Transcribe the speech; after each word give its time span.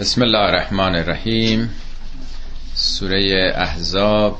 بسم 0.00 0.22
الله 0.22 0.38
الرحمن 0.38 0.94
الرحیم 0.96 1.70
سوره 2.74 3.52
احزاب 3.56 4.38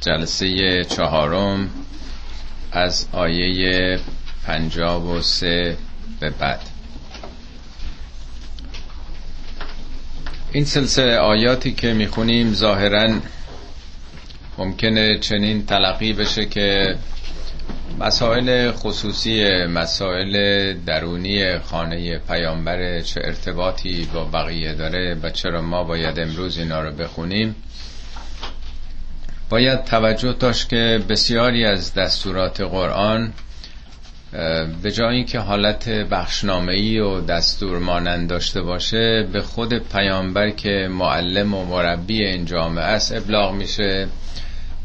جلسه 0.00 0.84
چهارم 0.84 1.70
از 2.72 3.06
آیه 3.12 3.98
پنجاب 4.46 5.04
و 5.04 5.20
سه 5.20 5.76
به 6.20 6.30
بعد. 6.30 6.60
این 10.52 10.64
سلسله 10.64 11.16
آیاتی 11.16 11.72
که 11.72 11.92
می‌خونیم 11.92 12.52
ظاهرا 12.54 13.14
ممکنه 14.58 15.18
چنین 15.18 15.66
تلقی 15.66 16.12
بشه 16.12 16.46
که 16.46 16.96
مسائل 17.98 18.72
خصوصی 18.72 19.64
مسائل 19.66 20.74
درونی 20.86 21.58
خانه 21.58 22.18
پیامبر 22.18 23.00
چه 23.00 23.20
ارتباطی 23.24 24.08
با 24.14 24.24
بقیه 24.24 24.74
داره 24.74 25.16
و 25.22 25.30
چرا 25.30 25.62
ما 25.62 25.84
باید 25.84 26.20
امروز 26.20 26.58
اینا 26.58 26.82
رو 26.82 26.92
بخونیم. 26.92 27.54
باید 29.50 29.84
توجه 29.84 30.32
داشت 30.32 30.68
که 30.68 31.00
بسیاری 31.08 31.64
از 31.64 31.94
دستورات 31.94 32.60
قرآن 32.60 33.32
به 34.82 34.92
جای 34.92 35.16
اینکه 35.16 35.38
حالت 35.38 35.88
بخشنامه‌ای 35.88 36.98
و 36.98 37.20
دستور 37.20 37.78
مانند 37.78 38.28
داشته 38.28 38.62
باشه 38.62 39.28
به 39.32 39.42
خود 39.42 39.78
پیامبر 39.78 40.50
که 40.50 40.88
معلم 40.90 41.54
و 41.54 41.64
مربی 41.64 42.24
این 42.24 42.44
جامعه 42.44 42.84
است 42.84 43.12
ابلاغ 43.16 43.52
میشه. 43.52 44.08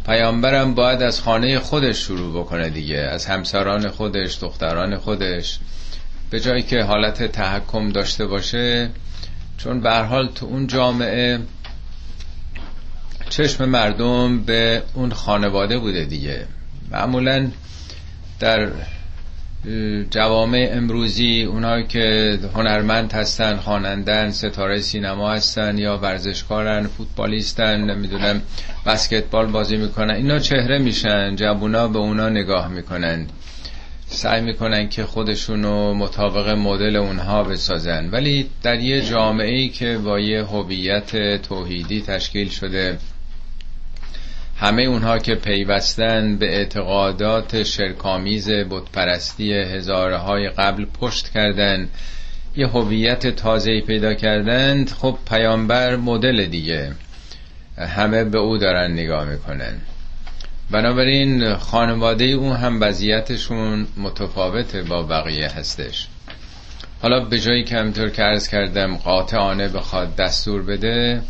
پیامبرم 0.09 0.73
باید 0.73 1.01
از 1.01 1.21
خانه 1.21 1.59
خودش 1.59 1.97
شروع 1.97 2.41
بکنه 2.43 2.69
دیگه 2.69 2.97
از 2.97 3.25
همسران 3.25 3.89
خودش 3.89 4.37
دختران 4.41 4.97
خودش. 4.97 5.59
به 6.29 6.39
جایی 6.39 6.63
که 6.63 6.83
حالت 6.83 7.23
تحکم 7.23 7.89
داشته 7.89 8.25
باشه 8.27 8.89
چون 9.57 9.81
به 9.81 9.91
حال 9.91 10.27
تو 10.27 10.45
اون 10.45 10.67
جامعه 10.67 11.39
چشم 13.29 13.65
مردم 13.65 14.39
به 14.39 14.83
اون 14.93 15.11
خانواده 15.11 15.79
بوده 15.79 16.05
دیگه. 16.05 16.45
معمولا 16.91 17.51
در 18.39 18.69
جوامع 20.09 20.69
امروزی 20.71 21.43
اونایی 21.43 21.87
که 21.87 22.39
هنرمند 22.55 23.13
هستن 23.13 23.55
خوانندن 23.55 24.31
ستاره 24.31 24.79
سینما 24.81 25.31
هستن 25.31 25.77
یا 25.77 25.97
ورزشکارن 25.97 26.87
فوتبالیستن 26.87 27.81
نمی‌دونم 27.81 28.41
بسکتبال 28.85 29.45
بازی 29.45 29.77
می‌کنن 29.77 30.13
اینا 30.13 30.39
چهره 30.39 30.77
میشن 30.77 31.35
جوونا 31.35 31.87
به 31.87 31.99
اونا 31.99 32.29
نگاه 32.29 32.67
می‌کنن 32.67 33.27
سعی 34.07 34.41
می‌کنن 34.41 34.89
که 34.89 35.05
خودشونو 35.05 35.93
مطابق 35.93 36.49
مدل 36.49 36.95
اونها 36.95 37.43
بسازن. 37.43 38.09
ولی 38.09 38.49
در 38.63 38.79
یه 38.79 39.01
جامعه 39.01 39.55
ای 39.55 39.69
که 39.69 39.97
با 39.97 40.19
یه 40.19 40.43
هویت 40.43 41.41
توحیدی 41.41 42.01
تشکیل 42.01 42.49
شده 42.49 42.97
همه 44.59 44.83
اونها 44.83 45.19
که 45.19 45.35
پیوستن 45.35 46.35
به 46.35 46.55
اعتقادات 46.55 47.63
شرکامیز 47.63 48.49
بتپرستی 48.49 49.53
هزارهای 49.53 50.49
قبل 50.49 50.85
پشت 50.85 51.29
کردن 51.29 51.89
یه 52.55 52.67
هویت 52.67 53.27
تازه 53.27 53.81
پیدا 53.81 54.13
کردند 54.13 54.89
خب 54.89 55.17
پیامبر 55.29 55.95
مدل 55.95 56.45
دیگه. 56.45 56.91
همه 57.77 58.23
به 58.23 58.37
او 58.37 58.57
دارن 58.57 58.91
نگاه 58.91 59.25
می‌کنن. 59.25 59.73
بنابراین 60.71 61.55
خانواده 61.55 62.25
اون 62.25 62.55
هم 62.55 62.81
وضعیتشون 62.81 63.87
متفاوته 63.97 64.81
با 64.81 65.03
بقیه 65.03 65.47
هستش. 65.47 66.07
حالا 67.01 67.19
به 67.19 67.39
جایی 67.39 67.63
که 67.63 67.77
همطور 67.77 68.09
که 68.09 68.23
ارز 68.23 68.47
کردم 68.47 68.97
قاطعانه 68.97 69.67
بخواد 69.67 70.15
دستور 70.15 70.61
بده 70.61 71.21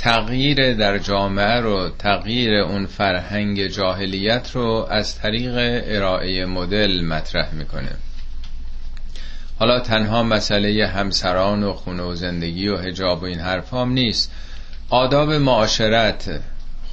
تغییر 0.00 0.74
در 0.74 0.98
جامعه 0.98 1.60
رو 1.60 1.88
تغییر 1.98 2.54
اون 2.54 2.86
فرهنگ 2.86 3.66
جاهلیت 3.66 4.50
رو 4.54 4.86
از 4.90 5.18
طریق 5.18 5.52
ارائه 5.84 6.46
مدل 6.46 7.04
مطرح 7.04 7.54
می‌کنه. 7.54 7.90
حالا 9.58 9.80
تنها 9.80 10.22
مسئله 10.22 10.86
همسران 10.86 11.62
و 11.62 11.72
خونه 11.72 12.02
و 12.02 12.14
زندگی 12.14 12.68
و 12.68 12.76
هجاب 12.76 13.22
و 13.22 13.24
این 13.24 13.40
حرف 13.40 13.74
هم 13.74 13.92
نیست. 13.92 14.32
آداب 14.90 15.32
معاشرت 15.32 16.40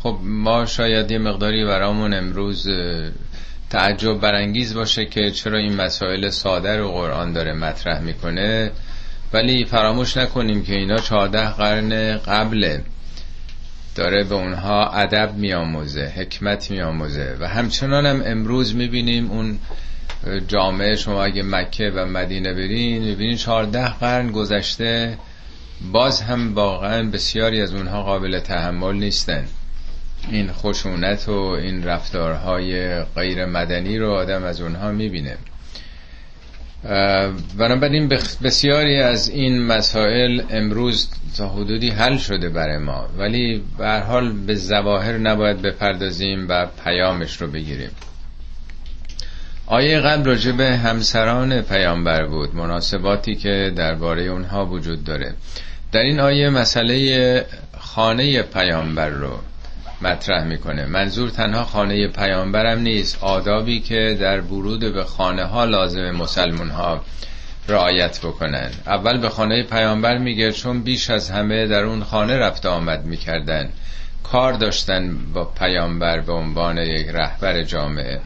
خب 0.03 0.17
ما 0.21 0.65
شاید 0.65 1.11
یه 1.11 1.17
مقداری 1.17 1.65
برامون 1.65 2.13
امروز 2.13 2.67
تعجب 3.69 4.19
برانگیز 4.19 4.73
باشه 4.73 5.05
که 5.05 5.31
چرا 5.31 5.57
این 5.57 5.75
مسائل 5.75 6.29
ساده 6.29 6.77
رو 6.77 6.91
قرآن 6.91 7.33
داره 7.33 7.53
مطرح 7.53 8.01
می‌کنه. 8.01 8.71
ولی 9.33 9.65
فراموش 9.65 10.17
نکنیم 10.17 10.63
که 10.63 10.73
اینا 10.73 10.97
چهارده 10.97 11.49
قرن 11.49 12.17
قبله. 12.17 12.83
داره 13.97 14.23
به 14.23 14.35
اونها 14.35 14.91
ادب 14.91 15.33
میآموزه 15.35 16.13
حکمت 16.15 16.71
میآموزه. 16.71 17.37
و 17.39 17.47
همچنان 17.47 18.05
هم 18.05 18.21
امروز 18.25 18.75
می‌بینیم 18.75 19.31
اون 19.31 19.59
جامعه 20.47 20.95
شما 20.95 21.23
اگه 21.23 21.43
مکه 21.43 21.91
و 21.95 22.05
مدینه 22.05 22.53
برین 22.53 23.03
می‌بینین 23.03 23.37
چهارده 23.37 23.87
قرن 23.87 24.31
گذشته 24.31 25.17
باز 25.91 26.21
هم 26.21 26.55
واقعا 26.55 27.09
بسیاری 27.09 27.61
از 27.61 27.73
اونها 27.73 28.03
قابل 28.03 28.39
تحمل 28.39 28.95
نیستن. 28.95 29.45
این 30.31 30.51
خشونت 30.51 31.29
و 31.29 31.39
این 31.39 31.83
رفتارهای 31.83 33.03
غیر 33.03 33.45
مدنی 33.45 33.97
رو 33.97 34.11
آدم 34.11 34.43
از 34.43 34.61
اونها 34.61 34.91
می‌بینه. 34.91 35.37
بنابراین 37.57 38.07
بسیاری 38.43 38.99
از 38.99 39.29
این 39.29 39.63
مسائل 39.63 40.41
امروز 40.49 41.09
تا 41.37 41.49
حدودی 41.49 41.89
حل 41.89 42.17
شده 42.17 42.49
برای 42.49 42.77
ما. 42.77 43.05
ولی 43.17 43.63
به 43.77 43.99
حال 43.99 44.31
به 44.31 44.55
زواهر 44.55 45.17
نباید 45.17 45.61
بپردازیم 45.61 46.45
و 46.49 46.67
پیامش 46.83 47.41
رو 47.41 47.47
بگیریم. 47.47 47.89
آیه 49.67 49.99
قبل 49.99 50.25
راجع 50.25 50.51
به 50.51 50.77
همسران 50.77 51.61
پیامبر 51.61 52.25
بود 52.25 52.55
مناسباتی 52.55 53.35
که 53.35 53.73
درباره 53.75 54.23
اونها 54.23 54.65
وجود 54.65 55.03
داره. 55.03 55.33
در 55.91 55.99
این 55.99 56.19
آیه 56.19 56.49
مسئله 56.49 57.45
خانه 57.77 58.41
پیامبر 58.41 59.09
رو 59.09 59.39
مطرح 60.01 60.43
می‌کنه. 60.43 60.85
منظور 60.85 61.29
تنها 61.29 61.63
خانه 61.63 62.07
پیامبرم 62.07 62.79
نیست. 62.79 63.23
آدابی 63.23 63.79
که 63.79 64.17
در 64.19 64.41
ورود 64.41 64.79
به 64.79 65.03
خانه 65.03 65.43
ها 65.43 65.65
لازم 65.65 66.11
مسلمون 66.11 66.69
ها 66.69 67.01
رعایت 67.67 68.19
بکنن. 68.19 68.69
اول 68.87 69.17
به 69.17 69.29
خانه 69.29 69.63
پیامبر 69.63 70.17
میگه 70.17 70.51
چون 70.51 70.83
بیش 70.83 71.09
از 71.09 71.29
همه 71.29 71.67
در 71.67 71.83
اون 71.83 72.03
خانه 72.03 72.37
رفت 72.37 72.65
آمد 72.65 73.05
می‌کردن. 73.05 73.69
کار 74.23 74.53
داشتن 74.53 75.17
با 75.33 75.45
پیامبر 75.45 76.19
به 76.19 76.33
عنوان 76.33 76.77
یک 76.77 77.07
رهبر 77.07 77.63
جامعه. 77.63 78.21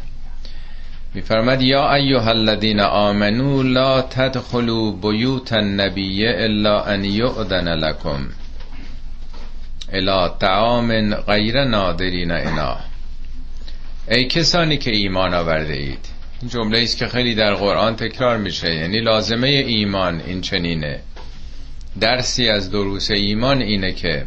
میفرمد 1.13 1.61
یا 1.61 1.93
ایها 1.93 2.29
الذین 2.29 2.79
آمنو 2.79 3.63
لا 3.63 4.01
تدخلوا 4.01 4.91
بیوت 4.91 5.53
النبی 5.53 6.27
الا 6.27 6.83
ان 6.83 7.05
یؤذن 7.05 7.67
لكم 7.67 8.27
الى 9.93 10.29
طعام 10.39 11.15
غیر 11.15 11.63
نادرین 11.63 12.31
انا. 12.31 12.77
ای 14.11 14.25
کسانی 14.25 14.77
که 14.77 14.91
ایمان 14.91 15.33
آورده 15.33 15.73
اید. 15.73 16.05
این 16.41 16.49
جمله 16.49 16.79
است 16.79 16.97
که 16.97 17.07
خیلی 17.07 17.35
در 17.35 17.53
قرآن 17.53 17.95
تکرار 17.95 18.37
میشه. 18.37 18.75
یعنی 18.75 18.99
لازمه 18.99 19.47
ایمان 19.47 20.21
این 20.27 20.41
چنینه. 20.41 20.99
درسی 21.99 22.49
از 22.49 22.71
دروس 22.71 23.11
ایمان 23.11 23.61
اینه 23.61 23.91
که 23.91 24.25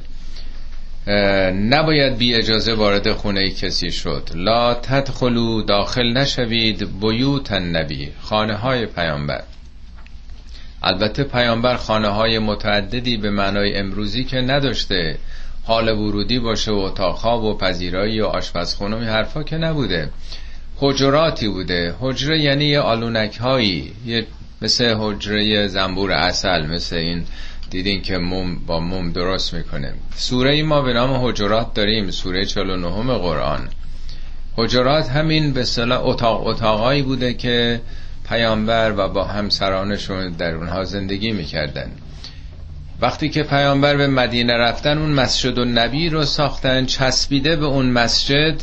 نباید 1.52 2.18
بی 2.18 2.34
اجازه 2.34 2.74
وارد 2.74 3.12
خونه 3.12 3.50
کسی 3.50 3.90
شد. 3.90 4.28
لا 4.34 4.74
تدخلو 4.74 5.62
داخل 5.62 6.12
نشوید. 6.12 7.00
بیوت 7.00 7.52
النبی 7.52 8.12
خانه 8.20 8.56
های 8.56 8.86
پیامبر. 8.86 9.42
البته 10.82 11.24
پیامبر 11.24 11.76
خانه 11.76 12.08
های 12.08 12.38
متعددی 12.38 13.16
به 13.16 13.30
معنای 13.30 13.76
امروزی 13.76 14.24
که 14.24 14.36
نداشته. 14.36 15.18
حال 15.64 15.88
ورودی 15.88 16.38
باشه 16.38 16.72
و 16.72 16.74
اتاق 16.74 17.44
و 17.44 17.56
پذیرایی 17.58 18.20
و 18.20 18.26
آشپزخونه 18.26 18.96
و 18.96 19.00
حرفا 19.00 19.42
که 19.42 19.56
نبوده. 19.56 20.10
حجراتی 20.76 21.48
بوده. 21.48 21.94
حجره 22.00 22.40
یعنی 22.40 22.64
یه 22.64 22.80
آلونک 22.80 23.36
هایی 23.36 23.92
یه 24.06 24.26
مثل 24.62 24.94
حجره 24.98 25.66
زنبور 25.66 26.12
اصل 26.12 26.66
مثل 26.66 26.96
این 26.96 27.24
دیدین 27.70 28.02
که 28.02 28.18
موم 28.18 28.56
با 28.66 28.80
موم 28.80 29.12
درست 29.12 29.54
می‌کنه. 29.54 29.94
سوره 30.14 30.50
ای 30.50 30.62
ما 30.62 30.82
به 30.82 30.92
نام 30.92 31.26
حجرات 31.26 31.74
داریم 31.74 32.10
سوره 32.10 32.44
49 32.44 33.18
قرآن. 33.18 33.68
حجرات 34.56 35.08
همین 35.08 35.52
به 35.52 35.64
صلاح 35.64 36.06
اتاق 36.06 36.46
اتاقایی 36.46 37.02
بوده 37.02 37.34
که 37.34 37.80
پیامبر 38.28 38.94
و 38.96 39.08
با 39.08 39.24
همسرانشون 39.24 40.30
در 40.30 40.54
اونها 40.54 40.84
زندگی 40.84 41.32
می‌کردن. 41.32 41.90
وقتی 43.00 43.28
که 43.28 43.42
پیامبر 43.42 43.96
به 43.96 44.06
مدینه 44.06 44.56
رفتن 44.56 44.98
اون 44.98 45.10
مسجد 45.10 45.58
و 45.58 45.64
نبی 45.64 46.08
رو 46.08 46.24
ساختن 46.24 46.86
چسبیده 46.86 47.56
به 47.56 47.66
اون 47.66 47.86
مسجد 47.86 48.54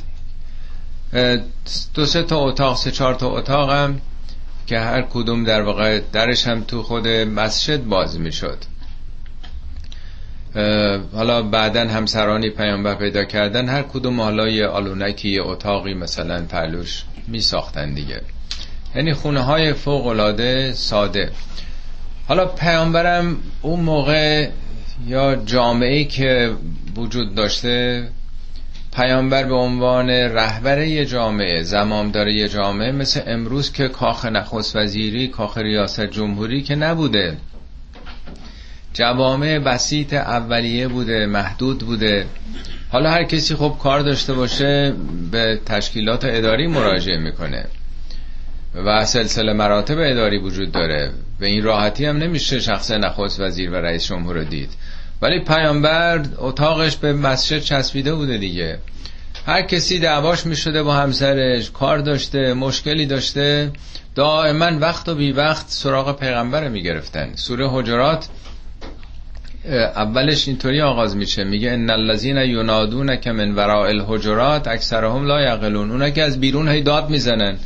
دو 1.93 2.05
سه 2.05 2.23
تا 2.23 2.39
اتاق 2.39 2.77
سه 2.77 2.91
چهار 2.91 3.15
تا 3.15 3.29
اتاق 3.37 3.71
هم 3.71 4.01
که 4.67 4.79
هر 4.79 5.01
کدوم 5.01 5.43
در 5.43 5.61
واقع 5.61 6.01
درش 6.13 6.47
هم 6.47 6.63
تو 6.63 6.83
خود 6.83 7.07
مسجد 7.07 7.83
باز 7.83 8.19
می‌شد. 8.19 8.57
حالا 11.13 11.41
بعدا 11.41 11.87
همسرانی 11.87 12.49
پیامبر 12.49 12.95
پیدا 12.95 13.23
کردن 13.23 13.69
هر 13.69 13.81
کدوم 13.81 14.21
حالا 14.21 14.49
یه 14.49 14.67
آلونکی 14.67 15.39
اتاقی 15.39 15.93
مثلا 15.93 16.41
پلوش 16.41 17.03
می 17.27 17.41
ساختن 17.41 17.93
دیگه. 17.93 18.21
یعنی 18.95 19.13
خونه 19.13 19.41
های 19.41 19.73
فوق 19.73 20.07
العاده 20.07 20.73
ساده. 20.73 21.31
حالا 22.27 22.45
پیامبرم 22.45 23.37
اون 23.61 23.79
موقع 23.79 24.49
یا 25.07 25.35
جامعه 25.35 26.03
که 26.03 26.51
وجود 26.95 27.35
داشته 27.35 28.07
پیامبر 28.95 29.43
به 29.43 29.55
عنوان 29.55 30.09
رهبر 30.09 30.81
یه 30.81 31.05
جامعه 31.05 31.63
زمامدار 31.63 32.27
یه 32.27 32.49
جامعه 32.49 32.91
مثل 32.91 33.21
امروز 33.25 33.71
که 33.71 33.87
کاخ 33.87 34.25
نخست 34.25 34.75
وزیری 34.75 35.27
کاخ 35.27 35.57
ریاست 35.57 36.01
جمهوری 36.05 36.61
که 36.61 36.75
نبوده. 36.75 37.37
جوامع 38.93 39.59
بسیط 39.59 40.13
اولیه 40.13 40.87
بوده 40.87 41.25
محدود 41.25 41.79
بوده. 41.79 42.25
حالا 42.89 43.11
هر 43.11 43.23
کسی 43.23 43.55
خب 43.55 43.75
کار 43.83 43.99
داشته 43.99 44.33
باشه 44.33 44.93
به 45.31 45.59
تشکیلات 45.65 46.25
اداری 46.25 46.67
مراجعه 46.67 47.17
می‌کنه. 47.17 47.65
و 48.75 49.05
سلسله 49.05 49.53
مراتب 49.53 49.97
اداری 49.99 50.37
وجود 50.37 50.71
داره 50.71 51.11
به 51.39 51.47
این 51.47 51.63
راحتی 51.63 52.05
هم 52.05 52.17
نمیشه 52.17 52.59
شخص 52.59 52.91
نخست 52.91 53.39
وزیر 53.39 53.71
و 53.71 53.75
رئیس 53.75 54.05
جمهور 54.05 54.35
رو 54.35 54.43
دید. 54.43 54.69
ولی 55.21 55.39
پیامبر 55.39 56.21
اتاقش 56.37 56.95
به 56.95 57.13
مسجد 57.13 57.59
چسبیده 57.59 58.15
بوده 58.15 58.37
دیگه. 58.37 58.77
هر 59.45 59.61
کسی 59.61 59.99
دعواش 59.99 60.45
می‌شده 60.45 60.83
با 60.83 60.93
همسرش 60.93 61.71
کار 61.71 61.97
داشته 61.97 62.53
مشکلی 62.53 63.05
داشته 63.05 63.71
دائما 64.15 64.79
وقت 64.79 65.09
و 65.09 65.15
بی 65.15 65.31
وقت 65.31 65.65
سراغ 65.69 66.19
پیغمبر 66.19 66.67
می‌گرفتن. 66.67 67.31
سوره 67.35 67.69
حجرات 67.69 68.27
اولش 69.95 70.47
اینطوری 70.47 70.81
آغاز 70.81 71.15
میشه. 71.15 71.43
میگه 71.43 71.71
ان 71.71 71.89
الذين 71.89 72.37
ينادونك 72.37 73.27
من 73.27 73.55
وراء 73.55 73.89
الحجرات 73.89 74.67
اکثرهم 74.67 75.25
لا 75.25 75.41
یعقلون. 75.41 75.91
اونا 75.91 76.09
که 76.09 76.23
از 76.23 76.39
بیرون 76.39 76.69
هی 76.69 76.81
داد 76.81 77.09
می‌زنن. 77.09 77.57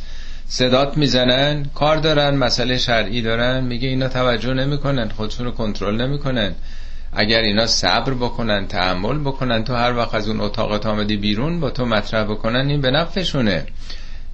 صدات 0.48 0.96
می‌زنن 0.96 1.64
کار 1.74 1.96
دارن 1.96 2.34
مسئله 2.34 2.78
شرعی 2.78 3.22
دارن 3.22 3.64
میگه 3.64 3.88
اینا 3.88 4.08
توجه 4.08 4.54
نمی‌کنن 4.54 5.08
خودشونو 5.08 5.50
کنترل 5.50 6.00
نمی‌کنن. 6.00 6.54
اگر 7.12 7.40
اینا 7.40 7.66
صبر 7.66 8.14
بکنن 8.14 8.66
تحمل 8.66 9.18
بکنن 9.18 9.64
تو 9.64 9.74
هر 9.74 9.96
وقت 9.96 10.14
از 10.14 10.28
اون 10.28 10.40
اتاق 10.40 10.86
آمدی 10.86 11.16
بیرون 11.16 11.60
با 11.60 11.70
تو 11.70 11.86
مطرح 11.86 12.24
بکنن 12.24 12.68
این 12.68 12.80
به 12.80 12.90
نفعشونه. 12.90 13.66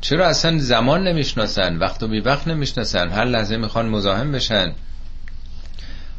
چرا 0.00 0.26
اصلا 0.26 0.59
زمان 0.59 1.09
نمی‌شناسن 1.09 1.76
وقت 1.76 2.03
و 2.03 2.09
بی 2.09 2.20
وقت 2.20 2.49
نمی‌شناسن؟ 2.49 3.08
هر 3.08 3.25
لحظه 3.25 3.56
می‌خوان 3.56 3.88
مزاحم 3.88 4.32
بشن. 4.32 4.73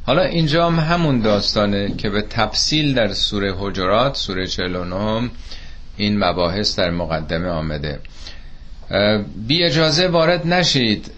حالا 0.05 0.21
اینجا 0.21 0.67
هم 0.67 0.79
همون 0.79 1.19
داستانه 1.19 1.95
که 1.97 2.09
به 2.09 2.21
تفصیل 2.21 2.93
در 2.93 3.13
سوره 3.13 3.53
حجرات 3.57 4.17
سوره 4.17 4.47
49 4.47 5.29
این 5.97 6.23
مباحث 6.23 6.79
در 6.79 6.91
مقدمه 6.91 7.49
آمده. 7.49 7.99
بی 9.47 9.63
اجازه 9.63 10.07
وارد 10.07 10.47
نشید. 10.47 11.11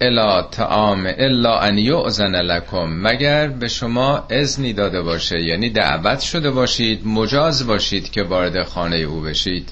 الا 0.00 0.42
تعام 0.42 1.06
الا 1.18 1.60
ان 1.60 1.78
یؤذن 1.78 2.36
لکم. 2.36 2.86
مگر 3.02 3.48
به 3.48 3.68
شما 3.68 4.26
اذنی 4.30 4.72
داده 4.72 5.02
باشه 5.02 5.40
یعنی 5.40 5.70
دعوت 5.70 6.20
شده 6.20 6.50
باشید 6.50 7.06
مجاز 7.06 7.66
باشید 7.66 8.10
که 8.10 8.22
وارد 8.22 8.62
خانه 8.62 8.96
او 8.96 9.20
بشید. 9.20 9.68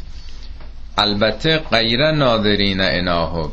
البته 0.98 1.58
غیر 1.58 2.10
ناظرین 2.12 2.80
اناهو. 2.80 3.48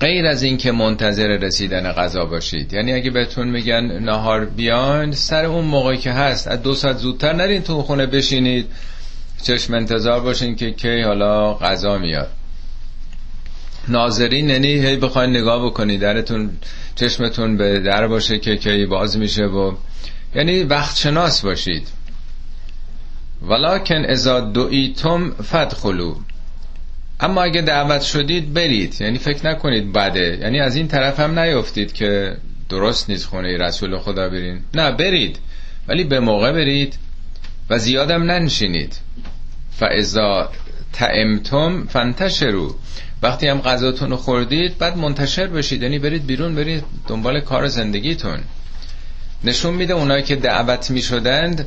غیر 0.00 0.26
از 0.26 0.42
اینکه 0.42 0.72
منتظر 0.72 1.26
رسیدن 1.26 1.92
غذا 1.92 2.24
باشید. 2.24 2.72
یعنی 2.72 2.92
اگه 2.92 3.10
بهتون 3.10 3.48
میگن 3.48 3.84
نهار 3.84 4.44
بیان 4.44 5.12
سر 5.12 5.44
اون 5.44 5.64
موقعی 5.64 5.96
که 5.96 6.12
هست 6.12 6.48
از 6.48 6.62
دو 6.62 6.74
ساعت 6.74 6.96
زودتر 6.96 7.32
نرین 7.32 7.62
تو 7.62 7.82
خونه 7.82 8.06
بشینید. 8.06 8.66
چشم 9.42 9.74
انتظار 9.74 10.20
باشین 10.20 10.56
که 10.56 10.70
کی 10.70 11.00
حالا 11.00 11.54
غذا 11.54 11.98
میاد. 11.98 12.37
ناظرین 13.88 14.48
یعنی 14.48 14.68
هی 14.68 14.96
بخواین 14.96 15.30
نگاه 15.30 15.66
بکنید 15.66 16.00
درتون 16.00 16.50
چشمتون 16.94 17.56
به 17.56 17.80
در 17.80 18.06
باشه 18.06 18.38
که 18.38 18.56
کی 18.56 18.86
باز 18.86 19.18
میشه 19.18 19.44
و 19.44 19.74
یعنی 20.34 20.62
وقت 20.62 20.96
شناس 20.96 21.42
باشید. 21.42 21.88
ولکن 23.42 24.04
ازا 24.04 24.40
دعیتم 24.40 25.30
فدخلو 25.30 26.14
اما 27.20 27.42
اگه 27.42 27.62
دعوت 27.62 28.02
شدید 28.02 28.54
برید 28.54 29.00
یعنی 29.00 29.18
فکر 29.18 29.46
نکنید 29.46 29.92
بده. 29.92 30.38
یعنی 30.40 30.60
از 30.60 30.76
این 30.76 30.88
طرف 30.88 31.20
هم 31.20 31.38
نیفتید 31.38 31.92
که 31.92 32.36
درست 32.68 33.10
نیست 33.10 33.26
خونه 33.26 33.56
رسول 33.56 33.98
خدا 33.98 34.28
برین. 34.28 34.60
نه 34.74 34.92
برید. 34.92 35.38
ولی 35.88 36.04
به 36.04 36.20
موقع 36.20 36.52
برید 36.52 36.98
و 37.70 37.78
زیادم 37.78 38.22
ننشینید. 38.22 38.96
فاذا 39.70 40.50
تعمتم 40.92 41.86
فانتشروا. 41.86 42.74
وقتی 43.22 43.48
هم 43.48 43.60
غذاتون 43.60 44.10
رو 44.10 44.16
خوردید 44.16 44.78
بعد 44.78 44.96
منتشر 44.96 45.46
بشید. 45.46 45.82
یعنی 45.82 45.98
برید 45.98 46.26
بیرون 46.26 46.54
برید 46.54 46.84
دنبال 47.06 47.40
کار 47.40 47.68
زندگیتون. 47.68 48.38
نشون 49.44 49.74
میده 49.74 49.94
اونایی 49.94 50.22
که 50.22 50.36
دعوت 50.36 50.90
می‌شدند 50.90 51.66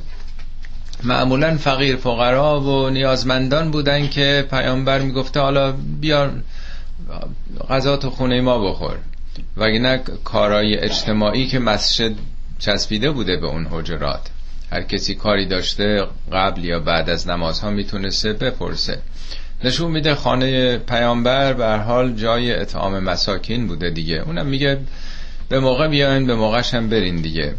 معمولا 1.04 1.58
فقیر 1.58 1.96
فقرا 1.96 2.62
و 2.62 2.90
نیازمندان 2.90 3.72
بودن 3.72 4.08
که 4.08 4.48
پیامبر 4.50 5.00
می‌گفته 5.00 5.40
حالا 5.40 5.72
بیا 6.02 6.32
غذا 7.70 7.98
تو 7.98 8.10
خونه 8.10 8.42
ما 8.42 8.72
بخور. 8.72 8.98
وگرنه 9.58 10.02
کارای 10.24 10.78
اجتماعی 10.78 11.48
که 11.48 11.60
مسجد 11.60 12.12
چسبیده 12.60 13.12
بوده 13.12 13.38
به 13.38 13.48
اون 13.48 13.68
حجرات. 13.72 14.22
هر 14.72 14.82
کسی 14.82 15.16
کاری 15.16 15.46
داشته 15.46 16.08
قبل 16.32 16.66
یا 16.66 16.80
بعد 16.80 17.10
از 17.10 17.30
نمازها 17.30 17.70
می‌تونسته 17.70 18.34
بپرسه. 18.34 19.00
نشون 19.64 19.92
میده 19.92 20.16
خانه 20.16 20.78
پیامبر 20.78 21.54
به 21.54 21.78
حال 21.78 22.14
جای 22.14 22.54
اطعام 22.54 23.00
مساکین 23.00 23.68
بوده 23.68 23.90
دیگه. 23.90 24.16
اونم 24.16 24.46
میگه 24.46 24.78
به 25.50 25.60
موقع 25.60 25.88
بیاین 25.88 26.28
به 26.28 26.36
موقعش 26.36 26.74
هم 26.74 26.90
برین 26.90 27.16
دیگه. 27.16 27.56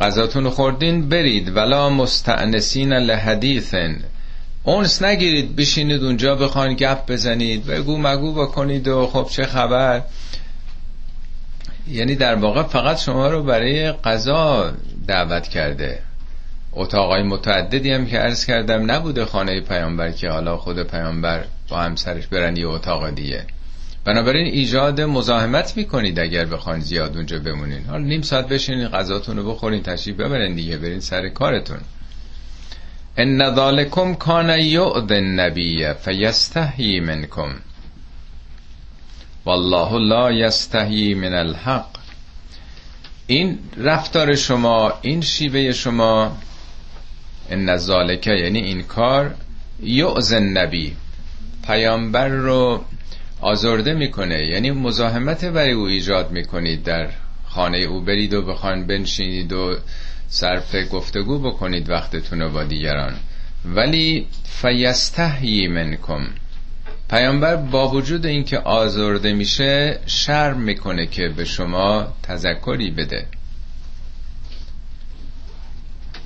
غذاتون 0.00 0.50
خوردین 0.50 1.08
برید. 1.08 1.56
ولا 1.56 1.90
مستعنسین 1.90 2.92
لحدیثن. 2.92 3.96
اونس 4.64 5.02
نگیرید 5.02 5.56
بشینید 5.56 6.04
اونجا 6.04 6.34
بخواین 6.34 6.76
گپ 6.76 7.06
بزنید. 7.06 7.66
بگو 7.66 7.98
مگو 7.98 8.34
بکنید 8.34 8.88
و 8.88 9.06
خب 9.06 9.28
چه 9.30 9.44
خبر. 9.46 10.02
یعنی 11.88 12.14
در 12.14 12.34
واقع 12.34 12.62
فقط 12.62 12.98
شما 12.98 13.28
رو 13.28 13.42
برای 13.42 13.92
غذا 13.92 14.72
دعوت 15.06 15.48
کرده. 15.48 16.07
اتاقای 16.78 17.22
متعددی 17.22 17.90
هم 17.90 18.06
که 18.06 18.18
عرض 18.18 18.46
کردم 18.46 18.90
نبوده 18.90 19.24
خانه 19.24 19.60
پیامبر 19.60 20.10
که 20.10 20.28
حالا 20.28 20.56
خود 20.56 20.82
پیامبر 20.82 21.44
با 21.68 21.78
همسرش 21.78 22.26
برن 22.26 22.56
یه 22.56 22.68
اتاق 22.68 23.10
دیگه. 23.10 23.44
بنابراین 24.04 24.46
ایجاد 24.46 25.00
مزاحمت 25.00 25.76
می‌کنید 25.76 26.20
اگر 26.20 26.44
بخواین 26.44 26.80
زیاد 26.80 27.16
اونجا 27.16 27.38
بمونین. 27.38 27.84
حالا 27.84 28.04
نیم 28.04 28.22
ساعت 28.22 28.48
بشینین 28.48 28.88
غذاتون 28.88 29.36
رو 29.36 29.52
بخورین 29.52 29.82
تشریف 29.82 30.16
ببرین 30.16 30.54
دیگه 30.54 30.76
برین 30.76 31.00
سر 31.00 31.28
کارتون. 31.28 31.80
ان 33.16 33.54
ذالکم 33.54 34.14
کان 34.14 34.58
یعد 34.58 35.12
النبی 35.12 35.92
فیستحیی 35.92 37.00
منکم. 37.00 37.50
والله 39.44 39.98
لا 39.98 40.32
یستحیی 40.32 41.14
من 41.14 41.34
الحق. 41.34 41.88
این 43.26 43.58
رفتار 43.76 44.34
شما 44.34 44.92
این 45.02 45.20
شیوه 45.20 45.72
شما 45.72 46.36
ان 47.50 47.76
ذالکه 47.76 48.30
یعنی 48.30 48.58
این 48.58 48.82
کار 48.82 49.34
یعز 49.82 50.32
نبی 50.32 50.96
پیامبر 51.66 52.28
رو 52.28 52.84
آزرده 53.40 53.94
می‌کنه. 53.94 54.46
یعنی 54.46 54.70
مزاحمت 54.70 55.44
برای 55.44 55.72
او 55.72 55.84
ایجاد 55.84 56.30
می‌کنید 56.30 56.82
در 56.84 57.08
خانه 57.46 57.78
او. 57.78 58.00
برید 58.00 58.34
و 58.34 58.42
بخوان 58.42 58.86
بنشینید 58.86 59.52
و 59.52 59.76
صرف 60.28 60.76
گفتگو 60.92 61.38
بکنید 61.38 61.90
وقتتون 61.90 62.40
رو 62.40 62.50
با 62.50 62.64
دیگران. 62.64 63.14
ولی 63.64 64.26
فیستحیی 64.44 65.68
منکم. 65.68 66.26
پیامبر 67.10 67.56
با 67.56 67.88
وجود 67.88 68.26
اینکه 68.26 68.58
آزرده 68.58 69.32
میشه 69.32 70.00
شرم 70.06 70.60
می‌کنه 70.60 71.06
که 71.06 71.28
به 71.28 71.44
شما 71.44 72.14
تذکری 72.22 72.90
بده. 72.90 73.26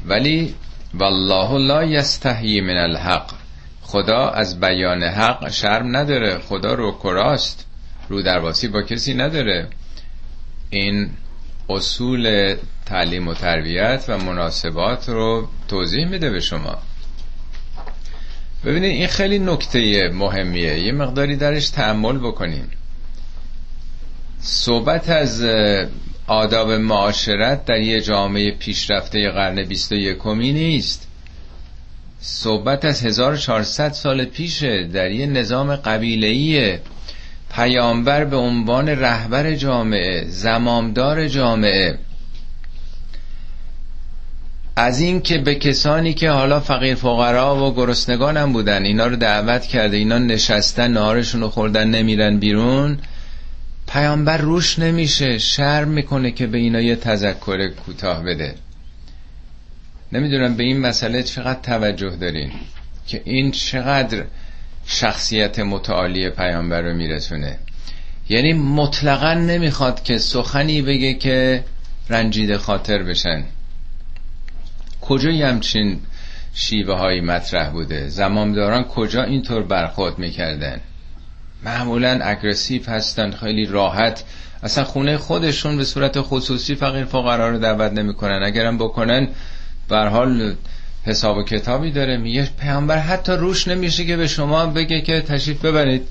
ولی 0.07 0.55
والله 0.95 1.59
لا 1.59 1.85
یستحیی 1.85 2.61
من 2.61 2.77
الحق. 2.77 3.31
خدا 3.83 4.29
از 4.29 4.61
بیان 4.61 5.03
حق 5.03 5.51
شرم 5.51 5.97
نداره. 5.97 6.39
خدا 6.39 6.75
رو 6.75 6.93
کراست. 7.03 7.67
رو 8.09 8.23
درواسی 8.23 8.69
با 8.69 8.83
کسی 8.83 9.15
نداره. 9.15 9.69
این 10.71 11.11
اصول 11.69 12.57
تعلیم 12.87 13.29
و 13.29 13.35
تربیت 13.35 14.05
و 14.09 14.19
مناسبات 14.19 15.09
رو 15.09 15.49
توضیح 15.69 16.07
میده 16.07 16.31
به 16.31 16.41
شما. 16.41 16.79
ببینید 18.65 18.91
این 18.91 19.07
خیلی 19.07 19.39
نکته 19.39 20.09
مهمیه. 20.09 20.81
یه 20.81 20.93
مقداری 20.93 21.37
درش 21.37 21.71
تحمل 21.71 22.19
بکنیم. 22.19 22.71
صحبت 24.41 25.09
از 25.11 25.45
آداب 26.33 26.71
معاشرت 26.71 27.65
در 27.65 27.81
یه 27.81 28.01
جامعه 28.01 28.51
پیشرفته 28.51 29.31
قرن 29.31 29.63
21 29.63 30.27
نیست. 30.27 31.09
صحبت 32.21 32.85
از 32.85 33.05
1400 33.05 33.93
سال 33.93 34.25
پیشه 34.25 34.85
در 34.85 35.11
یه 35.11 35.27
نظام 35.27 35.77
قبیله‌ایه. 35.77 36.81
پیامبر 37.55 38.25
به 38.25 38.37
عنوان 38.37 38.89
رهبر 38.89 39.55
جامعه 39.55 40.25
زمامدار 40.29 41.29
جامعه. 41.29 41.99
از 44.77 45.01
این 45.01 45.21
که 45.21 45.39
به 45.39 45.55
کسانی 45.55 46.15
که 46.15 46.31
حالا 46.31 46.61
فقیر 46.61 46.95
فقرا 46.95 47.57
و 47.57 47.75
گرسنگان 47.75 48.37
هم 48.37 48.53
بودن 48.53 48.85
اینا 48.85 49.07
رو 49.07 49.17
دعوت 49.17 49.67
کرده 49.67 49.97
اینا 49.97 50.19
نشستن 50.19 50.91
نهارشون 50.91 51.41
رو 51.41 51.49
خوردن 51.49 51.91
نمیرن 51.91 52.39
بیرون 52.39 52.99
پیامبر 53.93 54.39
روش 54.39 54.79
نمیشه 54.79 55.39
شرم 55.39 55.89
می‌کنه 55.89 56.31
که 56.31 56.47
به 56.47 56.59
اینا 56.59 56.81
یه 56.81 56.97
تذکر 56.97 57.69
کوتاه 57.69 58.23
بده. 58.23 58.55
نمی‌دونم 60.13 60.57
به 60.57 60.63
این 60.63 60.81
مسئله 60.81 61.23
چقدر 61.23 61.61
توجه 61.61 62.17
دارین 62.17 62.53
که 63.07 63.23
این 63.25 63.51
چقدر 63.51 64.25
شخصیت 64.87 65.59
متعالی 65.59 66.31
پیامبر 66.31 66.83
رو 66.83 66.95
میرسونه. 66.95 67.59
یعنی 68.29 68.53
مطلقا 68.53 69.35
نمی‌خواد 69.35 70.03
که 70.03 70.19
سخنی 70.19 70.83
بگه 70.83 71.15
که 71.15 71.65
رنجیده 72.11 72.59
خاطر 72.59 73.03
بشن. 73.03 73.45
کجا 75.01 75.31
همچین 75.31 76.01
شیوه 76.55 76.95
های 76.95 77.21
مطرح 77.21 77.71
بوده؟ 77.71 78.09
زمامداران 78.09 78.85
کجا 78.85 79.23
اینطور 79.23 79.63
برخورد 79.63 80.19
می‌کردن؟ 80.19 80.81
معمولا 81.65 82.21
اگرسیو 82.23 82.91
هستن 82.91 83.31
خیلی 83.31 83.67
راحت. 83.67 84.25
اصلا 84.63 84.85
خونه 84.85 85.17
خودشون 85.19 85.77
به 85.77 85.85
صورت 85.85 86.21
خصوصی 86.21 86.75
فقیر 86.75 87.05
فقرا 87.05 87.51
رو 87.51 87.59
دعوت 87.59 87.93
نمی‌کنن. 87.93 88.43
اگرم 88.43 88.79
بکنن 88.79 89.29
بر 89.89 90.09
حال 90.09 90.55
حساب 91.05 91.37
و 91.37 91.43
کتابی 91.43 91.91
داره. 91.91 92.17
میگه 92.17 92.49
پیامبر 92.61 92.99
حتی 92.99 93.33
روش 93.33 93.69
نمیشه 93.69 94.05
که 94.05 94.17
به 94.17 94.27
شما 94.27 94.67
بگه 94.67 95.01
که 95.01 95.21
تشریف 95.21 95.65
ببرید. 95.65 96.09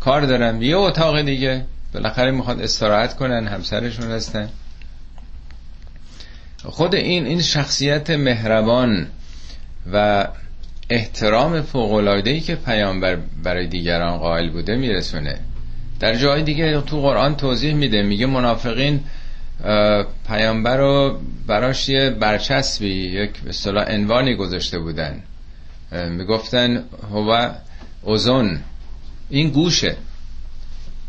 کار 0.00 0.20
دارم. 0.20 0.62
یه 0.62 0.76
اتاق 0.76 1.20
دیگه. 1.20 1.64
بالاخره 1.94 2.30
می‌خواد 2.30 2.60
استراحت 2.60 3.16
کنن 3.16 3.48
همسرشون 3.48 4.10
هستن. 4.10 4.48
خود 6.64 6.94
این 6.94 7.26
این 7.26 7.42
شخصیت 7.42 8.10
مهربان 8.10 9.06
و 9.92 10.26
احترام 10.90 11.64
ای 12.24 12.40
که 12.40 12.54
پیامبر 12.54 13.18
برای 13.44 13.66
دیگران 13.66 14.18
قائل 14.18 14.50
بوده 14.50 14.76
میرسونه. 14.76 15.38
در 16.00 16.14
جای 16.14 16.42
دیگه 16.42 16.80
تو 16.80 17.00
قرآن 17.00 17.36
توضیح 17.36 17.74
میده 17.74 18.02
میگه 18.02 18.26
منافقین 18.26 19.00
پیامبر 20.26 20.76
رو 20.76 21.20
براش 21.46 21.88
یه 21.88 22.10
برچسبی 22.10 22.88
یک 22.88 23.30
اصطلاح 23.48 23.84
عنوانی 23.84 24.34
گذاشته 24.34 24.78
بودن. 24.78 25.22
می‌گفتن 25.92 26.84
هو 27.12 27.50
اوزون 28.02 28.60
این 29.30 29.50
گوشه. 29.50 29.96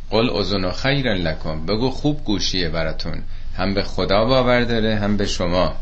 قل 0.10 0.30
اوزون 0.30 0.66
و 0.66 0.72
خیر 0.72 1.14
لکن 1.14 1.66
بگو 1.66 1.90
خوب 1.90 2.24
گوشیه 2.24 2.70
براتون. 2.70 3.24
هم 3.58 3.74
به 3.74 3.84
خدا 3.84 4.26
باور 4.26 4.64
داره 4.64 4.96
هم 4.96 5.18
به 5.18 5.26
شما. 5.26 5.76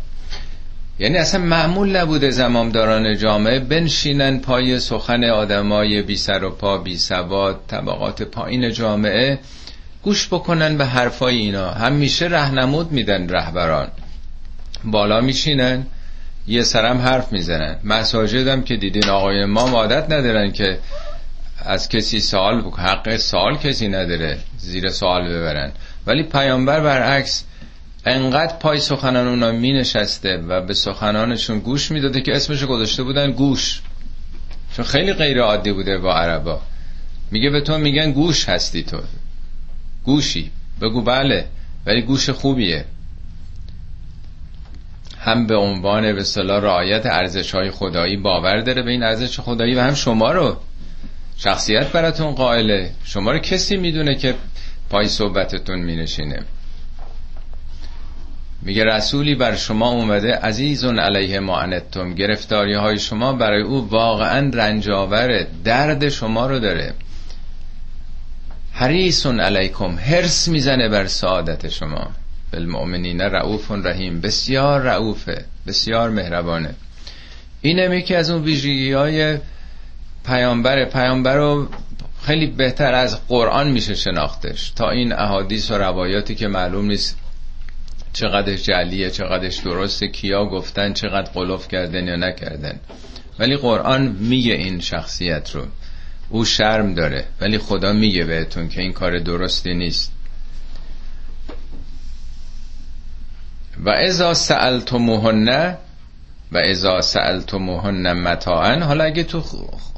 یعنی 1.00 1.18
اصلا 1.18 1.42
معمول 1.42 1.96
نبوده 1.96 2.32
زمامداران 2.32 3.18
جامعه 3.18 3.60
بنشینن 3.60 4.40
پای 4.40 4.80
سخن 4.80 5.24
آدمای 5.24 6.02
بی 6.02 6.16
سر 6.16 6.44
و 6.44 6.50
پا 6.50 6.78
بی 6.78 6.98
سواد 6.98 7.60
طبقات 7.68 8.22
پایین 8.22 8.72
جامعه 8.72 9.40
گوش 10.04 10.28
بکنن 10.28 10.78
به 10.78 10.86
حرفای 10.86 11.38
اینا. 11.38 11.72
همیشه 11.72 12.26
رهنمود 12.26 12.92
میدن 12.92 13.30
رهبران. 13.30 13.88
بالا 14.84 15.22
میشینن 15.22 15.86
یه 16.48 16.64
سرم 16.64 16.98
حرف 16.98 17.32
می‌زنن. 17.32 17.76
مساجدم 17.84 18.62
که 18.62 18.76
دیدین 18.76 19.10
آقای 19.10 19.46
ما 19.46 19.62
عادت 19.62 20.12
ندارن 20.12 20.52
که 20.52 20.80
از 21.66 21.90
کسی 21.90 22.20
سوال 22.20 22.62
حق 22.62 23.18
سوال 23.18 23.58
کسی 23.58 23.88
نداره 23.88 24.38
زیر 24.58 24.90
سوال 24.90 25.30
ببرن. 25.30 25.72
ولی 26.08 26.24
پیامبر 26.24 26.80
برعکس 26.80 27.44
انقدر 28.06 28.54
پای 28.54 28.80
سخنان 28.80 29.28
اونا 29.28 29.52
می 29.52 29.74
نشسته 29.74 30.38
و 30.38 30.62
به 30.62 30.74
سخنانشون 30.74 31.60
گوش 31.60 31.92
می‌داده 31.92 32.22
که 32.22 32.36
اسمشو 32.36 32.68
گذاشته 32.68 33.04
بودن 33.04 33.32
گوش. 33.32 33.82
چون 34.76 34.86
خیلی 34.86 35.14
غیر 35.14 35.42
عادی 35.42 35.72
بوده 35.72 35.98
با 35.98 36.14
عربا. 36.14 36.62
میگه 37.32 37.50
به 37.50 37.62
تو 37.62 37.78
میگن 37.78 38.12
گوش 38.12 38.50
هستی 38.50 38.84
تو. 38.84 39.02
گوشی. 40.04 40.52
بگو 40.82 41.02
بله 41.02 41.46
ولی 41.86 42.02
گوش 42.02 42.30
خوبیه. 42.30 42.86
هم 45.20 45.48
به 45.48 45.56
عنوان 45.56 46.14
به 46.14 46.24
صلاح 46.24 46.64
رعایت 46.64 47.06
ارزش 47.06 47.52
های 47.56 47.72
خدایی 47.72 48.18
باور 48.18 48.62
داره 48.62 48.82
به 48.82 48.92
این 48.92 49.04
ارزش 49.04 49.40
خدایی 49.40 49.76
و 49.76 49.82
هم 49.82 49.94
شما 49.94 50.32
رو. 50.32 50.58
شخصیت 51.38 51.92
براتون 51.92 52.32
قائله. 52.32 52.92
شما 53.04 53.32
رو 53.32 53.40
کسی 53.40 53.78
می‌دونه 53.78 54.16
که 54.16 54.36
پای 54.90 55.08
صحبتتون 55.08 55.80
مینشینه. 55.80 56.44
میگه 58.62 58.86
رسولی 58.86 59.36
بر 59.36 59.56
شما 59.56 59.90
اومده 59.90 60.36
عزیزون 60.36 61.00
علیه 61.00 61.40
ما 61.40 61.60
انتم. 61.60 62.14
گرفتاری 62.14 62.74
های 62.74 63.00
شما 63.00 63.34
برای 63.34 63.62
او 63.62 63.90
واقعا 63.90 64.52
رنجاوره 64.54 65.48
درد 65.64 66.10
شما 66.10 66.48
رو 66.48 66.60
داره. 66.60 66.94
حریصون 68.72 69.40
علیکم 69.40 69.96
هرس 69.96 70.48
می‌زنه 70.48 70.90
بر 70.90 71.08
سعادت 71.08 71.70
شما. 71.70 72.08
بالمؤمنین 72.54 73.22
رعوف 73.22 73.72
رحیم 73.72 74.22
بسیار 74.22 74.82
رعوفه 74.82 75.46
بسیار 75.68 76.10
مهربانه. 76.10 76.76
اینه 77.62 78.02
که 78.02 78.18
از 78.18 78.30
اون 78.30 78.44
ویژگی 78.44 78.92
های 78.92 79.38
پیامبر 80.26 80.86
پیامبر 80.86 81.38
رو 81.38 81.68
خیلی 82.24 82.48
بهتر 82.48 82.94
از 82.94 83.28
قرآن 83.28 83.72
میشه 83.72 83.96
شناختش. 83.96 84.70
تا 84.70 84.90
این 84.90 85.14
احادیث 85.14 85.72
و 85.72 85.74
روایاتی 85.74 86.36
که 86.36 86.48
معلوم 86.48 86.86
نیست 86.86 87.18
چقدرش 88.14 88.64
جلیه 88.64 89.10
چقدرش 89.10 89.58
درسته 89.58 90.08
کیا 90.08 90.46
گفتن 90.46 90.94
چقدر 90.94 91.32
قلوف 91.32 91.68
کردن 91.68 92.08
یا 92.08 92.16
نکردن. 92.16 92.80
ولی 93.40 93.58
قرآن 93.58 94.16
میگه 94.20 94.54
این 94.54 94.80
شخصیت 94.80 95.52
رو. 95.56 95.66
او 96.30 96.46
شرم 96.46 96.94
داره 96.94 97.26
ولی 97.42 97.58
خدا 97.58 97.94
میگه 97.94 98.24
بهتون 98.24 98.70
که 98.70 98.82
این 98.82 98.94
کار 98.94 99.20
درستی 99.20 99.74
نیست. 99.74 100.12
و 103.86 103.90
ازا 103.90 104.34
سألتموهن 104.34 105.78
و 106.52 106.58
ازا 106.58 107.02
سألتموهن 107.02 108.14
متاعن 108.14 108.84
حالا 108.84 109.04
اگه 109.04 109.24
تو 109.24 109.42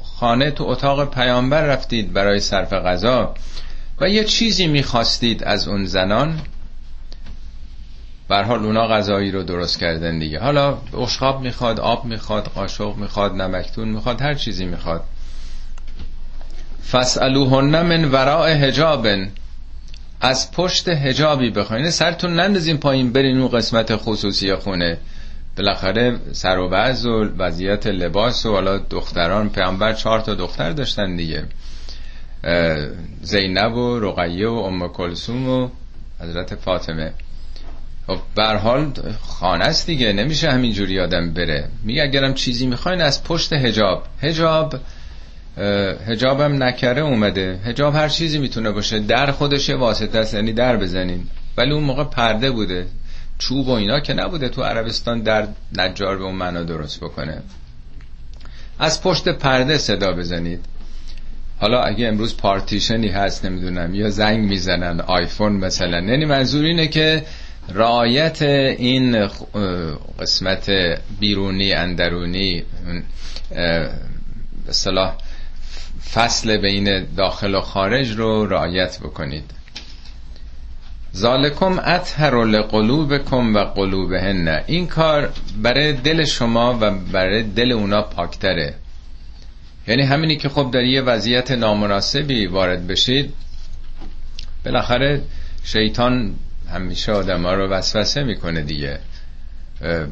خانه 0.02 0.50
تو 0.50 0.64
اتاق 0.64 1.14
پیامبر 1.14 1.66
رفتید 1.66 2.12
برای 2.12 2.40
صرف 2.40 2.72
غذا 2.72 3.34
و 4.00 4.08
یه 4.08 4.24
چیزی 4.24 4.66
می‌خواستید 4.66 5.44
از 5.44 5.68
اون 5.68 5.84
زنان 5.84 6.40
بر 8.32 8.42
حال 8.42 8.64
اونا 8.64 8.88
غذایی 8.88 9.30
رو 9.30 9.42
درست 9.42 9.78
کردن 9.78 10.18
دیگه. 10.18 10.40
حالا 10.40 10.78
اشخاب 11.02 11.40
می‌خواد 11.40 11.80
آب 11.80 12.04
می‌خواد 12.04 12.48
قاشق 12.48 12.96
می‌خواد 12.96 13.34
نمکتون 13.34 13.88
می‌خواد 13.88 14.22
هر 14.22 14.34
چیزی 14.34 14.64
می‌خواد. 14.64 15.04
فسالوهن 16.92 17.82
من 17.82 18.04
وراء 18.04 18.54
حجابن. 18.54 19.30
از 20.20 20.52
پشت 20.52 20.88
حجابی 20.88 21.50
بخواین 21.50 21.90
سرتون 21.90 22.34
نندازین 22.34 22.78
پایین 22.78 23.12
برین 23.12 23.38
اون 23.38 23.48
قسمت 23.48 23.96
خصوصی 23.96 24.54
خونه. 24.54 24.98
بالاخره 25.56 26.18
سر 26.32 26.58
و 26.58 26.68
وضع 26.68 27.10
و 27.10 27.28
وضعیت 27.38 27.86
لباس 27.86 28.46
و 28.46 28.52
حالا 28.52 28.78
دختران 28.78 29.48
پیامبر 29.50 29.92
چهار 29.92 30.20
تا 30.20 30.34
دختر 30.34 30.70
داشتن 30.70 31.16
دیگه. 31.16 31.44
زینب 33.22 33.76
و 33.76 34.00
رقیه 34.00 34.48
و 34.48 34.54
ام 34.54 34.88
کلسوم 34.88 35.48
و 35.48 35.68
حضرت 36.20 36.54
فاطمه. 36.54 37.12
بر 38.34 38.56
حال 38.56 38.92
خانه 39.20 39.64
است 39.64 39.86
دیگه 39.86 40.12
نمیشه 40.12 40.50
همینجوری 40.50 41.00
آدم 41.00 41.32
بره. 41.32 41.68
میگه 41.84 42.02
اگرم 42.02 42.34
چیزی 42.34 42.66
می‌خواین 42.66 43.00
از 43.00 43.24
پشت 43.24 43.52
هجاب 43.52 44.06
هجاب 44.22 44.74
هجابم 46.08 46.62
نکره 46.62 47.02
اومده. 47.02 47.60
هجاب 47.64 47.94
هر 47.94 48.08
چیزی 48.08 48.38
می‌تونه 48.38 48.70
باشه 48.70 48.98
در 48.98 49.30
خودش 49.30 49.70
واسطه 49.70 50.18
است 50.18 50.34
یعنی 50.34 50.52
در 50.52 50.76
بزنین 50.76 51.26
ولی 51.56 51.72
اون 51.72 51.84
موقع 51.84 52.04
پرده 52.04 52.50
بوده 52.50 52.86
چوب 53.38 53.68
و 53.68 53.70
اینا 53.70 54.00
که 54.00 54.14
نبوده 54.14 54.48
تو 54.48 54.62
عربستان 54.62 55.20
در 55.20 55.48
نجار 55.78 56.18
به 56.18 56.24
اون 56.24 56.34
معنا 56.34 56.62
درست 56.62 57.00
بکنه. 57.00 57.42
از 58.78 59.02
پشت 59.02 59.28
پرده 59.28 59.78
صدا 59.78 60.12
بزنید. 60.12 60.64
حالا 61.60 61.82
اگه 61.82 62.08
امروز 62.08 62.36
پارتیشنی 62.36 63.08
هست 63.08 63.44
نمی‌دونم 63.44 63.94
یا 63.94 64.10
زنگ 64.10 64.38
می‌زنن 64.44 65.00
آیفون 65.00 65.52
مثلا. 65.52 66.00
یعنی 66.00 66.24
منظور 66.24 66.64
اینه 66.64 66.86
که 66.88 67.24
رعایت 67.68 68.42
این 68.42 69.28
قسمت 70.18 70.70
بیرونی 71.20 71.72
اندرونی 71.72 72.62
به 74.66 74.72
صلاح 74.72 75.16
فصل 76.12 76.56
بین 76.56 77.06
داخل 77.16 77.54
و 77.54 77.60
خارج 77.60 78.10
رو 78.10 78.46
رعایت 78.46 78.98
بکنید. 78.98 79.50
ذالکم 81.16 81.78
اطهر 81.84 82.44
لقلوبکم 82.44 83.54
و 83.54 83.58
قلوبهن. 83.58 84.62
این 84.66 84.86
کار 84.86 85.32
برای 85.62 85.92
دل 85.92 86.24
شما 86.24 86.78
و 86.80 86.90
برای 86.90 87.42
دل 87.42 87.72
اونا 87.72 88.02
پاکتره. 88.02 88.74
یعنی 89.88 90.02
همینی 90.02 90.36
که 90.36 90.48
خب 90.48 90.70
در 90.70 90.84
یه 90.84 91.02
وضعیت 91.02 91.50
نامناسبی 91.50 92.46
وارد 92.46 92.86
بشید 92.86 93.34
بالاخره 94.64 95.22
شیطان 95.64 96.34
همیشه 96.72 97.12
آدم 97.12 97.42
ها 97.42 97.54
رو 97.54 97.68
وسوسه 97.68 98.22
می‌کنه 98.22 98.62
دیگه. 98.62 98.98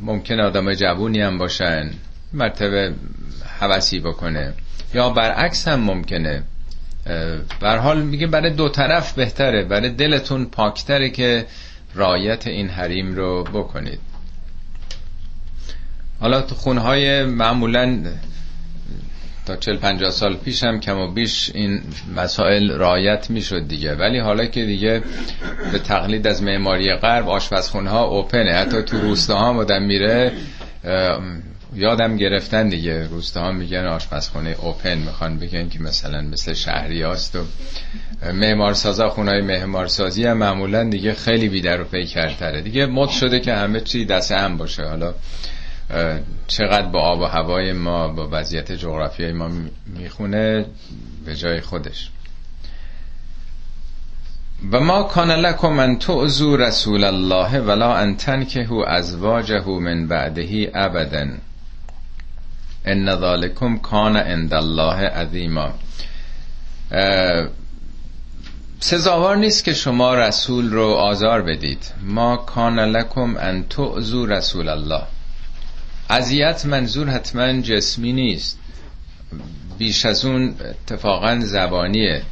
ممکن 0.03 0.41
آدم 0.41 0.75
جوونی 0.75 1.21
هم 1.21 1.39
باشن 1.39 1.91
مرتبه 2.33 2.95
حوثی 3.61 4.01
بکنه. 4.01 4.53
یا 4.95 5.11
برعکس 5.11 5.69
هم 5.69 5.81
ممکنه. 5.81 6.43
بر 7.61 7.77
حال 7.77 8.03
میگه 8.03 8.27
برای 8.27 8.51
دو 8.51 8.69
طرف 8.69 9.13
بهتره 9.13 9.65
برای 9.65 9.91
دلتون 9.91 10.45
پاکتره 10.45 11.11
که 11.11 11.47
رایت 11.95 12.47
این 12.47 12.69
حریم 12.69 13.15
رو 13.15 13.45
بکنید. 13.45 14.01
حالا 16.21 16.43
تو 16.43 16.55
خونهای 16.55 17.25
معمولا 17.25 18.05
تا 19.51 19.57
چل 19.57 19.77
پنجاه 19.77 20.11
سال 20.11 20.37
پیش 20.37 20.65
هم 20.65 20.81
کم 20.81 20.99
و 20.99 21.13
بیش 21.13 21.51
این 21.55 21.81
مسائل 22.17 22.71
رایت 22.71 23.31
می‌شد 23.31 23.69
دیگه. 23.69 23.95
ولی 23.95 24.19
حالا 24.19 24.47
که 24.47 24.65
دیگه 24.65 25.03
به 25.73 25.79
تقلید 25.79 26.27
از 26.27 26.43
معماری 26.43 26.95
غرب 26.95 27.29
آشپزخونه 27.29 27.91
ها 27.91 28.05
اوپنه 28.05 28.53
حتی 28.53 28.83
تو 28.83 29.01
روستاها 29.01 29.53
مدام 29.53 29.83
میره 29.83 30.33
یادم 31.75 32.17
گرفتن 32.17 32.69
دیگه. 32.69 33.07
روستاها 33.07 33.53
میگن 33.53 33.87
آشپزخونه 33.87 34.57
اوپن 34.59 34.99
می‌خوان 34.99 35.39
بگن 35.39 35.69
که 35.69 35.81
مثلا 35.83 36.21
مثل 36.21 36.53
شهری 36.53 37.03
هاست 37.03 37.37
و 37.37 37.45
معمارسازا 38.33 39.09
خونهای 39.09 39.41
معمارسازی 39.41 40.25
هم 40.25 40.37
معمولا 40.37 40.85
دیگه 40.85 41.15
خیلی 41.15 41.49
بیدر 41.49 41.81
و 41.81 41.85
پیکرتره 41.85 42.61
دیگه 42.63 42.87
مد 42.87 43.09
شده 43.09 43.41
که 43.41 43.55
همه 43.55 43.81
چی 43.81 44.05
دست 44.05 44.33
هم 44.33 44.57
باشه. 44.57 44.83
حالا 44.83 45.15
چقدر 46.47 46.87
با 46.87 47.01
آب 47.01 47.21
و 47.21 47.25
هوای 47.25 47.73
ما 47.73 48.09
با 48.09 48.29
وضعیت 48.33 48.73
جغرافیایی 48.73 49.33
ما 49.33 49.51
می‌خونه 49.87 50.67
به 51.27 51.37
جای 51.37 51.61
خودش. 51.61 52.11
و 54.73 54.81
ما 54.81 55.03
کان 55.03 55.31
لکم 55.31 55.79
ان 55.79 55.99
تعذو 55.99 56.57
رسول 56.57 57.05
الله 57.05 57.61
ولا 57.61 57.97
ان 57.97 58.17
تنکهو 58.17 58.85
ازواجه 58.89 59.69
من 59.69 60.09
بعدهی 60.09 60.71
ابدا. 60.75 61.29
ان 62.85 63.17
ذالکم 63.17 63.79
کان 63.79 64.17
عند 64.17 64.55
الله 64.55 65.09
عظیما. 65.09 65.75
سزاوار 68.81 69.37
نیست 69.37 69.65
که 69.65 69.75
شما 69.75 70.15
رسول 70.15 70.71
رو 70.71 70.87
آزار 70.87 71.43
بدید. 71.43 71.93
ما 72.03 72.37
کان 72.37 72.79
لکم 72.79 73.37
ان 73.37 73.65
تعذو 73.69 74.27
رسول 74.27 74.69
الله. 74.69 75.03
اذیت 76.11 76.67
منظور 76.67 77.09
حتما 77.11 77.61
جسمی 77.61 78.13
نیست. 78.13 78.59
بیش 79.79 80.07
از 80.07 80.25
اون 80.25 80.55
اتفاقا 80.61 81.41
زبانیه. 81.41 82.23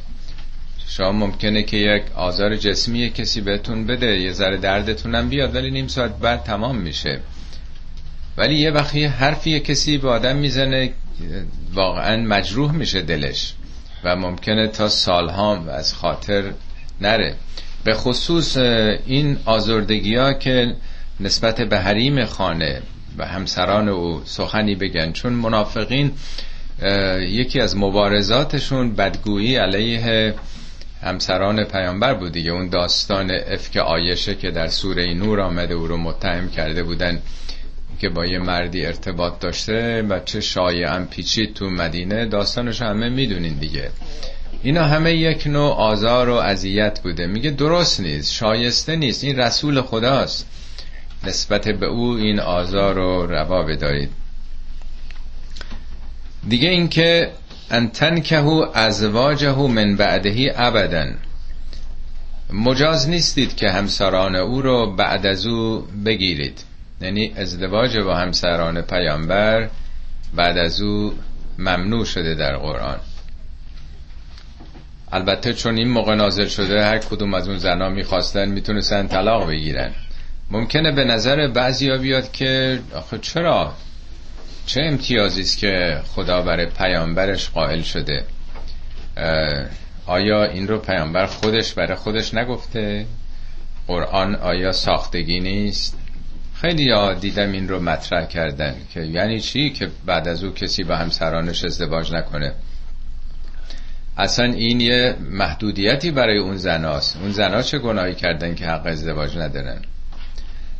شما 0.87 1.11
ممکنه 1.11 1.63
که 1.63 1.77
یک 1.77 2.03
آزار 2.15 2.55
جسمی 2.55 3.09
کسی 3.09 3.41
بهتون 3.41 3.87
بده 3.87 4.19
یه 4.19 4.31
ذره 4.31 4.57
دردتونم 4.57 5.29
بیاد 5.29 5.55
ولی 5.55 5.71
نیم 5.71 5.87
ساعت 5.87 6.19
بعد 6.19 6.43
تمام 6.43 6.75
میشه. 6.75 7.19
ولی 8.37 8.55
یه 8.55 8.71
وقتی 8.71 9.05
حرفی 9.05 9.59
کسی 9.59 9.97
به 9.97 10.09
آدم 10.09 10.35
می‌زنه 10.35 10.93
واقعا 11.73 12.17
مجروح 12.17 12.71
میشه 12.71 13.01
دلش 13.01 13.53
و 14.03 14.15
ممکنه 14.15 14.67
تا 14.67 14.89
سالها 14.89 15.57
از 15.71 15.93
خاطر 15.93 16.51
نره. 17.01 17.35
به 17.83 17.93
خصوص 17.93 18.57
این 18.57 19.37
آزردگی 19.45 20.15
ها 20.15 20.33
که 20.33 20.75
نسبت 21.19 21.61
به 21.61 21.79
حریم 21.79 22.25
خانه 22.25 22.81
و 23.19 23.25
همسران 23.25 23.89
او 23.89 24.21
سخنی 24.25 24.75
بگن. 24.75 25.11
چون 25.11 25.33
منافقین 25.33 26.11
یکی 27.19 27.59
از 27.59 27.77
مبارزاتشون 27.77 28.95
بدگویی 28.95 29.55
علیه 29.55 30.33
همسران 31.03 31.63
پیامبر 31.63 32.13
بود 32.13 32.31
دیگه. 32.31 32.51
اون 32.51 32.69
داستان 32.69 33.31
افک 33.31 33.77
آیشه 33.77 34.35
که 34.35 34.51
در 34.51 34.67
سوره 34.67 35.13
نور 35.13 35.41
آمده 35.41 35.73
او 35.73 35.87
رو 35.87 35.97
متهم 35.97 36.49
کرده 36.49 36.83
بودن 36.83 37.21
که 37.99 38.09
با 38.09 38.25
یه 38.25 38.39
مردی 38.39 38.85
ارتباط 38.85 39.39
داشته 39.39 40.01
و 40.01 40.19
چه 40.25 40.41
شایعا 40.41 41.05
پیچید 41.11 41.53
تو 41.53 41.69
مدینه. 41.69 42.25
داستانش 42.25 42.81
همه 42.81 43.09
می‌دونین 43.09 43.53
دیگه. 43.53 43.89
اینا 44.63 44.83
همه 44.83 45.13
یک 45.13 45.47
نوع 45.47 45.73
آزار 45.75 46.29
و 46.29 46.33
اذیت 46.33 46.99
بوده. 47.03 47.27
میگه 47.27 47.49
درست 47.49 47.99
نیست 47.99 48.33
شایسته 48.33 48.95
نیست. 48.95 49.23
این 49.23 49.39
رسول 49.39 49.81
خداست. 49.81 50.45
نسبت 51.23 51.67
به 51.67 51.85
او 51.85 52.11
این 52.11 52.39
آزار 52.39 52.95
رو 52.95 53.25
روا 53.25 53.63
بدارید. 53.63 54.09
دیگه 56.49 56.69
اینکه 56.69 57.31
انتن 57.71 58.19
کهو 58.19 58.65
ازواجه 58.73 59.57
من 59.57 59.95
بعدهی 59.95 60.51
ابدا. 60.55 61.05
مجاز 62.53 63.09
نیستید 63.09 63.55
که 63.55 63.69
همسران 63.69 64.35
او 64.35 64.61
رو 64.61 64.95
بعد 64.95 65.25
از 65.25 65.45
او 65.45 65.87
بگیرید. 66.05 66.63
یعنی 67.01 67.33
ازدواج 67.35 67.97
با 67.97 68.15
همسران 68.15 68.81
پیامبر 68.81 69.69
بعد 70.35 70.57
از 70.57 70.81
او 70.81 71.13
ممنوع 71.59 72.05
شده 72.05 72.35
در 72.35 72.57
قرآن. 72.57 72.99
البته 75.11 75.53
چون 75.53 75.77
این 75.77 75.89
موقع 75.89 76.15
نازل 76.15 76.47
شده 76.47 76.85
هر 76.85 76.97
کدوم 76.97 77.33
از 77.33 77.47
اون 77.47 77.57
زنا 77.57 77.89
می‌خواستن 77.89 78.49
می‌تونستن 78.49 79.07
طلاق 79.07 79.47
بگیرن. 79.47 79.91
ممکنه 80.51 80.91
به 80.91 81.03
نظر 81.03 81.47
بعضی 81.47 81.89
ها 81.89 81.97
بیاد 81.97 82.31
که 82.31 82.79
آخه 82.95 83.17
چرا؟ 83.17 83.73
چه 84.65 84.81
امتیازی 84.83 85.41
است 85.41 85.57
که 85.57 86.01
خدا 86.07 86.41
برای 86.41 86.65
پیامبرش 86.65 87.49
قائل 87.49 87.81
شده؟ 87.81 88.25
آیا 90.05 90.43
این 90.43 90.67
رو 90.67 90.77
پیامبر 90.77 91.25
خودش 91.25 91.73
برای 91.73 91.95
خودش 91.95 92.33
نگفته؟ 92.33 93.05
قرآن 93.87 94.35
آیا 94.35 94.71
ساختگی 94.71 95.39
نیست؟ 95.39 95.97
خیلی 96.61 96.91
ها 96.91 97.13
دیدم 97.13 97.51
این 97.51 97.67
رو 97.67 97.79
مطرح 97.79 98.25
کردن 98.25 98.75
که 98.93 99.01
یعنی 99.01 99.39
چی؟ 99.39 99.69
که 99.69 99.89
بعد 100.05 100.27
از 100.27 100.43
او 100.43 100.53
کسی 100.53 100.83
با 100.83 100.95
همسرانش 100.95 101.65
ازدواج 101.65 102.13
نکنه. 102.13 102.53
اصلا 104.17 104.45
این 104.45 104.81
یه 104.81 105.15
محدودیتی 105.31 106.11
برای 106.11 106.37
اون 106.37 106.57
زناست 106.57 107.17
اون 107.17 107.31
زنا 107.31 107.61
چه 107.61 107.79
گناهی 107.79 108.15
کردن 108.15 108.55
که 108.55 108.65
حق 108.65 108.85
ازدواج 108.85 109.37
ندارن؟ 109.37 109.81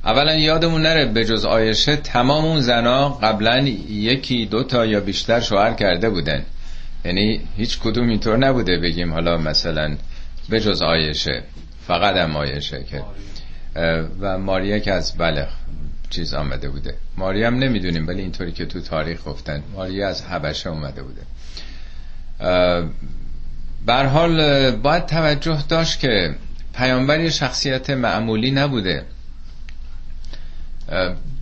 اولا 0.05 0.35
یادمون 0.35 0.81
نره 0.81 1.05
به 1.05 1.25
جز 1.25 1.45
آیشه 1.45 1.95
تمام 1.95 2.45
اون 2.45 2.59
زنا 2.59 3.09
قبلا 3.09 3.57
یکی 3.89 4.45
دو 4.45 4.63
تا 4.63 4.85
یا 4.85 4.99
بیشتر 4.99 5.39
شوهر 5.39 5.73
کرده 5.73 6.09
بودن. 6.09 6.45
یعنی 7.05 7.41
هیچ 7.57 7.79
کدوم 7.79 8.09
اینطور 8.09 8.37
نبوده 8.37 8.77
بگیم 8.77 9.13
حالا 9.13 9.37
مثلا 9.37 9.97
به 10.49 10.59
جز 10.59 10.81
آیشه. 10.81 11.43
فقط 11.87 12.15
هم 12.15 12.35
آیشه 12.35 12.83
که 12.83 13.03
و 14.19 14.37
ماریا 14.37 14.79
که 14.79 14.93
از 14.93 15.17
بله 15.17 15.47
چیز 16.09 16.33
آمده 16.33 16.69
بوده. 16.69 16.95
ماریا 17.17 17.47
هم 17.47 17.55
نمی‌دونیم 17.55 18.07
ولی 18.07 18.21
اینطوری 18.21 18.51
که 18.51 18.65
تو 18.65 18.81
تاریخ 18.81 19.19
گفتن 19.25 19.63
ماریا 19.73 20.09
از 20.09 20.21
حبشه 20.25 20.69
اومده 20.69 21.01
بوده. 21.03 21.21
بر 23.85 24.05
حال 24.05 24.71
باید 24.71 25.05
توجه 25.05 25.63
داشت 25.69 25.99
که 25.99 26.35
پیامبر 26.75 27.29
شخصیت 27.29 27.89
معمولی 27.89 28.51
نبوده. 28.51 29.05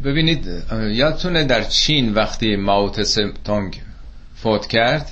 ببینید 0.04 0.48
یادتونه 0.92 1.44
در 1.44 1.64
چین 1.64 2.14
وقتی 2.14 2.56
ماوت 2.56 3.20
تونگ 3.46 3.82
فوت 4.36 4.68
کرد 4.68 5.12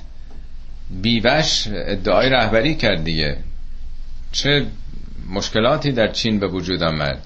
بیوش 0.90 1.68
ادعای 1.68 2.30
رهبری 2.30 2.76
کرد 2.76 3.04
دیگه. 3.04 3.38
چه 4.32 4.66
مشکلاتی 5.30 5.92
در 5.92 6.08
چین 6.08 6.40
به 6.40 6.48
وجود 6.48 6.84
آمد؟ 6.84 7.22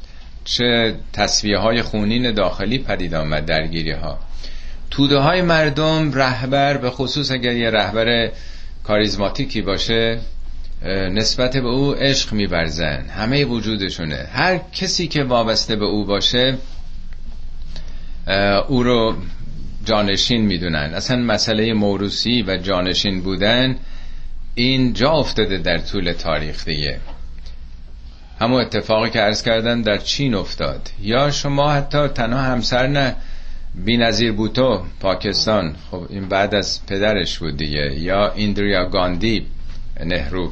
چه 0.46 0.96
تصویه 1.14 1.58
های 1.58 1.82
خونین 1.82 2.32
داخلی 2.32 2.78
پدید 2.78 3.16
آمد 3.16 3.46
درگیری 3.46 3.92
ها 3.92 4.20
توده 4.92 5.18
های 5.18 5.42
مردم 5.42 6.12
رهبر 6.14 6.78
به 6.78 6.90
خصوص 6.90 7.32
اگر 7.32 7.54
یه 7.54 7.70
رهبر 7.70 8.32
کاریزماتیکی 8.84 9.62
باشه 9.62 10.20
نسبت 11.12 11.58
به 11.58 11.68
او 11.68 11.94
عشق 11.94 12.34
میبرزن 12.34 13.06
همه 13.10 13.46
وجودشونه. 13.46 14.28
هر 14.32 14.58
کسی 14.74 15.08
که 15.08 15.24
وابسته 15.24 15.76
به 15.76 15.86
او 15.86 16.06
باشه 16.06 16.58
او 18.68 18.84
رو 18.84 19.16
جانشین 19.86 20.42
می‌دونن. 20.42 20.92
اصلا 20.94 21.18
مسئله 21.18 21.74
موروسی 21.74 22.44
و 22.48 22.58
جانشین 22.58 23.22
بودن 23.22 23.76
این 24.56 24.94
جا 24.94 25.12
افتاده 25.12 25.58
در 25.58 25.78
طول 25.78 26.12
تاریخ 26.12 26.66
دیگه. 26.66 27.00
همون 28.40 28.62
اتفاقی 28.62 29.10
که 29.10 29.20
عرض 29.20 29.44
کردن 29.44 29.82
در 29.82 29.98
چین 29.98 30.36
افتاد. 30.36 30.90
یا 31.02 31.32
شما 31.32 31.72
حتی 31.72 32.08
تنها 32.08 32.42
همسر 32.42 32.88
نه 32.88 33.16
بی 33.86 33.98
نظیر 33.98 34.32
بوتو 34.32 34.84
پاکستان. 35.00 35.76
خب 35.92 36.06
این 36.10 36.28
بعد 36.28 36.56
از 36.56 36.86
پدرش 36.86 37.40
بود 37.40 37.58
دیگه. 37.58 37.94
یا 38.00 38.32
ایندریا 38.34 38.86
گاندی 38.86 39.46
نهرو. 40.06 40.52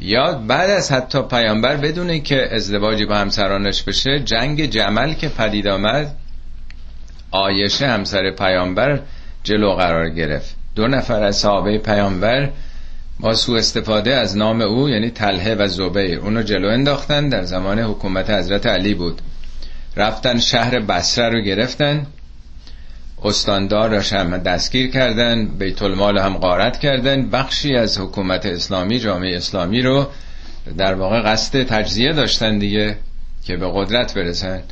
یا 0.00 0.32
بعد 0.32 0.70
از 0.70 0.92
حتی 0.92 1.22
پیامبر 1.22 1.76
بدونه 1.76 2.20
که 2.20 2.54
ازدواجی 2.54 3.04
با 3.06 3.16
همسرانش 3.16 3.82
بشه 3.82 4.20
جنگ 4.24 4.64
جمل 4.64 5.14
که 5.14 5.28
پدید 5.28 5.68
آمد 5.68 6.14
آیشه 7.30 7.86
همسر 7.86 8.30
پیامبر 8.30 9.00
جلو 9.44 9.74
قرار 9.74 10.10
گرفت. 10.10 10.56
دو 10.74 10.88
نفر 10.88 11.22
از 11.22 11.36
صحابه 11.36 11.78
پیامبر 11.78 12.50
با 13.20 13.34
سو 13.34 13.52
استفاده 13.52 14.14
از 14.14 14.36
نام 14.36 14.60
او 14.60 14.88
یعنی 14.88 15.10
تله 15.10 15.54
و 15.54 15.68
زبیر 15.68 16.18
اونو 16.18 16.42
جلو 16.42 16.68
انداختن. 16.68 17.28
در 17.28 17.42
زمان 17.42 17.78
حکومت 17.78 18.30
حضرت 18.30 18.66
علی 18.66 18.94
بود. 18.94 19.22
رفتن 19.96 20.38
شهر 20.38 20.80
بسره 20.80 21.28
رو 21.28 21.40
گرفتن. 21.40 22.06
استاندار 23.24 23.90
را 23.90 24.00
هم 24.00 24.38
دستگیر 24.38 24.90
کردن. 24.90 25.46
بیت 25.46 25.82
المال 25.82 26.18
هم 26.18 26.38
غارت 26.38 26.78
کردن. 26.78 27.30
بخشی 27.30 27.76
از 27.76 27.98
حکومت 27.98 28.46
اسلامی 28.46 28.98
جامعه 28.98 29.36
اسلامی 29.36 29.82
رو 29.82 30.06
در 30.78 30.94
واقع 30.94 31.20
قصد 31.20 31.62
تجزیه 31.62 32.12
داشتن 32.12 32.58
دیگه 32.58 32.96
که 33.44 33.56
به 33.56 33.70
قدرت 33.74 34.14
برسن. 34.14 34.62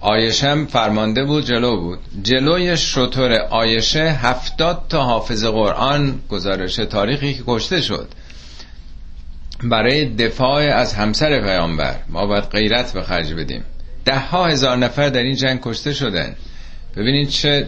آیشم 0.00 0.66
فرمانده 0.66 1.24
بود 1.24 1.44
جلو 1.44 1.80
بود. 1.80 1.98
جلوی 2.22 2.76
شطور 2.76 3.32
آیشه 3.32 4.10
هفتاد 4.10 4.82
تا 4.88 5.02
حافظ 5.02 5.44
قرآن 5.44 6.20
گزارش 6.28 6.76
تاریخی 6.76 7.34
که 7.34 7.42
کشته 7.46 7.80
شد. 7.80 8.08
برای 9.64 10.04
دفاع 10.04 10.62
از 10.62 10.94
همسر 10.94 11.40
پیامبر. 11.40 11.94
ما 12.08 12.26
باید 12.26 12.44
غیرت 12.44 12.92
به 12.92 13.02
خرج 13.02 13.32
بدیم. 13.32 13.64
ده 14.04 14.18
ها 14.18 14.46
هزار 14.46 14.76
نفر 14.76 15.08
در 15.08 15.22
این 15.22 15.36
جنگ 15.36 15.60
کشته 15.62 15.92
شدن. 15.92 16.34
ببینید 16.96 17.28
چه 17.28 17.66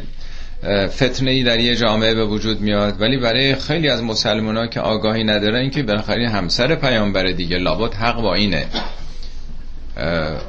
فتنه 0.86 1.30
ای 1.30 1.42
در 1.42 1.60
یه 1.60 1.76
جامعه 1.76 2.14
به 2.14 2.24
وجود 2.24 2.60
میاد. 2.60 3.00
ولی 3.00 3.18
برای 3.18 3.54
خیلی 3.54 3.88
از 3.88 4.02
مسلمان 4.02 4.56
ها 4.56 4.66
که 4.66 4.80
آگاهی 4.80 5.24
ندارن 5.24 5.70
که 5.70 5.82
بالاخره 5.82 6.28
همسر 6.28 6.74
پیامبر 6.74 7.26
دیگه 7.26 7.56
لابد 7.56 7.94
حق 7.94 8.20
با 8.20 8.34
اینه. 8.34 8.66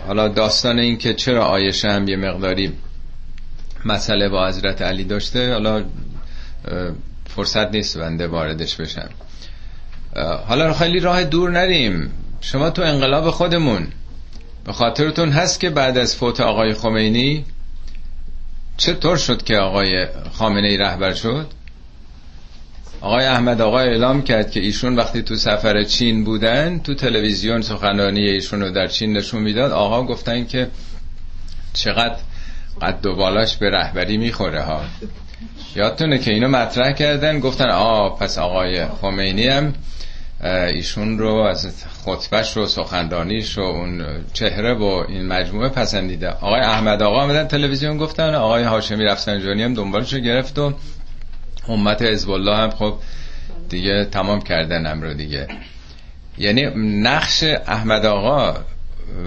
حالا 0.08 0.28
داستان 0.28 0.80
این 0.80 0.98
که 0.98 1.14
چرا 1.14 1.46
آیشه 1.46 1.92
هم 1.92 2.08
یه 2.08 2.16
مقداری 2.16 2.74
مسئله 3.86 4.30
با 4.30 4.48
حضرت 4.48 4.82
علی 4.82 5.04
داشته 5.04 5.54
حالا 5.54 5.84
فرصت 7.36 7.72
نیست 7.72 7.98
بنده 7.98 8.28
واردش 8.28 8.76
بشم. 8.76 9.10
حالا 10.48 10.74
خیلی 10.74 11.00
راه 11.00 11.24
دور 11.24 11.52
نریم. 11.52 12.12
شما 12.42 12.70
تو 12.70 12.82
انقلاب 12.82 13.30
خودمون 13.30 13.88
به 14.66 14.74
خاطرتون 14.74 15.30
هست 15.30 15.60
که 15.60 15.70
بعد 15.70 15.98
از 15.98 16.16
فوت 16.16 16.40
آقای 16.40 16.74
خمینی 16.74 17.46
چطور 18.78 19.18
شد 19.18 19.44
که 19.44 19.58
آقای 19.58 20.08
خامنه 20.34 20.68
ای 20.68 20.78
رهبر 20.78 21.14
شد؟ 21.14 21.48
آقای 23.02 23.26
احمد 23.26 23.62
آقای 23.62 23.88
اعلام 23.88 24.22
کرد 24.22 24.52
که 24.52 24.60
ایشون 24.60 24.96
وقتی 24.96 25.22
تو 25.22 25.36
سفر 25.36 25.84
چین 25.84 26.24
بودن 26.24 26.80
تو 26.80 26.96
تلویزیون 26.96 27.62
سخنرانی 27.62 28.22
ایشون 28.22 28.62
رو 28.62 28.70
در 28.70 28.88
چین 28.88 29.14
نشون 29.14 29.42
می‌داد. 29.42 29.72
آقا 29.72 30.04
گفتن 30.04 30.46
که 30.46 30.68
چقدر 31.74 32.16
قد 32.82 33.06
و 33.06 33.16
بالاش 33.16 33.58
به 33.58 33.70
رهبری 33.70 34.18
می‌خوره 34.18 34.62
ها. 34.62 34.82
یادتونه 35.76 36.18
که 36.18 36.32
اینو 36.32 36.48
مطرح 36.48 36.92
کردن 36.92 37.40
گفتن 37.40 37.70
آ 37.70 38.10
پس 38.10 38.38
آقای 38.38 38.86
خمینی 38.86 39.48
هم 39.48 39.74
ایشون 40.74 41.20
رو 41.20 41.36
از 41.36 41.86
خطبش 42.06 42.58
رو 42.58 42.66
سخندانیش 42.66 43.58
و 43.58 43.62
اون 43.62 44.06
چهره 44.34 44.74
و 44.74 44.84
این 44.84 45.28
مجموعه 45.28 45.70
پسندیده. 45.70 46.30
آقای 46.30 46.62
احمد 46.62 47.02
آقا 47.04 47.22
آمدن 47.22 47.48
تلویزیون 47.48 47.98
گفتن 47.98 48.36
آقای 48.36 48.64
هاشمی 48.64 49.04
رفسنجانی 49.04 49.64
هم 49.64 49.74
دنبالش 49.74 50.14
رو 50.14 50.20
گرفت 50.20 50.60
و 50.60 50.74
امت 51.68 52.02
حزب 52.02 52.30
الله 52.30 52.58
هم 52.58 52.70
خب 52.70 52.96
دیگه 53.70 54.06
تمام 54.06 54.42
کردن 54.42 54.86
امرو 54.86 55.14
دیگه. 55.14 55.48
یعنی 56.38 56.66
نقش 57.02 57.44
احمد 57.44 58.06
آقا 58.06 58.62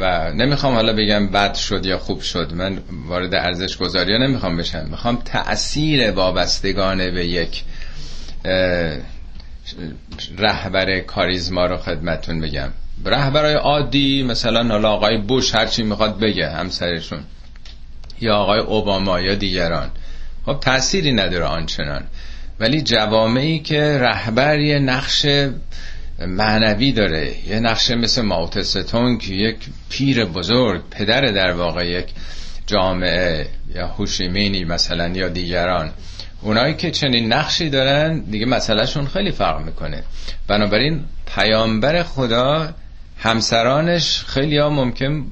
و 0.01 0.33
نمی‌خوام 0.33 0.75
حالا 0.75 0.93
بگم 0.93 1.29
بد 1.29 1.55
شد 1.55 1.87
یا 1.87 1.99
خوب 1.99 2.21
شد 2.21 2.53
من 2.55 2.79
وارد 3.09 3.35
ارزش 3.35 3.77
گذاری 3.77 4.13
ها 4.13 4.19
نمی‌خوام 4.19 4.57
بشم 4.57 4.87
می‌خوام 4.91 5.17
تأثیر 5.25 6.11
وابستگانه 6.11 7.11
به 7.11 7.27
یک 7.27 7.65
رهبر 10.39 11.01
کاریزما 11.01 11.67
رو 11.67 11.77
خدمتون 11.77 12.41
بگم. 12.41 12.69
رهبرای 13.05 13.55
عادی 13.55 14.23
مثلا 14.23 14.69
حالا 14.69 14.91
آقای 14.91 15.19
بوش 15.19 15.55
هرچی 15.55 15.83
می‌خواد 15.83 16.21
بگه 16.21 16.51
همسرشون 16.51 17.21
یا 18.21 18.37
آقای 18.37 18.61
اوباما 18.61 19.21
یا 19.21 19.35
دیگران. 19.35 19.91
خب 20.47 20.61
تأثیری 20.61 21.13
نداره 21.13 21.45
آنچنان. 21.45 22.05
ولی 22.61 22.83
جوامعی 22.83 23.59
که 23.59 23.99
رهبر 23.99 24.59
یه 24.59 24.79
نقش 24.79 25.27
معنوی 26.27 26.93
داره 26.93 27.49
یه 27.49 27.61
نقش 27.61 27.91
مثل 27.91 28.23
ماوتستون 28.23 29.19
که 29.19 29.35
یک 29.35 29.57
پیر 29.89 30.25
بزرگ 30.25 30.83
پدر 30.91 31.21
در 31.21 31.53
واقع 31.53 31.87
یک 31.87 32.07
جامعه 32.67 33.47
یا 33.75 33.87
هوشیمینی 33.87 34.65
مثلا 34.65 35.09
یا 35.09 35.29
دیگران. 35.29 35.91
اونایی 36.43 36.75
که 36.75 36.91
چنین 36.91 37.33
نقشی 37.33 37.71
دارن 37.71 38.19
دیگه 38.21 38.47
مسئلهشون 38.47 39.07
خیلی 39.07 39.31
فرق 39.31 39.61
می‌کنه. 39.61 40.03
بنابراین 40.49 41.05
پیامبر 41.35 42.03
خدا 42.03 42.75
همسرانش 43.19 44.25
خیلی 44.27 44.59
ها 44.59 44.71
ممکن 44.71 45.27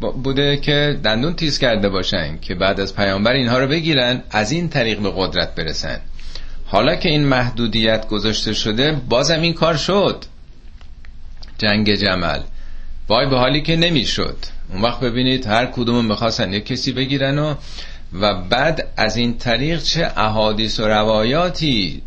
بوده 0.00 0.56
که 0.56 1.00
دندون 1.04 1.34
تیز 1.34 1.58
کرده 1.58 1.88
باشن 1.88 2.38
که 2.38 2.54
بعد 2.54 2.80
از 2.80 2.96
پیامبر 2.96 3.32
اینها 3.32 3.58
رو 3.58 3.66
بگیرن 3.66 4.22
از 4.30 4.52
این 4.52 4.68
طریق 4.68 4.98
به 4.98 5.12
قدرت 5.16 5.54
برسن. 5.54 6.00
حالا 6.66 6.96
که 6.96 7.08
این 7.08 7.24
محدودیت 7.24 8.08
گذاشته 8.08 8.52
شده 8.52 8.92
بازم 9.08 9.40
این 9.40 9.54
کار 9.54 9.76
شد. 9.76 10.24
جنگ 11.58 11.94
جمل. 11.94 12.40
وای 13.08 13.30
به 13.30 13.38
حالی 13.38 13.62
که 13.62 13.76
نمی‌شد. 13.76 14.36
اون 14.72 14.82
وقت 14.82 15.00
ببینید 15.00 15.46
هر 15.46 15.66
کدوم 15.66 16.04
می‌خواستن 16.04 16.52
یک 16.52 16.66
کسی 16.66 16.92
بگیرن 16.92 17.38
و 17.38 17.54
و 18.12 18.34
بعد 18.34 18.88
از 18.96 19.16
این 19.16 19.38
طریق 19.38 19.82
چه 19.82 20.12
احادیث 20.16 20.80
و 20.80 20.88
روایاتی 20.88 22.02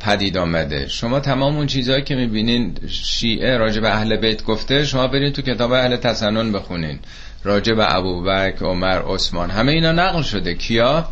پدید 0.00 0.38
آمده. 0.38 0.88
شما 0.88 1.20
تمام 1.20 1.56
اون 1.56 1.66
چیزهایی 1.66 2.02
که 2.02 2.14
می‌بینین 2.14 2.78
شیعه 2.88 3.56
راجع 3.56 3.80
به 3.80 3.94
اهل 3.94 4.16
بیت 4.16 4.44
گفته 4.44 4.84
شما 4.84 5.08
برین 5.08 5.32
تو 5.32 5.42
کتاب 5.42 5.72
اهل 5.72 5.96
تسنن 5.96 6.52
بخونین. 6.52 6.98
راجع 7.44 7.74
به 7.74 7.94
ابوبکر 7.96 8.64
عمر 8.64 9.02
عثمان 9.14 9.50
همه 9.50 9.72
اینا 9.72 9.92
نقل 9.92 10.22
شده. 10.22 10.54
کیا؟ 10.54 11.08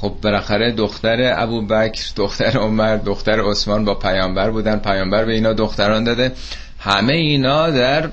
خب 0.00 0.14
بالاخره 0.22 0.72
دختر 0.72 1.34
ابو 1.42 1.66
بکر 1.66 2.02
دختر 2.16 2.58
عمر 2.58 2.96
دختر 2.96 3.50
عثمان 3.50 3.84
با 3.84 3.94
پیامبر 3.94 4.50
بودن. 4.50 4.78
پیامبر 4.78 5.24
به 5.24 5.32
اینا 5.32 5.52
دختران 5.52 6.04
داده. 6.04 6.32
همه 6.78 7.12
اینا 7.12 7.70
در 7.70 8.10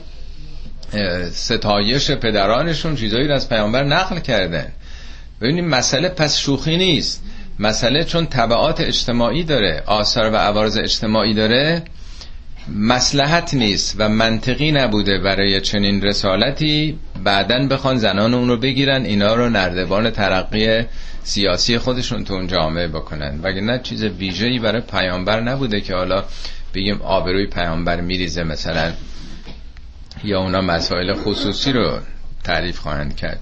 ستایش 1.32 2.12
پدرانشون 2.12 2.96
چیزایی 2.96 3.32
از 3.32 3.50
پیامبر 3.50 3.84
نقل 3.84 4.20
کردن. 4.20 4.72
ببینید 5.42 5.66
مسئله 5.66 6.10
پس 6.10 6.38
شوخی 6.38 6.78
نیست. 6.78 7.24
مسئله 7.60 8.04
چون 8.04 8.26
طبعات 8.26 8.82
اجتماعی 8.82 9.44
داره 9.44 9.84
آثار 9.86 10.32
و 10.34 10.36
عوارض 10.36 10.78
اجتماعی 10.78 11.34
داره 11.34 11.84
مسلحت 12.76 13.54
نیست 13.54 13.96
و 14.00 14.10
منطقی 14.10 14.72
نبوده 14.72 15.18
برای 15.20 15.62
چنین 15.62 16.02
رسالتی 16.02 17.00
بعدن 17.24 17.68
بخوان 17.68 17.98
زنان 17.98 18.34
اون 18.34 18.48
رو 18.48 18.58
بگیرن 18.58 19.06
اینا 19.06 19.36
رو 19.36 19.50
نردبان 19.50 20.10
ترقی 20.10 20.86
سیاسی 21.24 21.78
خودشون 21.78 22.24
تو 22.24 22.34
اون 22.34 22.48
جامعه 22.48 22.88
بکنن. 22.88 23.40
نه 23.44 23.80
چیز 23.80 24.04
ویژه‌ای 24.04 24.60
برای 24.60 24.82
پیامبر 24.82 25.42
نبوده 25.42 25.82
که 25.82 25.96
حالا 25.96 26.24
بگیم 26.74 27.02
آبروی 27.02 27.48
پیامبر 27.48 28.02
میریزه 28.02 28.44
مثلا 28.44 28.94
یا 30.24 30.40
اونا 30.42 30.62
مسائل 30.62 31.14
خصوصی 31.14 31.72
رو 31.72 32.00
تعریف 32.44 32.80
خواهند 32.80 33.16
کرد. 33.16 33.40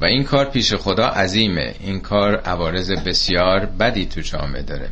و 0.00 0.04
این 0.04 0.24
کار 0.24 0.44
پیش 0.44 0.74
خدا 0.74 1.06
عظیمه. 1.06 1.74
این 1.80 2.00
کار 2.00 2.36
عوارض 2.36 2.90
بسیار 2.90 3.66
بدی 3.66 4.06
تو 4.06 4.20
جامعه 4.20 4.62
داره. 4.62 4.88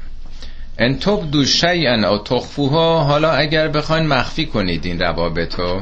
ان 0.79 0.99
دو 1.31 1.45
شیئا 1.45 2.09
او 2.09 2.19
تخفوها 2.19 3.05
حالا 3.05 3.33
اگر 3.33 3.69
بخواین 3.69 4.07
مخفی 4.07 4.47
کنید 4.47 4.87
این 4.87 5.01
روابطو 5.01 5.81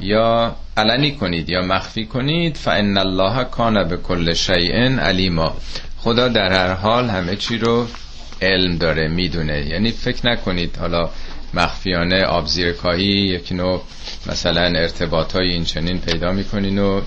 یا 0.00 0.56
علنی 0.76 1.12
کنید 1.12 1.50
یا 1.50 1.62
مخفی 1.62 2.06
کنید 2.06 2.56
فان 2.56 2.98
الله 2.98 3.44
کان 3.44 3.88
به 3.88 3.96
کل 3.96 4.32
شیء 4.34 4.98
علیما. 4.98 5.56
خدا 5.98 6.28
در 6.28 6.52
هر 6.52 6.72
حال 6.74 7.08
همه 7.08 7.36
چی 7.36 7.58
رو 7.58 7.86
علم 8.42 8.76
داره 8.76 9.08
می‌دونه. 9.08 9.66
یعنی 9.66 9.90
فکر 9.90 10.26
نکنید 10.28 10.76
حالا 10.76 11.10
مخفیانه 11.54 12.24
آبزیرکاهی 12.24 13.04
یک 13.04 13.52
نوع 13.52 13.82
مثلا 14.26 14.62
ارتباط 14.62 15.32
های 15.36 15.48
این 15.48 15.64
چنین 15.64 15.98
پیدا 15.98 16.32
می‌کنین 16.32 16.78
و 16.78 17.00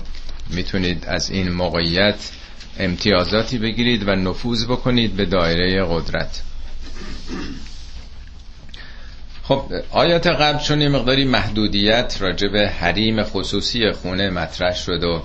می‌تونید 0.50 1.04
از 1.08 1.30
این 1.30 1.52
موقعیت 1.52 2.30
امتیازاتی 2.78 3.58
بگیرید 3.58 4.08
و 4.08 4.10
نفوذ 4.10 4.64
بکنید 4.64 5.16
به 5.16 5.24
دایره 5.24 5.84
قدرت. 5.84 6.42
خب 9.42 9.62
آیات 9.90 10.26
قبل 10.26 10.58
چون 10.58 10.88
مقداری 10.88 11.24
محدودیت 11.24 12.16
راجع 12.20 12.48
به 12.48 12.68
حریم 12.68 13.22
خصوصی 13.22 13.92
خونه 13.92 14.30
مطرح 14.30 14.74
شد 14.74 15.04
و 15.04 15.22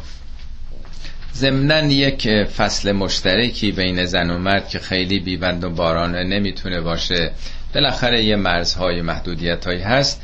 ضمنا 1.36 1.80
یک 1.80 2.44
فصل 2.44 2.92
مشترکی 2.92 3.72
بین 3.72 4.06
زن 4.06 4.30
و 4.30 4.38
مرد 4.38 4.70
که 4.70 4.80
خیلی 4.80 5.20
بیبند 5.20 5.64
و 5.64 5.70
بارانه 5.70 6.24
نمی‌تونه 6.24 6.82
باشه 6.82 7.32
بالاخره 7.76 8.24
یه 8.24 8.36
مرزهای 8.36 9.02
محدودیت 9.02 9.68
هایی 9.68 9.82
هست. 9.82 10.22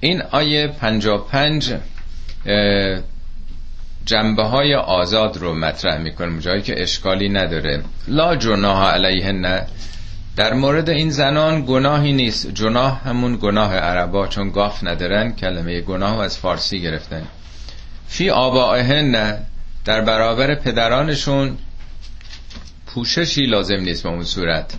این 0.00 0.22
آیه 0.22 0.66
55 0.66 1.74
جنبه 4.04 4.42
های 4.42 4.74
آزاد 4.74 5.36
رو 5.36 5.54
مطرح 5.54 5.98
می‌کنه 5.98 6.40
جایی 6.40 6.62
که 6.62 6.82
اشکالی 6.82 7.28
نداره. 7.28 7.82
لا 8.08 8.36
جناح 8.36 8.94
علیه 8.94 9.32
نه 9.32 9.66
در 10.36 10.54
مورد 10.54 10.90
این 10.90 11.10
زنان 11.10 11.64
گناهی 11.66 12.12
نیست. 12.12 12.54
جناح 12.54 13.08
همون 13.08 13.36
گناه 13.36 13.74
عربا 13.74 14.26
چون 14.26 14.50
گاف 14.50 14.84
ندارن. 14.84 15.32
کلمه 15.32 15.80
گناه 15.80 16.20
از 16.20 16.38
فارسی 16.38 16.80
گرفتن. 16.80 17.26
فی 18.08 18.30
آبائهن 18.30 19.38
در 19.84 20.00
برابر 20.00 20.54
پدرانشون 20.54 21.58
پوششی 22.86 23.46
لازم 23.46 23.80
نیست 23.80 24.02
به 24.02 24.08
اون 24.08 24.24
صورت. 24.24 24.74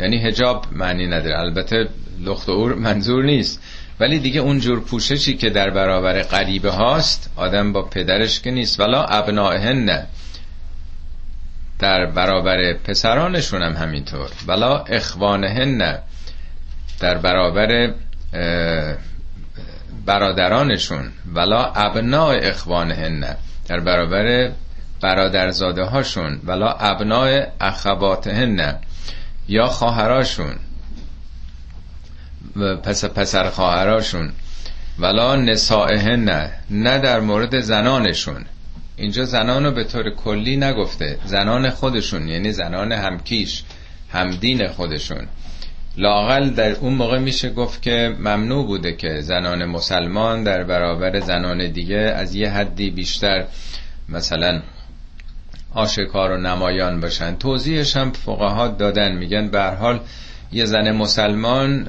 یعنی 0.00 0.18
هجاب 0.18 0.66
معنی 0.72 1.06
نداره. 1.06 1.38
البته 1.38 1.88
لخت 2.20 2.48
و 2.48 2.52
اور 2.52 2.74
منظور 2.74 3.24
نیست. 3.24 3.62
ولی 4.00 4.18
دیگه 4.18 4.40
اون 4.40 4.60
جور 4.60 4.80
پوششی 4.80 5.36
که 5.36 5.50
در 5.50 5.70
برابر 5.70 6.22
غریبه 6.22 6.70
هاست 6.70 7.30
آدم 7.36 7.72
با 7.72 7.82
پدرش 7.82 8.40
که 8.40 8.50
نیست. 8.50 8.80
ولا 8.80 9.04
ابنائهن. 9.04 9.84
نه 9.84 10.06
در 11.80 12.06
برابر 12.06 12.72
پسرانشون 12.72 13.62
هم 13.62 13.72
همینطور. 13.72 14.30
ولا 14.46 14.78
اخوانهن 14.78 15.68
نه 15.68 15.98
در 17.00 17.18
برابر 17.18 17.94
برادرانشون. 20.06 21.12
ولا 21.34 21.72
ابناء 21.72 22.38
اخوانهن 22.42 23.12
نه 23.12 23.36
در 23.68 23.80
برابر 23.80 24.50
برادرزاده 25.00 25.84
هاشون 25.84 26.40
ولا 26.44 26.72
ابناء 26.72 27.46
اخواتهن 27.60 28.76
یا 29.48 29.66
خواهراشون. 29.66 30.54
پس 32.82 33.04
پسر 33.04 33.50
خواهراشون. 33.50 34.32
ولا 34.98 35.36
نسائهن 35.36 36.50
نه 36.70 36.98
در 36.98 37.20
مورد 37.20 37.60
زنانشون. 37.60 38.44
اینجا 39.00 39.24
زنان 39.24 39.64
رو 39.64 39.70
به 39.70 39.84
طور 39.84 40.10
کلی 40.10 40.56
نگفته. 40.56 41.18
زنان 41.24 41.70
خودشون 41.70 42.28
یعنی 42.28 42.52
زنان 42.52 42.92
همکیش 42.92 43.62
همدین 44.12 44.68
خودشون. 44.68 45.26
لاقل 45.96 46.50
در 46.50 46.70
اون 46.70 46.94
موقع 46.94 47.18
میشه 47.18 47.50
گفت 47.50 47.82
که 47.82 48.16
ممنوع 48.18 48.66
بوده 48.66 48.92
که 48.92 49.20
زنان 49.20 49.64
مسلمان 49.64 50.42
در 50.42 50.64
برابر 50.64 51.20
زنان 51.20 51.70
دیگه 51.72 51.96
از 51.96 52.34
یه 52.34 52.50
حدی 52.50 52.90
بیشتر 52.90 53.44
مثلا 54.08 54.62
آشکار 55.74 56.30
و 56.30 56.36
نمایان 56.36 57.00
باشن. 57.00 57.36
توضیحش 57.36 57.96
هم 57.96 58.12
فقها 58.12 58.68
دادن. 58.68 59.12
میگن 59.12 59.48
به 59.48 59.62
حال 59.62 60.00
یه 60.52 60.64
زن 60.64 60.90
مسلمان 60.90 61.88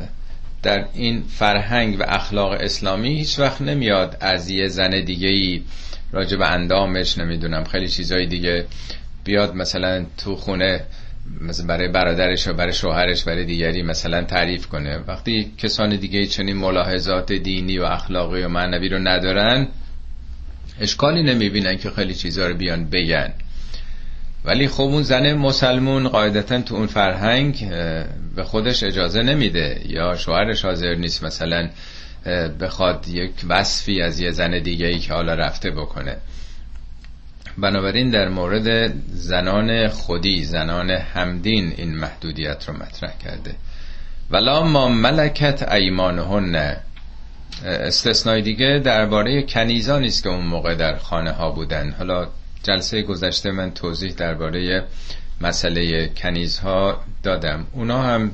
در 0.63 0.85
این 0.93 1.23
فرهنگ 1.23 1.99
و 1.99 2.03
اخلاق 2.07 2.51
اسلامی 2.51 3.09
هیچ 3.17 3.39
وقت 3.39 3.61
نمیاد 3.61 4.17
از 4.19 4.49
یه 4.49 4.67
زن 4.67 5.03
دیگه 5.05 5.27
ای 5.27 5.61
راجع 6.11 6.37
به 6.37 6.47
اندامش 6.47 7.17
نمی‌دونم. 7.17 7.63
خیلی 7.63 7.87
چیزای 7.87 8.25
دیگه 8.25 8.65
بیاد 9.23 9.55
مثلا 9.55 10.05
تو 10.17 10.35
خونه 10.35 10.83
مثلا 11.41 11.65
برای 11.65 11.87
برادرش 11.87 12.47
و 12.47 12.53
برای 12.53 12.73
شوهرش 12.73 13.23
برای 13.23 13.45
دیگری 13.45 13.81
مثلا 13.81 14.23
تعریف 14.23 14.67
کنه. 14.67 14.97
وقتی 14.97 15.53
کسان 15.57 15.95
دیگه 15.95 16.25
چنین 16.25 16.57
ملاحظات 16.57 17.31
دینی 17.31 17.79
و 17.79 17.83
اخلاقی 17.83 18.43
و 18.43 18.47
معنوی 18.47 18.89
رو 18.89 18.99
ندارن 18.99 19.67
اشکالی 20.79 21.23
نمی‌بینن 21.23 21.77
که 21.77 21.89
خیلی 21.89 22.13
چیزا 22.13 22.47
رو 22.47 22.53
بیان 22.53 22.89
بگن. 22.89 23.33
ولی 24.45 24.67
خب 24.67 24.81
اون 24.81 25.03
زن 25.03 25.33
مسلمون 25.33 26.07
قاعدتا 26.07 26.61
تو 26.61 26.75
اون 26.75 26.87
فرهنگ 26.87 27.69
به 28.35 28.43
خودش 28.43 28.83
اجازه 28.83 29.21
نمیده. 29.21 29.81
یا 29.85 30.15
شوهرش 30.15 30.65
حاضر 30.65 30.95
نیست 30.95 31.23
مثلا 31.23 31.69
بخواد 32.59 33.07
یک 33.07 33.31
وصفی 33.49 34.01
از 34.01 34.19
یه 34.19 34.31
زن 34.31 34.59
دیگه 34.59 34.85
ای 34.85 34.99
که 34.99 35.13
حالا 35.13 35.33
رفته 35.33 35.71
بکنه. 35.71 36.17
بنابراین 37.57 38.09
در 38.09 38.29
مورد 38.29 38.93
زنان 39.07 39.87
خودی 39.87 40.43
زنان 40.43 40.89
همدین 40.91 41.73
این 41.77 41.95
محدودیت 41.95 42.69
رو 42.69 42.75
مطرح 42.75 43.17
کرده. 43.17 43.55
ولا 44.31 44.63
ما 44.63 44.89
ملکت 44.89 45.71
ایمانهن. 45.71 46.77
استثنای 47.65 48.41
دیگه 48.41 48.81
درباره 48.83 49.41
کنیزانی 49.43 50.07
است 50.07 50.23
که 50.23 50.29
اون 50.29 50.45
موقع 50.45 50.75
در 50.75 50.97
خانه 50.97 51.31
ها 51.31 51.51
بودن. 51.51 51.95
حالا 51.97 52.27
جلسه 52.63 53.01
گذشته 53.01 53.51
من 53.51 53.71
توضیح 53.71 54.11
درباره 54.11 54.83
مسئله 55.41 56.07
کنیزها 56.07 57.03
دادم. 57.23 57.67
اونا 57.71 58.03
هم 58.03 58.31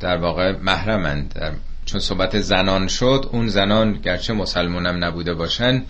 در 0.00 0.16
واقع 0.16 0.56
محرمند. 0.56 1.32
در 1.34 1.52
چون 1.90 2.00
صحبت 2.00 2.40
زنان 2.40 2.88
شد 2.88 3.28
اون 3.32 3.48
زنان 3.48 3.92
گرچه 3.92 4.32
مسلمانم 4.32 5.04
نبوده 5.04 5.34
باشن 5.34 5.82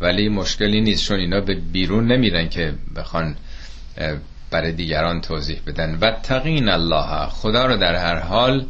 ولی 0.00 0.28
مشکلی 0.28 0.80
نیست 0.80 1.04
چون 1.04 1.18
اینا 1.18 1.40
به 1.40 1.54
بیرون 1.54 2.12
نمیرن 2.12 2.48
که 2.48 2.74
بخوان 2.96 3.36
برای 4.50 4.72
دیگران 4.72 5.20
توضیح 5.20 5.60
بدن. 5.66 5.98
و 6.00 6.10
تقین 6.10 6.68
الله 6.68 7.26
خدا 7.26 7.66
رو 7.66 7.76
در 7.76 7.94
هر 7.94 8.18
حال 8.18 8.66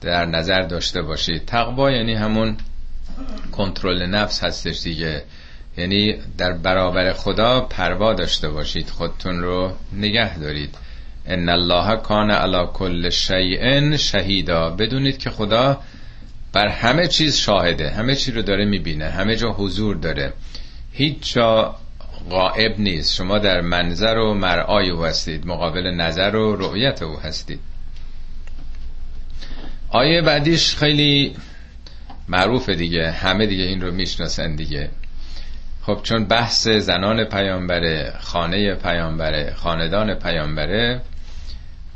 در 0.00 0.26
نظر 0.26 0.60
داشته 0.62 1.02
باشید. 1.02 1.44
تقوا 1.44 1.90
یعنی 1.90 2.14
همون 2.14 2.56
کنترل 3.52 4.06
نفس 4.06 4.44
هستش 4.44 4.82
دیگه. 4.82 5.22
یعنی 5.76 6.14
در 6.38 6.52
برابر 6.52 7.12
خدا 7.12 7.60
پروا 7.60 8.14
داشته 8.14 8.48
باشید 8.48 8.90
خودتون 8.90 9.42
رو 9.42 9.72
نگه 9.92 10.38
دارید. 10.38 10.74
ان 11.28 11.48
الله 11.48 11.96
کان 11.96 12.30
علی 12.30 12.66
کل 12.72 13.10
شیء 13.10 13.96
شهیدا. 13.96 14.70
بدونید 14.70 15.18
که 15.18 15.30
خدا 15.30 15.80
بر 16.52 16.68
همه 16.68 17.06
چیز 17.06 17.36
شاهده 17.36 17.90
همه 17.90 18.14
چیز 18.14 18.34
رو 18.34 18.42
داره 18.42 18.64
می‌بینه 18.64 19.10
همه 19.10 19.36
جا 19.36 19.52
حضور 19.52 19.96
داره. 19.96 20.32
هیچ 20.92 21.34
جا 21.34 21.76
غائب 22.30 22.80
نیست. 22.80 23.14
شما 23.14 23.38
در 23.38 23.60
منظر 23.60 24.18
و 24.18 24.34
مرعای 24.34 24.90
او 24.90 25.04
هستید 25.04 25.46
مقابل 25.46 25.86
نظر 25.86 26.36
و 26.36 26.56
رؤیت 26.56 27.02
او 27.02 27.18
هستید. 27.20 27.60
آیه 29.88 30.22
بعدیش 30.22 30.76
خیلی 30.76 31.36
معروفه 32.28 32.74
دیگه. 32.74 33.10
همه 33.10 33.46
دیگه 33.46 33.64
این 33.64 33.80
رو 33.80 33.92
می‌شناسن 33.92 34.56
دیگه. 34.56 34.90
خب 35.82 36.00
چون 36.02 36.24
بحث 36.24 36.68
زنان 36.68 37.24
پیامبره 37.24 38.14
خانه 38.20 38.74
پیامبره 38.74 39.52
خاندان 39.56 40.14
پیامبره 40.14 41.00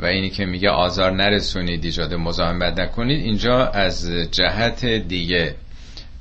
و 0.01 0.07
اینی 0.07 0.31
که 0.31 0.45
میگه 0.47 0.71
آزار 0.71 1.11
نرسونید 1.11 1.85
ایجاد 1.85 2.15
مزاحمت 2.15 2.81
نکنید 2.81 3.25
اینجا 3.25 3.67
از 3.67 4.11
جهت 4.11 4.85
دیگه 4.85 5.55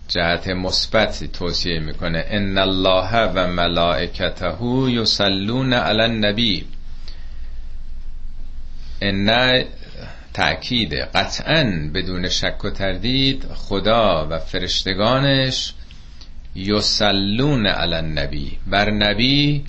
جهت 0.07 0.47
مثبت 0.47 1.23
توصیه 1.23 1.79
می‌کنه. 1.79 2.25
ان 2.27 2.57
الله 2.57 3.17
و 3.17 3.47
ملائکته 3.47 4.63
یصلون 4.89 5.73
علی 5.73 6.01
النبی. 6.01 6.65
ان 9.01 9.63
تأکید 10.33 10.93
قطعا 10.93 11.89
بدون 11.93 12.29
شک 12.29 12.65
و 12.65 12.69
تردید 12.69 13.45
خدا 13.53 14.27
و 14.29 14.39
فرشتگانش 14.39 15.73
یصلون 16.55 17.67
علی 17.67 17.95
النبی. 17.95 18.57
بر 18.67 18.91
نبی 18.91 19.63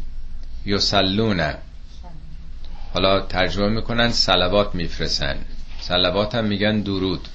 یصلون. 0.67 1.55
حالا 2.95 3.21
ترجمه 3.21 3.69
می‌کنن 3.69 4.09
سلوات 4.09 4.75
میفرسن 4.75 5.37
سلوات 5.81 6.35
هم 6.35 6.45
میگن 6.45 6.81
درود. 6.81 7.29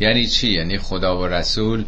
یعنی 0.00 0.26
چی؟ 0.26 0.48
یعنی 0.48 0.78
خدا 0.78 1.18
و 1.18 1.26
رسول 1.26 1.84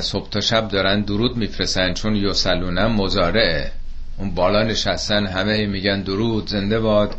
صبح 0.00 0.28
تا 0.30 0.40
شب 0.40 0.68
دارن 0.68 1.00
درود 1.00 1.36
میفرسن 1.36 1.94
چون 1.94 2.16
یوسلونه 2.16 2.86
مزارعه 2.86 3.72
اون 4.18 4.34
بالا 4.34 4.62
نشستن 4.62 5.26
همه 5.26 5.66
میگن 5.66 6.02
درود 6.02 6.48
زنده 6.48 6.80
باد. 6.80 7.14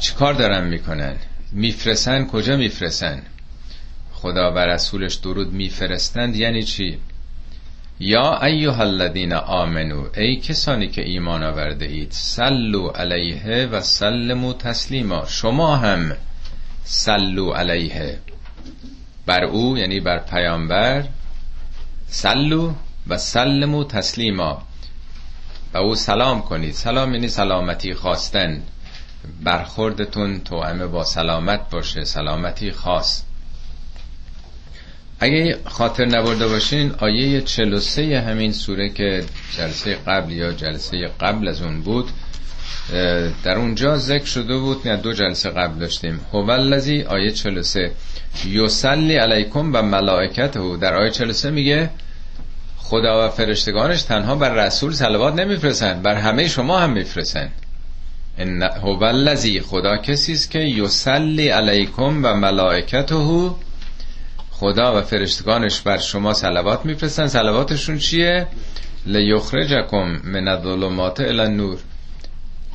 چیکار 0.00 0.34
دارن 0.34 0.68
می‌کنن؟ 0.68 1.16
میفرسن 1.52 2.26
کجا 2.26 2.56
میفرسن 2.56 3.22
خدا 4.12 4.52
و 4.52 4.58
رسولش 4.58 5.14
درود 5.14 5.52
میفرستند 5.52 6.36
یعنی 6.36 6.62
چی؟ 6.62 6.98
یا 8.04 8.38
ایها 8.42 8.82
الذین 8.82 9.32
آمنو 9.32 10.08
ای 10.16 10.36
کسانی 10.36 10.88
که 10.88 11.02
ایمان 11.02 11.42
آورده 11.42 11.84
اید 11.84 12.10
سلو 12.10 12.88
علیه 12.88 13.66
و 13.66 13.80
سلمو 13.80 14.52
تسلیما. 14.52 15.26
شما 15.26 15.76
هم 15.76 16.12
سلو 16.84 17.52
علیه. 17.52 18.18
بر 19.26 19.44
او 19.44 19.78
یعنی 19.78 20.00
بر 20.00 20.18
پیامبر 20.18 21.04
سلو 22.06 22.72
و 23.08 23.18
سلمو 23.18 23.84
تسلیما. 23.84 24.62
و 25.74 25.78
او 25.78 25.94
سلام 25.94 26.42
کنید. 26.42 26.74
سلام 26.74 27.14
یعنی 27.14 27.28
سلامتی 27.28 27.94
خواستن. 27.94 28.62
برخوردتون 29.42 30.40
توامه 30.40 30.86
با 30.86 31.04
سلامت 31.04 31.70
باشه 31.70 32.04
سلامتی 32.04 32.72
خاص 32.72 33.22
اگه 35.22 35.58
خاطر 35.64 36.04
نبرده 36.04 36.48
باشین 36.48 36.92
آیه 36.98 37.40
43 37.40 38.20
همین 38.20 38.52
سوره 38.52 38.88
که 38.88 39.24
جلسه 39.56 39.94
قبل 40.06 40.32
یا 40.32 40.52
جلسه 40.52 41.10
قبل 41.20 41.48
از 41.48 41.62
اون 41.62 41.80
بود 41.80 42.10
در 43.44 43.56
اونجا 43.56 43.98
ذکر 43.98 44.24
شده 44.24 44.58
بود 44.58 44.88
نه 44.88 44.96
دو 44.96 45.12
جلسه 45.12 45.50
قبل 45.50 45.78
داشتیم. 45.78 46.20
هو 46.32 46.50
الذی؟ 46.50 47.02
آیه 47.02 47.30
43 47.30 47.90
یصلی 48.46 49.16
علیکم 49.16 49.70
و 49.74 49.82
ملائکته. 49.82 50.76
در 50.76 50.94
آیه 50.94 51.10
43 51.10 51.50
میگه 51.50 51.90
خدا 52.78 53.26
و 53.26 53.30
فرشتگانش 53.30 54.02
تنها 54.02 54.34
بر 54.34 54.66
رسول 54.66 54.92
صلوات 54.92 55.34
نمیفرستن 55.34 56.02
بر 56.02 56.14
همه 56.14 56.48
شما 56.48 56.78
هم 56.78 56.92
میفرستن 56.92 57.48
هو 58.82 59.04
الذی؟ 59.04 59.60
خدا 59.60 59.96
کسی 59.96 60.32
است 60.32 60.50
که 60.50 60.58
یصلی 60.58 61.48
علیکم 61.48 62.24
و 62.24 62.34
ملائکته. 62.34 63.50
خدا 64.62 64.98
و 64.98 65.02
فرشتگانش 65.02 65.80
بر 65.80 65.98
شما 65.98 66.32
صلوات 66.32 66.86
میفرستن 66.86 67.26
صلواتشون 67.26 67.98
چیه؟ 67.98 68.46
لیخرجکم 69.06 70.20
من 70.24 70.48
الظلمات 70.48 71.20
الی 71.20 71.40
النور. 71.40 71.78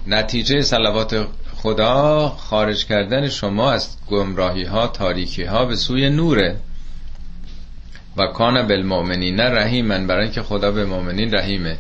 نتیجه 0.08 0.62
صلوات 0.62 1.28
خدا 1.56 2.30
خارج 2.30 2.86
کردن 2.86 3.30
شما 3.30 3.72
از 3.72 3.98
گمراهی 4.08 4.64
ها 4.64 4.88
تاریکی 4.88 5.44
ها 5.44 5.66
به 5.66 5.76
سوی 5.76 6.10
نوره. 6.10 6.56
و 8.18 8.28
کان 8.28 8.68
بالمؤمنین 8.68 9.40
رحیمن 9.40 10.08
برای 10.08 10.24
اینکه 10.24 10.42
خدا 10.42 10.72
به 10.72 10.86
مؤمنین 10.86 11.36
رحیمه. 11.36 11.78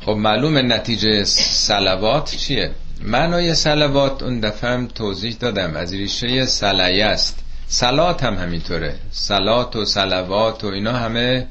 خب 0.00 0.12
معلوم 0.12 0.72
نتیجه 0.72 1.24
سلوات 1.24 2.36
چیه؟ 2.36 2.70
معنای 3.02 3.54
سلوات 3.54 4.22
اون 4.22 4.40
دفعه 4.40 4.70
هم 4.70 4.86
توضیح 4.86 5.36
دادم. 5.40 5.76
از 5.76 5.92
ریشه 5.92 6.46
سلیه 6.46 7.04
است. 7.04 7.47
سلات 7.68 8.24
هم 8.24 8.34
همینطوره. 8.34 8.94
سلات 9.10 9.76
و 9.76 9.84
سلوات 9.84 10.64
و 10.64 10.66
اینا 10.66 10.92
همه 10.92 11.46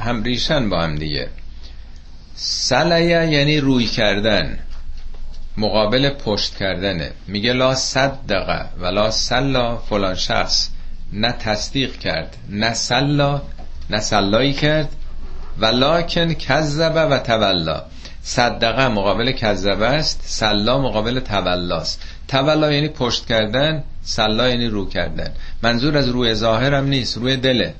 هم 0.00 0.22
ریشن 0.22 0.70
با 0.70 0.80
هم 0.80 0.96
دیگه. 0.96 1.28
سلیه 2.34 3.26
یعنی 3.26 3.60
روی 3.60 3.86
کردن 3.86 4.58
مقابل 5.56 6.10
پشت 6.10 6.56
کردنه. 6.56 7.10
میگه 7.26 7.52
لا 7.52 7.74
صدقه 7.74 8.64
ولا 8.80 9.10
سلا 9.10 9.76
فلان 9.76 10.14
شخص. 10.14 10.70
نه 11.12 11.32
تصدیق 11.32 11.98
کرد 11.98 12.36
نه 12.48 12.74
سلا 12.74 13.42
نه 13.90 14.00
سلایی 14.00 14.52
کرد. 14.52 14.88
ولیکن 15.58 16.34
کذبه 16.34 17.02
و 17.02 17.18
تولا. 17.18 17.82
صدقه 18.30 18.88
مقابل 18.88 19.32
کذبه 19.32 19.86
است 19.86 20.20
سلا 20.24 20.78
مقابل 20.78 21.20
تولاست. 21.20 22.02
تولا 22.28 22.72
یعنی 22.72 22.88
پشت 22.88 23.26
کردن 23.26 23.84
سلا 24.02 24.48
یعنی 24.48 24.66
رو 24.66 24.88
کردن. 24.88 25.32
منظور 25.62 25.96
از 25.96 26.08
روی 26.08 26.34
ظاهر 26.34 26.74
هم 26.74 26.86
نیست 26.86 27.16
روی 27.16 27.36
دله. 27.36 27.74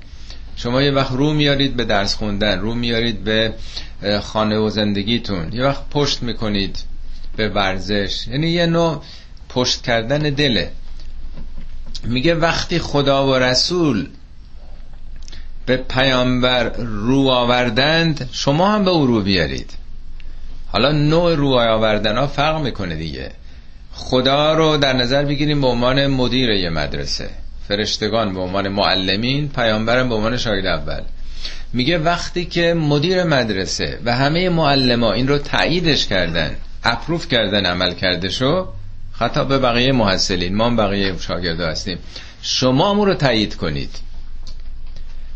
شما 0.56 0.82
یه 0.82 0.90
وقت 0.90 1.12
رو 1.12 1.32
میارید 1.32 1.76
به 1.76 1.84
درس 1.84 2.14
خوندن 2.14 2.58
رو 2.58 2.74
میارید 2.74 3.24
به 3.24 3.54
خانه 4.22 4.58
و 4.58 4.70
زندگیتون. 4.70 5.52
یه 5.52 5.64
وقت 5.64 5.88
پشت 5.90 6.22
می‌کنید 6.22 6.78
به 7.36 7.48
ورزش. 7.48 8.26
یعنی 8.28 8.48
یه 8.48 8.66
نوع 8.66 9.02
پشت 9.48 9.82
کردن 9.82 10.18
دله. 10.18 10.70
میگه 12.04 12.34
وقتی 12.34 12.78
خدا 12.78 13.26
و 13.26 13.34
رسول 13.34 14.08
به 15.66 15.76
پیامبر 15.76 16.68
رو 16.78 17.28
آوردند 17.28 18.28
شما 18.32 18.72
هم 18.72 18.84
به 18.84 18.90
او 18.90 19.06
رو 19.06 19.22
بیارید. 19.22 19.80
حالا 20.72 20.92
نوع 20.92 21.34
رو 21.34 21.48
آوردن 21.48 22.16
ها 22.18 22.26
فرق 22.26 22.60
می‌کنه 22.60 22.94
دیگه. 22.94 23.30
خدا 23.92 24.54
رو 24.54 24.76
در 24.76 24.92
نظر 24.92 25.24
بگیریم 25.24 25.60
به 25.60 25.66
عنوان 25.66 26.06
مدیر 26.06 26.50
یه 26.50 26.70
مدرسه. 26.70 27.30
فرشتگان 27.68 28.34
به 28.34 28.40
عنوان 28.40 28.68
معلمین 28.68 29.48
پیامبرم 29.48 30.08
به 30.08 30.14
عنوان 30.14 30.36
شاگرد 30.36 30.66
اول. 30.66 31.02
میگه 31.72 31.98
وقتی 31.98 32.44
که 32.44 32.74
مدیر 32.74 33.24
مدرسه 33.24 33.98
و 34.04 34.16
همه 34.16 34.48
معلما 34.48 35.12
این 35.12 35.28
رو 35.28 35.38
تاییدش 35.38 36.06
کردن 36.06 36.56
اپروف 36.84 37.28
کردن 37.28 37.66
عمل 37.66 37.94
کرده 37.94 38.28
شو 38.28 38.68
خطا 39.12 39.44
به 39.44 39.58
بقیه 39.58 39.92
محصلین 39.92 40.56
ما 40.56 40.70
بقیه 40.70 41.18
شاگرده 41.18 41.66
هستیم. 41.66 41.98
شما 42.42 43.04
رو 43.04 43.14
تایید 43.14 43.56
کنید. 43.56 43.90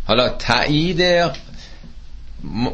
حالا 0.06 0.28
تایید 0.28 1.00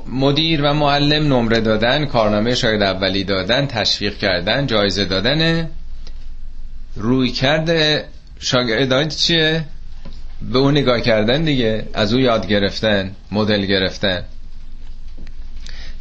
مدیر 0.07 0.63
و 0.63 0.75
معلم 0.75 1.33
نمره 1.33 1.61
دادن 1.61 2.07
کارنامه 2.07 2.55
شاید 2.55 2.83
اولی 2.83 3.25
دادن 3.25 3.67
تشویق 3.67 4.19
کردن 4.19 4.67
جایزه 4.67 5.05
دادن. 5.05 5.71
روی 6.97 7.31
کرده 7.31 8.05
شاگردان 8.41 9.09
چیه؟ 9.09 9.65
به 10.53 10.59
اون 10.59 10.79
نگاه 10.79 11.01
کردن 11.01 11.43
دیگه. 11.43 11.85
از 11.95 12.13
او 12.13 12.21
یاد 12.21 12.47
گرفتن 12.47 13.11
مدل 13.33 13.67
گرفتن. 13.67 14.25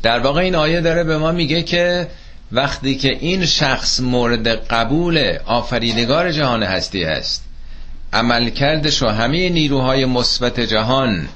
در 0.03 0.19
واقع 0.19 0.41
این 0.41 0.55
آیه 0.55 0.81
داره 0.81 1.03
به 1.03 1.17
ما 1.17 1.31
میگه 1.31 1.63
که 1.63 2.07
وقتی 2.51 2.95
که 2.95 3.09
این 3.09 3.45
شخص 3.45 3.99
مورد 3.99 4.47
قبول 4.47 5.37
آفریدگار 5.45 6.31
جهان 6.31 6.63
هستی 6.63 7.03
است 7.03 7.45
عملکردش 8.13 9.03
و 9.03 9.07
همه 9.07 9.49
نیروهای 9.49 10.05
مثبت 10.05 10.59
جهان 10.59 11.27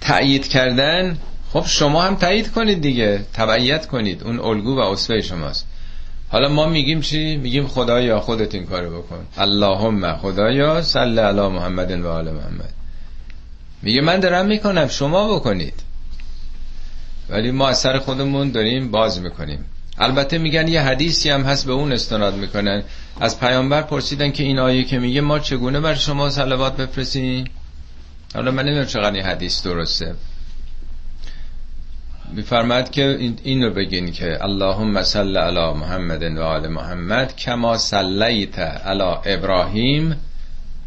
تأیید 0.00 0.48
کردن 0.48 1.18
خب 1.54 1.64
شما 1.66 2.02
هم 2.02 2.14
تایید 2.14 2.52
کنید 2.52 2.80
دیگه 2.80 3.26
تبعیت 3.32 3.86
کنید. 3.86 4.22
اون 4.22 4.40
الگو 4.40 4.76
و 4.76 4.78
اسوه 4.78 5.20
شماست. 5.20 5.66
حالا 6.28 6.48
ما 6.48 6.66
میگیم 6.66 7.00
چی؟ 7.00 7.36
میگیم 7.36 7.66
خدایا 7.66 8.20
خودت 8.20 8.54
این 8.54 8.66
کارو 8.66 8.98
بکن. 9.02 9.26
اللهم 9.36 10.16
خدایا 10.16 10.82
صلی 10.82 11.18
علی 11.18 11.40
محمد 11.40 11.90
و 11.90 12.08
آل 12.08 12.30
محمد. 12.30 12.72
میگه 13.82 14.00
من 14.00 14.20
دارم 14.20 14.46
می‌کنم 14.46 14.88
شما 14.88 15.34
بکنید. 15.34 15.74
ولی 17.28 17.50
ما 17.50 17.68
از 17.68 17.86
خودمون 17.86 18.50
داریم 18.50 18.90
باز 18.90 19.20
می‌کنیم. 19.20 19.64
البته 19.98 20.38
میگن 20.38 20.68
یه 20.68 20.82
حدیثی 20.82 21.30
هم 21.30 21.42
هست 21.42 21.66
به 21.66 21.72
اون 21.72 21.92
استناد 21.92 22.34
می‌کنن. 22.34 22.82
از 23.20 23.40
پیامبر 23.40 23.82
پرسیدن 23.82 24.32
که 24.32 24.42
این 24.42 24.58
آیه 24.58 24.84
که 24.84 24.98
میگه 24.98 25.20
ما 25.20 25.38
چگونه 25.38 25.80
بر 25.80 25.94
شما 25.94 26.30
صلوات 26.30 26.76
بفرستیم؟ 26.76 27.44
حالا 28.34 28.50
من 28.50 28.62
نمی‌دونم 28.62 28.86
چقدر 28.86 29.14
این 29.14 29.24
حدیث 29.24 29.62
درسته. 29.62 30.14
میفرماد 32.36 32.90
که 32.90 33.32
این 33.44 33.62
رو 33.62 33.70
بگین 33.70 34.12
که 34.12 34.44
اللهم 34.44 35.02
صل 35.02 35.36
علی 35.36 35.78
محمد 35.78 36.22
و 36.22 36.42
آل 36.42 36.68
محمد 36.68 37.36
کما 37.36 37.78
صلیت 37.78 38.58
علی 38.58 39.14
ابراهیم 39.24 40.16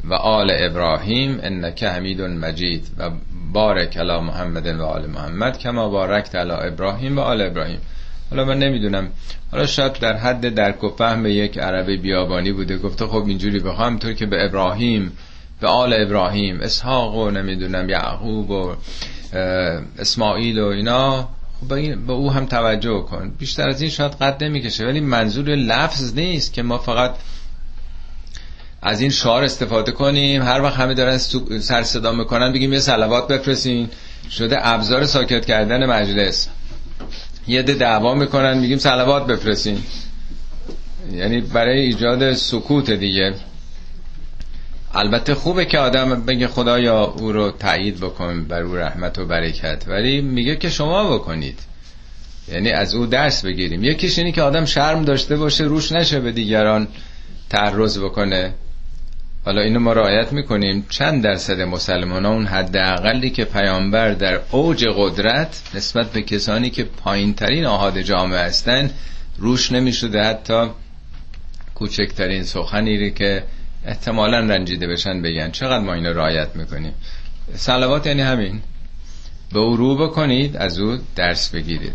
و 0.03 0.13
آل 0.13 0.51
ابراهیم 0.60 1.39
انک 1.43 1.83
حمید 1.83 2.21
مجید. 2.21 2.91
و 2.97 3.10
بارک 3.53 3.97
علی 3.97 4.19
محمد 4.19 4.67
و 4.67 4.86
آل 4.86 5.05
محمد 5.05 5.57
کما 5.57 5.89
بارکت 5.89 6.36
علی 6.36 6.51
ابراهیم 6.51 7.17
و 7.17 7.21
آل 7.21 7.41
ابراهیم. 7.41 7.79
حالا 8.29 8.45
من 8.45 8.60
نمی‌دونم. 8.60 9.07
حالا 9.51 9.65
شاید 9.65 9.93
در 9.93 10.17
حد 10.17 10.53
درک 10.53 10.83
و 10.83 10.89
فهم 10.89 11.25
یک 11.25 11.57
عربی 11.57 11.97
بیابانی 11.97 12.51
بوده. 12.51 12.77
گفته 12.77 13.05
خب 13.05 13.23
اینجوری 13.27 13.60
بخوام 13.60 13.97
طور 13.97 14.13
که 14.13 14.25
به 14.25 14.45
ابراهیم 14.45 15.12
به 15.62 15.67
آل 15.67 15.93
ابراهیم 15.93 16.60
اسحاق 16.62 17.15
و 17.15 17.31
نمی‌دونم 17.31 17.89
یعقوب 17.89 18.49
و 18.49 18.75
اسماعیل 19.99 20.60
و 20.60 20.65
اینا 20.65 21.29
خب 21.61 21.95
به 21.95 22.13
او 22.13 22.31
هم 22.31 22.45
توجه 22.45 23.01
کن. 23.01 23.35
بیشتر 23.39 23.69
از 23.69 23.81
این 23.81 23.91
شاید 23.91 24.11
قد 24.11 24.43
نمی‌کشه 24.43 24.85
ولی 24.85 24.99
منظور 24.99 25.45
لفظ 25.45 26.13
نیست 26.13 26.53
که 26.53 26.63
ما 26.63 26.77
فقط 26.77 27.15
از 28.81 29.01
این 29.01 29.09
شعار 29.09 29.43
استفاده 29.43 29.91
کنیم. 29.91 30.41
هر 30.41 30.61
وقت 30.61 30.75
همه 30.75 30.93
دارن 30.93 31.17
سر 31.59 31.83
صدا 31.83 32.11
می‌کنن 32.11 32.53
بگیم 32.53 32.73
یه 32.73 32.79
سلوات 32.79 33.27
بفرستین. 33.27 33.89
شده 34.31 34.67
ابزار 34.67 35.05
ساکت 35.05 35.45
کردن 35.45 35.85
مجلس. 35.85 36.47
یه 37.47 37.61
ده 37.61 37.73
دعوا 37.73 38.15
می‌کنن 38.15 38.57
میگیم 38.57 38.77
سلوات 38.77 39.27
بفرستین. 39.27 39.83
یعنی 41.11 41.41
برای 41.41 41.79
ایجاد 41.79 42.33
سکوت 42.33 42.91
دیگه. 42.91 43.33
البته 44.93 45.36
خوبه 45.36 45.65
که 45.65 45.80
آدم 45.80 46.26
بگه 46.26 46.47
خدایا 46.47 47.04
او 47.04 47.32
رو 47.32 47.52
تایید 47.52 48.00
بکن 48.00 48.43
بر 48.43 48.62
او 48.62 48.76
رحمت 48.76 49.19
و 49.19 49.26
برکت 49.26 49.88
ولی 49.88 50.21
میگه 50.21 50.56
که 50.56 50.69
شما 50.69 51.17
بکنید. 51.17 51.60
یعنی 52.47 52.71
از 52.71 52.95
او 52.95 53.06
درس 53.06 53.45
بگیریم. 53.45 53.84
یکیش 53.84 54.19
اینی 54.19 54.32
که 54.32 54.41
آدم 54.41 54.65
شرم 54.65 55.06
داشته 55.06 55.38
باشه 55.38 55.63
روش 55.63 55.91
نشه 55.91 56.19
به 56.19 56.32
دیگران 56.32 56.88
تعرض 57.50 58.00
بکنه. 58.00 58.54
حالا 59.45 59.62
اینو 59.62 59.79
ما 59.79 59.94
رعایت 59.94 60.33
می‌کنیم. 60.33 60.85
چند 60.90 61.23
درصد 61.23 61.62
مسلمان 61.62 62.25
ها 62.25 62.33
اون 62.33 62.46
حد 62.46 63.33
که 63.33 63.46
پیامبر 63.46 64.12
در 64.12 64.40
اوج 64.52 64.85
قدرت 64.96 65.62
نسبت 65.73 66.12
به 66.12 66.21
کسانی 66.21 66.69
که 66.69 66.83
پایین 66.83 67.33
ترین 67.33 67.65
آهاد 67.65 68.02
جامعه 68.02 68.40
هستن 68.40 68.92
روش 69.38 69.71
نمی‌شده. 69.71 70.23
حتی 70.23 70.67
کوچکترین 71.75 72.44
سخنی 72.44 73.12
که 73.12 73.44
احتمالا 73.88 74.40
رنجیده 74.40 74.88
بشن 74.88 75.21
بگن. 75.21 75.52
چقدر 75.52 75.79
ما 75.79 75.94
اینو 75.94 76.13
رعایت 76.13 76.56
می‌کنیم؟ 76.56 76.94
سلوات 77.56 78.08
یعنی 78.08 78.21
همین. 78.21 78.62
به 79.54 79.60
او 79.60 79.77
رو 79.77 79.98
بکنید 80.08 80.58
از 80.58 80.79
او 80.79 80.98
درس 81.15 81.50
بگیرید. 81.50 81.94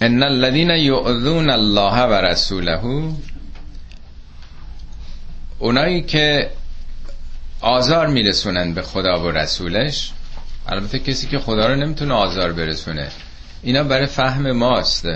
ان 0.00 0.22
الذين 0.22 0.70
يؤذون 0.70 1.50
الله 1.50 2.02
و 2.02 2.12
رسوله 2.12 2.80
اونایی 5.58 6.02
که 6.02 6.50
آزار 7.60 8.06
میرسونن 8.06 8.74
به 8.74 8.82
خدا 8.82 9.22
و 9.22 9.30
رسولش 9.30 10.12
البته 10.66 10.98
کسی 10.98 11.26
که 11.26 11.38
خدا 11.38 11.66
رو 11.66 11.76
نمی‌تونه 11.76 12.14
آزار 12.14 12.52
برسونه. 12.52 13.08
اینا 13.62 13.82
برای 13.82 14.06
فهم 14.06 14.52
ماست. 14.52 15.06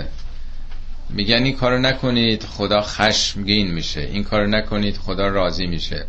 میگن 1.13 1.43
این 1.43 1.55
کارو 1.55 1.79
نکنید 1.79 2.43
خدا 2.43 2.81
خشمگین 2.81 3.71
میشه. 3.71 4.01
این 4.01 4.23
کارو 4.23 4.47
نکنید 4.47 4.97
خدا 4.97 5.27
راضی 5.27 5.67
میشه. 5.67 6.05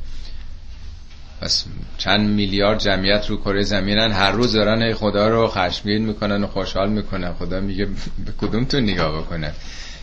پس 1.40 1.64
چند 1.98 2.30
میلیارد 2.30 2.78
جمعیت 2.78 3.30
رو 3.30 3.36
کره 3.36 3.62
زمینن 3.62 4.12
هر 4.12 4.30
روز 4.30 4.52
دارن 4.52 4.94
خدا 4.94 5.28
رو 5.28 5.48
خشمگین 5.48 6.04
می‌کنن 6.06 6.44
و 6.44 6.46
خوشحال 6.46 6.90
می‌کنن. 6.90 7.32
خدا 7.32 7.60
میگه 7.60 7.84
به 8.24 8.32
کدوم 8.40 8.64
تو 8.64 8.80
نگاه 8.80 9.18
بکنه؟ 9.18 9.52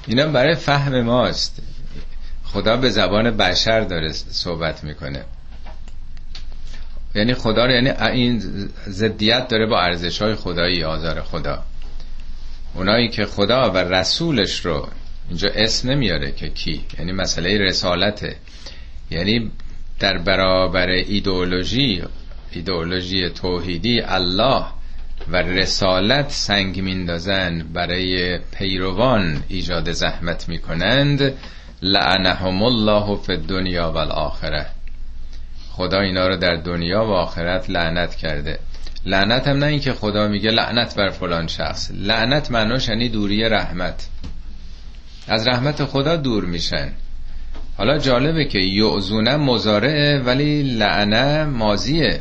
اینا 0.07 0.27
برای 0.27 0.55
فهم 0.55 1.01
ماست. 1.01 1.61
خدا 2.43 2.77
به 2.77 2.89
زبان 2.89 3.31
بشر 3.37 3.81
داره 3.81 4.11
صحبت 4.11 4.83
می‌کنه. 4.83 5.23
یعنی 7.15 7.33
خدا 7.33 7.65
رو 7.65 7.71
یعنی 7.71 7.89
این 7.89 8.41
ضدیت 8.87 9.47
داره 9.47 9.65
با 9.65 9.81
ارزش 9.81 10.21
های 10.21 10.35
خدایی 10.35 10.83
آزار 10.83 11.21
خدا. 11.21 11.63
اونایی 12.75 13.09
که 13.09 13.25
خدا 13.25 13.71
و 13.71 13.77
رسولش 13.77 14.65
رو 14.65 14.87
اینجا 15.29 15.49
اسم 15.55 15.89
نمیاره 15.89 16.31
که 16.31 16.49
کی. 16.49 16.85
یعنی 16.99 17.11
مسئله 17.11 17.57
رسالته. 17.57 18.35
یعنی 19.11 19.51
در 19.99 20.17
برابر 20.17 20.89
ایدئولوژی 20.89 22.03
ایدئولوژی 22.51 23.29
توحیدی 23.29 24.01
الله 24.01 24.65
و 25.31 25.35
رسالت 25.35 26.29
سنگ 26.29 26.81
میندازن 26.81 27.65
برای 27.73 28.37
پیروان 28.37 29.43
ایجاد 29.47 29.91
زحمت 29.91 30.49
می‌کنند. 30.49 31.33
لعنهم 31.81 32.63
الله 32.63 33.15
فی 33.15 33.31
الدنیا 33.31 33.91
و 33.91 33.97
الاخره. 33.97 34.65
خدا 35.71 35.99
اینا 35.99 36.27
رو 36.27 36.35
در 36.35 36.55
دنیا 36.55 37.05
و 37.05 37.11
آخرت 37.11 37.69
لعنت 37.69 38.15
کرده. 38.15 38.59
لعنت 39.05 39.47
هم 39.47 39.57
نه 39.57 39.65
اینکه 39.65 39.93
خدا 39.93 40.27
میگه 40.27 40.49
لعنت 40.51 40.95
بر 40.95 41.09
فلان 41.09 41.47
شخص. 41.47 41.91
لعنت 41.93 42.51
معناش 42.51 42.87
یعنی 42.87 43.09
دوری 43.09 43.43
رحمت. 43.43 44.07
از 45.27 45.47
رحمت 45.47 45.85
خدا 45.85 46.15
دور 46.15 46.45
میشن. 46.45 46.89
حالا 47.77 47.97
جالبه 47.97 48.45
که 48.45 48.59
یعزونه 48.59 49.35
مزارعه 49.35 50.19
ولی 50.19 50.63
لعنه 50.63 51.45
مازیه 51.45 52.19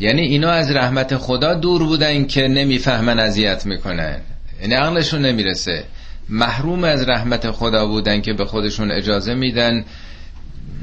یعنی 0.00 0.22
اینا 0.22 0.50
از 0.50 0.70
رحمت 0.70 1.16
خدا 1.16 1.54
دور 1.54 1.84
بودن 1.84 2.26
که 2.26 2.48
نمی‌فهمن 2.48 3.18
اذیت 3.18 3.66
می‌کنن. 3.66 4.20
یعنی 4.60 4.74
عقلشون 4.74 5.22
نمی‌رسه. 5.22 5.84
محروم 6.28 6.84
از 6.84 7.08
رحمت 7.08 7.50
خدا 7.50 7.86
بودن 7.86 8.20
که 8.20 8.32
به 8.32 8.44
خودشون 8.44 8.90
اجازه 8.92 9.34
میدن. 9.34 9.84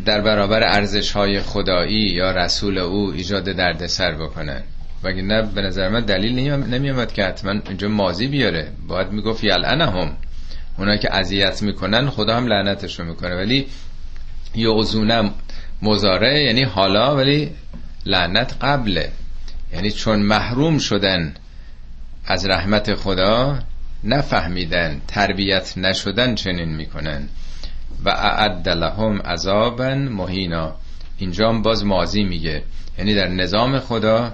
در 0.05 0.21
برابر 0.21 0.63
ارزش 0.63 1.11
های 1.11 1.39
خدایی 1.39 2.01
یا 2.01 2.31
رسول 2.31 2.77
او 2.77 3.11
ایجاد 3.11 3.43
دردسر 3.43 4.11
بکنن. 4.11 4.63
وگه 5.03 5.21
نه 5.21 5.41
به 5.41 5.61
نظر 5.61 5.89
من 5.89 5.99
دلیل 5.99 6.49
نمیامد 6.49 7.13
که 7.13 7.23
حتما 7.23 7.51
اینجا 7.51 7.87
مازی 7.87 8.27
بیاره. 8.27 8.71
باید 8.87 9.11
می‌گفت 9.11 9.43
یلعنهم. 9.43 10.11
اونا 10.77 10.97
که 10.97 11.15
اذیت 11.15 11.61
می‌کنن 11.61 12.09
خدا 12.09 12.37
هم 12.37 12.47
لعنتشون 12.47 13.07
می‌کنه. 13.07 13.35
ولی 13.35 13.67
یعزونه 14.55 15.31
مزاره 15.81 16.43
یعنی 16.43 16.63
حالا 16.63 17.15
ولی 17.15 17.51
لعنت 18.05 18.55
قبله. 18.61 19.11
یعنی 19.73 19.91
چون 19.91 20.19
محروم 20.19 20.77
شدن 20.77 21.33
از 22.25 22.45
رحمت 22.45 22.95
خدا 22.95 23.59
نفهمیدن 24.03 25.01
تربیت 25.07 25.77
نشدن 25.77 26.35
چنین 26.35 26.69
می‌کنن. 26.75 27.29
و 28.05 28.09
اعد 28.09 28.69
لهم 28.69 29.21
عذابا 29.21 29.95
مهینا. 29.95 30.75
اینجا 31.17 31.51
باز 31.51 31.85
مازی 31.85 32.23
میگه. 32.23 32.63
یعنی 32.97 33.15
در 33.15 33.27
نظام 33.27 33.79
خدا 33.79 34.33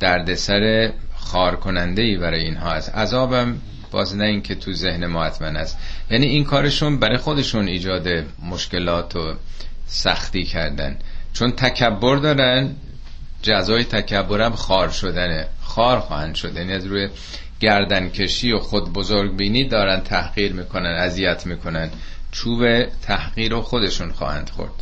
دردسر 0.00 0.92
خار 1.16 1.56
کننده 1.56 2.02
ای 2.02 2.16
برای 2.16 2.42
اینها 2.42 2.70
است. 2.70 2.94
عذابم 2.94 3.56
باز 3.90 4.16
نه 4.16 4.24
اینکه 4.24 4.54
تو 4.54 4.72
ذهن 4.72 5.06
ما 5.06 5.24
حتما 5.24 5.46
است. 5.46 5.78
یعنی 6.10 6.26
این 6.26 6.44
کارشون 6.44 6.98
برای 6.98 7.16
خودشون 7.16 7.68
ایجاد 7.68 8.08
مشکلات 8.50 9.16
و 9.16 9.34
سختی 9.86 10.44
کردن. 10.44 10.96
چون 11.32 11.50
تکبر 11.50 12.16
دارن 12.16 12.76
جزای 13.42 13.84
تکبرم 13.84 14.52
خار 14.52 14.88
شدنه. 14.88 15.46
خار 15.62 16.00
خواهند 16.00 16.34
شد. 16.34 16.56
یعنی 16.56 16.72
از 16.72 16.86
روی 16.86 17.08
گردن 17.60 18.08
کشی 18.08 18.52
و 18.52 18.58
خود 18.58 18.92
بزرگ 18.92 19.36
بینی 19.36 19.68
دارن 19.68 20.00
تحقیر 20.00 20.52
می‌کنن 20.52 20.90
اذیت 20.90 21.46
می‌کنن. 21.46 21.90
چوب 22.36 22.84
تحقیر 22.84 23.52
رو 23.52 23.62
خودشون 23.62 24.12
خواهند 24.12 24.50
خورد. 24.50 24.72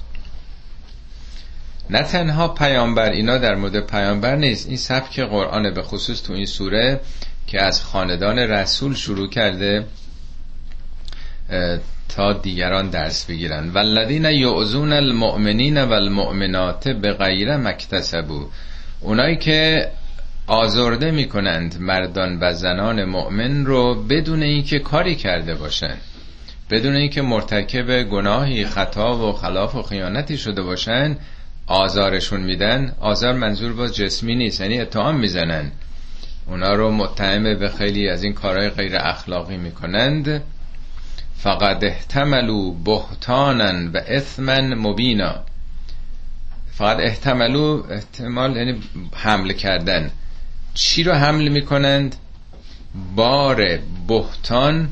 نه 1.91 2.03
تنها 2.03 2.49
پیامبر 2.49 3.11
اینا 3.11 3.39
در 3.39 3.55
مورد 3.55 3.87
پیامبر 3.87 4.37
نیست. 4.37 4.69
این 4.69 4.77
سبک 4.77 5.21
قرآن 5.21 5.75
به 5.75 5.83
خصوص 5.83 6.23
تو 6.23 6.33
این 6.33 6.47
سوره 6.47 7.01
که 7.47 7.63
از 7.63 7.83
خاندان 7.83 8.39
رسول 8.39 8.95
شروع 8.95 9.29
کرده 9.29 9.87
تا 12.09 12.33
دیگران 12.33 12.91
درس 12.91 13.25
بگیرن. 13.25 13.71
والذین 13.71 14.25
یعزون 14.25 14.93
المؤمنین 14.93 15.83
والمؤمنات 15.83 16.89
به 16.89 17.13
غیر 17.13 17.57
مکتسبو 17.57 18.49
اونایی 19.01 19.37
که 19.37 19.91
آزرده 20.47 21.11
می‌کنند 21.11 21.81
مردان 21.81 22.39
و 22.41 22.53
زنان 22.53 23.05
مؤمن 23.05 23.67
رو 23.67 23.95
بدون 23.95 24.43
اینکه 24.43 24.79
کاری 24.79 25.15
کرده 25.15 25.55
باشن. 25.55 25.97
بدون 26.71 26.97
اینکه 26.97 27.23
مرتکب 27.23 28.03
گناهی 28.03 28.65
خطا 28.65 29.29
و 29.29 29.33
خلاف 29.33 29.75
و 29.75 29.83
خیانتی 29.83 30.39
شده 30.39 30.63
باشن 30.63 31.17
آزارشون 31.67 32.41
میدن. 32.41 32.93
آزار 33.01 33.33
منظور 33.33 33.73
باز 33.73 33.95
جسمی 33.95 34.35
نیست 34.35 34.61
یعنی 34.61 34.81
اتهام 34.81 35.17
می‌زنن. 35.17 35.71
اونا 36.47 36.73
رو 36.73 36.91
متهم 36.91 37.59
به 37.59 37.69
خیلی 37.69 38.09
از 38.09 38.23
این 38.23 38.33
کارهای 38.33 38.71
غیر 38.71 38.97
اخلاقی 38.97 39.57
می‌کنند. 39.57 40.43
فقط 41.37 41.85
احتملو 41.85 42.73
بهتانن 42.73 43.91
و 43.95 43.97
اثمن 44.09 44.75
مبینا. 44.75 45.35
فقط 46.73 46.97
احتملو 47.01 47.83
احتمال 47.91 48.57
یعنی 48.57 48.81
حمل 49.15 49.53
کردن. 49.53 50.11
چی 50.75 51.03
رو 51.03 51.13
حمل 51.13 51.49
می‌کنند؟ 51.49 52.17
بار 53.17 53.79
بهتان 54.09 54.89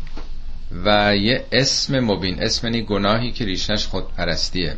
و 0.85 1.17
یه 1.17 1.45
اسم 1.53 2.01
مبین. 2.01 2.43
اسم 2.43 2.67
یعنی 2.67 2.83
گناهی 2.83 3.33
که 3.33 3.45
ریشش 3.45 3.87
خودپرستیه. 3.87 4.77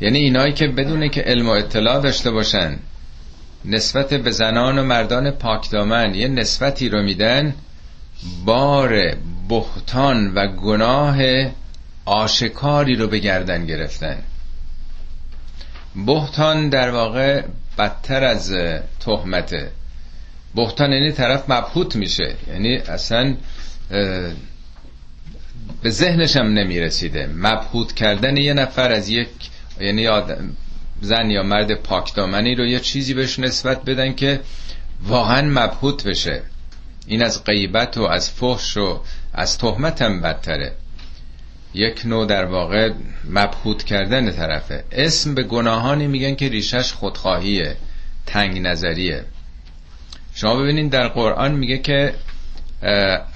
یعنی 0.00 0.18
اینایی 0.18 0.52
که 0.52 0.66
بدونه 0.66 1.08
که 1.08 1.20
علم 1.20 1.48
و 1.48 1.50
اطلاع 1.50 2.00
داشته 2.00 2.30
باشن 2.30 2.78
نسبت 3.64 4.14
به 4.14 4.30
زنان 4.30 4.78
و 4.78 4.82
مردان 4.82 5.30
پاکدامن 5.30 6.14
یه 6.14 6.28
نسبتی 6.28 6.88
رو 6.88 7.02
میدن 7.02 7.54
بار 8.44 9.16
بهتان 9.48 10.34
و 10.34 10.46
گناه 10.46 11.16
آشکاری 12.04 12.96
رو 12.96 13.08
به 13.08 13.18
گردن 13.18 13.66
گرفتن. 13.66 14.18
بهتان 16.06 16.68
در 16.68 16.90
واقع 16.90 17.42
بدتر 17.78 18.24
از 18.24 18.54
تهمته. 19.00 19.70
بهتان 20.54 20.92
یعنی 20.92 21.12
طرف 21.12 21.50
مبهوت 21.50 21.96
میشه. 21.96 22.34
یعنی 22.48 22.76
اصلا 22.76 23.36
به 25.82 25.90
ذهنش 25.90 26.36
هم 26.36 26.46
نمی‌رسیده. 26.46 27.26
مبهوت 27.26 27.92
کردن 27.92 28.36
یه 28.36 28.52
نفر 28.52 28.92
از 28.92 29.08
یک 29.08 29.28
یعنی 29.80 30.06
آدم 30.06 30.50
زن 31.00 31.30
یا 31.30 31.42
مرد 31.42 31.74
پاکدامنی 31.74 32.54
رو 32.54 32.66
یه 32.66 32.80
چیزی 32.80 33.14
بهش 33.14 33.38
نسبت 33.38 33.84
بدن 33.84 34.14
که 34.14 34.40
واقعا 35.02 35.42
مبهوت 35.42 36.04
بشه. 36.04 36.42
این 37.06 37.22
از 37.22 37.44
غیبت 37.44 37.98
و 37.98 38.02
از 38.02 38.30
فحش 38.30 38.76
و 38.76 39.00
از 39.34 39.58
تهمت 39.58 40.02
هم 40.02 40.20
بدتره. 40.20 40.72
یک 41.74 42.06
نوع 42.06 42.26
در 42.26 42.44
واقع 42.44 42.92
مبهوت 43.24 43.82
کردن 43.82 44.30
طرفه. 44.30 44.84
اسم 44.92 45.34
به 45.34 45.42
گناهانی 45.42 46.06
میگن 46.06 46.34
که 46.34 46.48
ریشش 46.48 46.92
خودخواهیه 46.92 47.76
تنگ 48.26 48.58
نظریه. 48.58 49.24
شما 50.34 50.56
ببینید 50.56 50.90
در 50.90 51.08
قرآن 51.08 51.52
میگه 51.54 51.78
که 51.78 52.14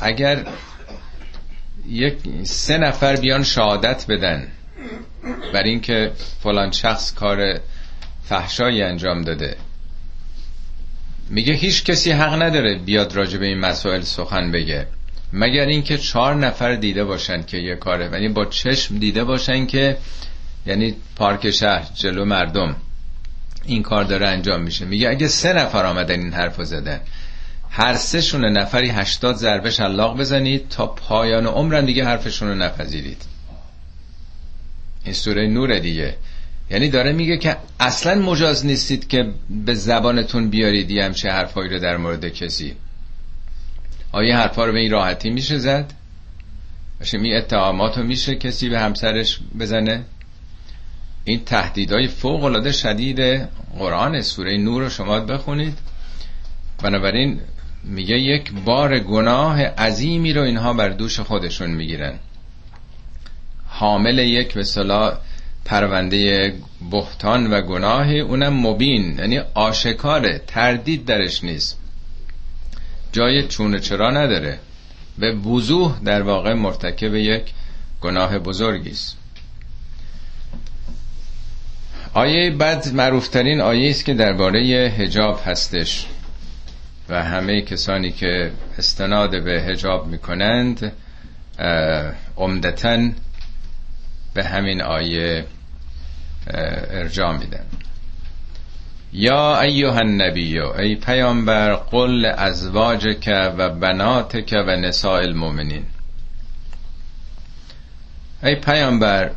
اگر 0.00 0.46
یک 1.88 2.14
سه 2.42 2.78
نفر 2.78 3.16
بیان 3.16 3.42
شهادت 3.42 4.06
بدن 4.08 4.48
بر 5.52 5.62
اینکه 5.62 6.12
فلان 6.42 6.70
شخص 6.70 7.14
کار 7.14 7.60
فحشایی 8.24 8.82
انجام 8.82 9.22
داده 9.22 9.56
میگه 11.30 11.52
هیچ 11.52 11.84
کسی 11.84 12.10
حق 12.10 12.42
نداره 12.42 12.78
بیاد 12.78 13.16
راجع 13.16 13.38
به 13.38 13.46
این 13.46 13.58
مسائل 13.58 14.00
سخن 14.00 14.52
بگه. 14.52 14.86
مگر 15.32 15.66
اینکه 15.66 15.98
چهار 15.98 16.34
نفر 16.34 16.74
دیده 16.74 17.04
باشن 17.04 17.42
که 17.42 17.56
یه 17.56 17.76
کاره 17.76 18.10
یعنی 18.12 18.28
با 18.28 18.44
چشم 18.44 18.98
دیده 18.98 19.24
باشن 19.24 19.66
که 19.66 19.96
یعنی 20.66 20.94
پارک 21.16 21.50
شهر 21.50 21.88
جلو 21.94 22.24
مردم 22.24 22.76
این 23.64 23.82
کار 23.82 24.04
داره 24.04 24.28
انجام 24.28 24.62
میشه. 24.62 24.84
میگه 24.84 25.08
اگه 25.08 25.28
سه 25.28 25.52
نفر 25.52 25.86
آمدن 25.86 26.20
این 26.20 26.32
حرف 26.32 26.62
زدن 26.64 27.00
هر 27.70 27.94
سه 27.94 28.20
شونه 28.20 28.50
نفری 28.50 28.88
هشتاد 28.88 29.36
ضربه 29.36 29.70
شلاق 29.70 30.18
بزنید 30.18 30.68
تا 30.68 30.86
پایان 30.86 31.46
عمرن 31.46 31.84
دیگه 31.84 32.04
حرفشون 32.04 32.48
رو 32.48 32.54
نپذیرید. 32.54 33.22
این 35.04 35.14
سوره 35.14 35.46
نور 35.46 35.78
دیگه. 35.78 36.16
یعنی 36.70 36.88
داره 36.88 37.12
میگه 37.12 37.36
که 37.36 37.56
اصلا 37.80 38.22
مجاز 38.22 38.66
نیستید 38.66 39.08
که 39.08 39.30
به 39.50 39.74
زبانتون 39.74 40.50
بیارید 40.50 40.90
یه 40.90 41.04
همچه 41.04 41.30
حرفایی 41.30 41.68
رو 41.68 41.78
در 41.78 41.96
مورد 41.96 42.28
کسی. 42.28 42.76
آیا 44.12 44.36
حرفا 44.36 44.64
رو 44.64 44.72
به 44.72 44.78
این 44.78 44.90
راحتی 44.90 45.30
میشه 45.30 45.58
زد؟ 45.58 45.92
این 47.12 47.36
اتهامات 47.36 47.98
رو 47.98 48.04
میشه 48.04 48.34
کسی 48.34 48.68
به 48.68 48.80
همسرش 48.80 49.38
بزنه؟ 49.60 50.04
این 51.24 51.44
تهدیدهای 51.44 52.08
فوق 52.08 52.44
العاده 52.44 52.72
شدید 52.72 53.48
قرآن 53.78 54.22
سوره 54.22 54.56
نور 54.56 54.82
رو 54.82 54.88
شما 54.88 55.20
بخونید. 55.20 55.78
بنابراین 56.82 57.40
میگه 57.84 58.18
یک 58.18 58.52
بار 58.64 58.98
گناه 58.98 59.62
عظیمی 59.62 60.32
رو 60.32 60.42
اینها 60.42 60.72
بر 60.72 60.88
دوش 60.88 61.20
خودشون 61.20 61.70
می‌گیرن. 61.70 62.14
حامل 63.66 64.18
یک 64.18 64.56
مثلا 64.56 65.18
پرونده 65.64 66.54
بهتان 66.90 67.52
و 67.52 67.60
گناه 67.60 68.10
اونم 68.10 68.66
مبین 68.66 69.18
یعنی 69.18 69.38
آشکاره 69.54 70.42
تردید 70.46 71.04
درش 71.04 71.44
نیست. 71.44 71.78
جای 73.12 73.42
چونه 73.42 73.80
چرا 73.80 74.10
نداره؟ 74.10 74.58
به 75.18 75.32
وضوح 75.32 76.00
در 76.04 76.22
واقع 76.22 76.54
مرتکب 76.54 77.14
یک 77.14 77.42
گناه 78.00 78.38
بزرگی 78.38 78.90
است. 78.90 79.16
آیه 82.14 82.50
بعد 82.50 82.94
معروفترین 82.94 83.60
آیه 83.60 83.90
است 83.90 84.04
که 84.04 84.14
درباره 84.14 84.60
هجاب 84.98 85.40
هستش. 85.46 86.06
و 87.10 87.22
همه 87.22 87.62
کسانی 87.62 88.12
که 88.12 88.52
استناد 88.78 89.44
به 89.44 89.62
هجاب 89.62 90.06
می‌کنند 90.06 90.92
عمدتا 92.36 93.10
به 94.34 94.44
همین 94.44 94.82
آیه 94.82 95.44
ارجاع 96.90 97.38
میدن. 97.38 97.64
یا 99.12 99.60
ایها 99.60 99.98
النبی 99.98 100.60
ای 100.60 100.94
پیامبر 100.94 101.74
قل 101.74 102.26
ازواجک 102.26 103.30
و 103.58 103.70
بناتک 103.70 104.54
و 104.66 104.76
نساء 104.76 105.20
المؤمنین. 105.20 105.84
ای 108.42 108.54
پیامبر 108.54 109.30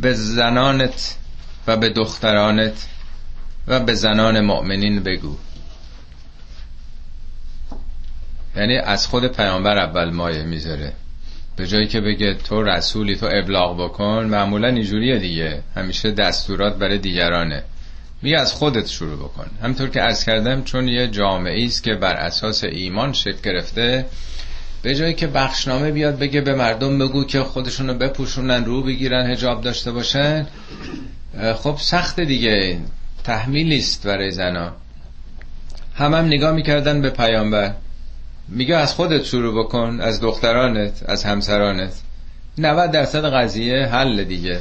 به 0.00 0.12
زنانت 0.12 1.16
و 1.66 1.76
به 1.76 1.88
دخترانت 1.88 2.86
و 3.66 3.80
به 3.80 3.94
زنان 3.94 4.40
مؤمنین 4.40 5.02
بگو. 5.02 5.36
یعنی 8.56 8.76
از 8.76 9.06
خود 9.06 9.26
پیامبر 9.26 9.78
اول 9.78 10.10
مایه 10.10 10.42
می‌ذاره. 10.42 10.92
به 11.56 11.66
جایی 11.66 11.86
که 11.86 12.00
بگه 12.00 12.34
تو 12.34 12.62
رسولی 12.62 13.16
تو 13.16 13.28
ابلاغ 13.32 13.84
بکن 13.84 14.26
معمولا 14.30 14.68
اینجوریه 14.68 15.18
دیگه. 15.18 15.62
همیشه 15.76 16.10
دستورات 16.10 16.76
برای 16.76 16.98
دیگرانه. 16.98 17.62
میگه 18.22 18.38
از 18.38 18.52
خودت 18.52 18.86
شروع 18.86 19.16
بکن. 19.16 19.46
همطور 19.62 19.88
که 19.88 20.02
از 20.02 20.24
کردم 20.24 20.62
چون 20.62 20.88
یه 20.88 21.08
جامعه 21.08 21.64
است 21.64 21.82
که 21.82 21.94
بر 21.94 22.14
اساس 22.14 22.64
ایمان 22.64 23.12
شکل 23.12 23.38
گرفته 23.44 24.06
به 24.82 24.94
جایی 24.94 25.14
که 25.14 25.26
بخشنامه 25.26 25.90
بیاد 25.90 26.18
بگه 26.18 26.40
به 26.40 26.54
مردم 26.54 26.98
بگو 26.98 27.24
که 27.24 27.40
خودشونو 27.40 27.94
بپوشونن 27.94 28.64
رو 28.64 28.82
بگیرن 28.82 29.30
هجاب 29.30 29.60
داشته 29.60 29.92
باشن. 29.92 30.46
خب 31.56 31.76
سخت 31.78 32.20
دیگه. 32.20 32.78
تحمیلی 33.24 33.78
است 33.78 34.06
برای 34.06 34.30
زنا. 34.30 34.72
هم 35.94 36.14
هم 36.14 36.24
نگاه 36.24 36.52
می‌کردن 36.52 37.02
به 37.02 37.10
پیامبر. 37.10 37.74
میگه 38.48 38.76
از 38.76 38.94
خودت 38.94 39.24
شروع 39.24 39.64
بکن 39.64 40.00
از 40.00 40.20
دخترانت 40.20 41.02
از 41.08 41.24
همسرانت. 41.24 41.92
90 42.58 42.90
درصد 42.90 43.24
قضیه 43.24 43.86
حل 43.86 44.24
دیگه. 44.24 44.60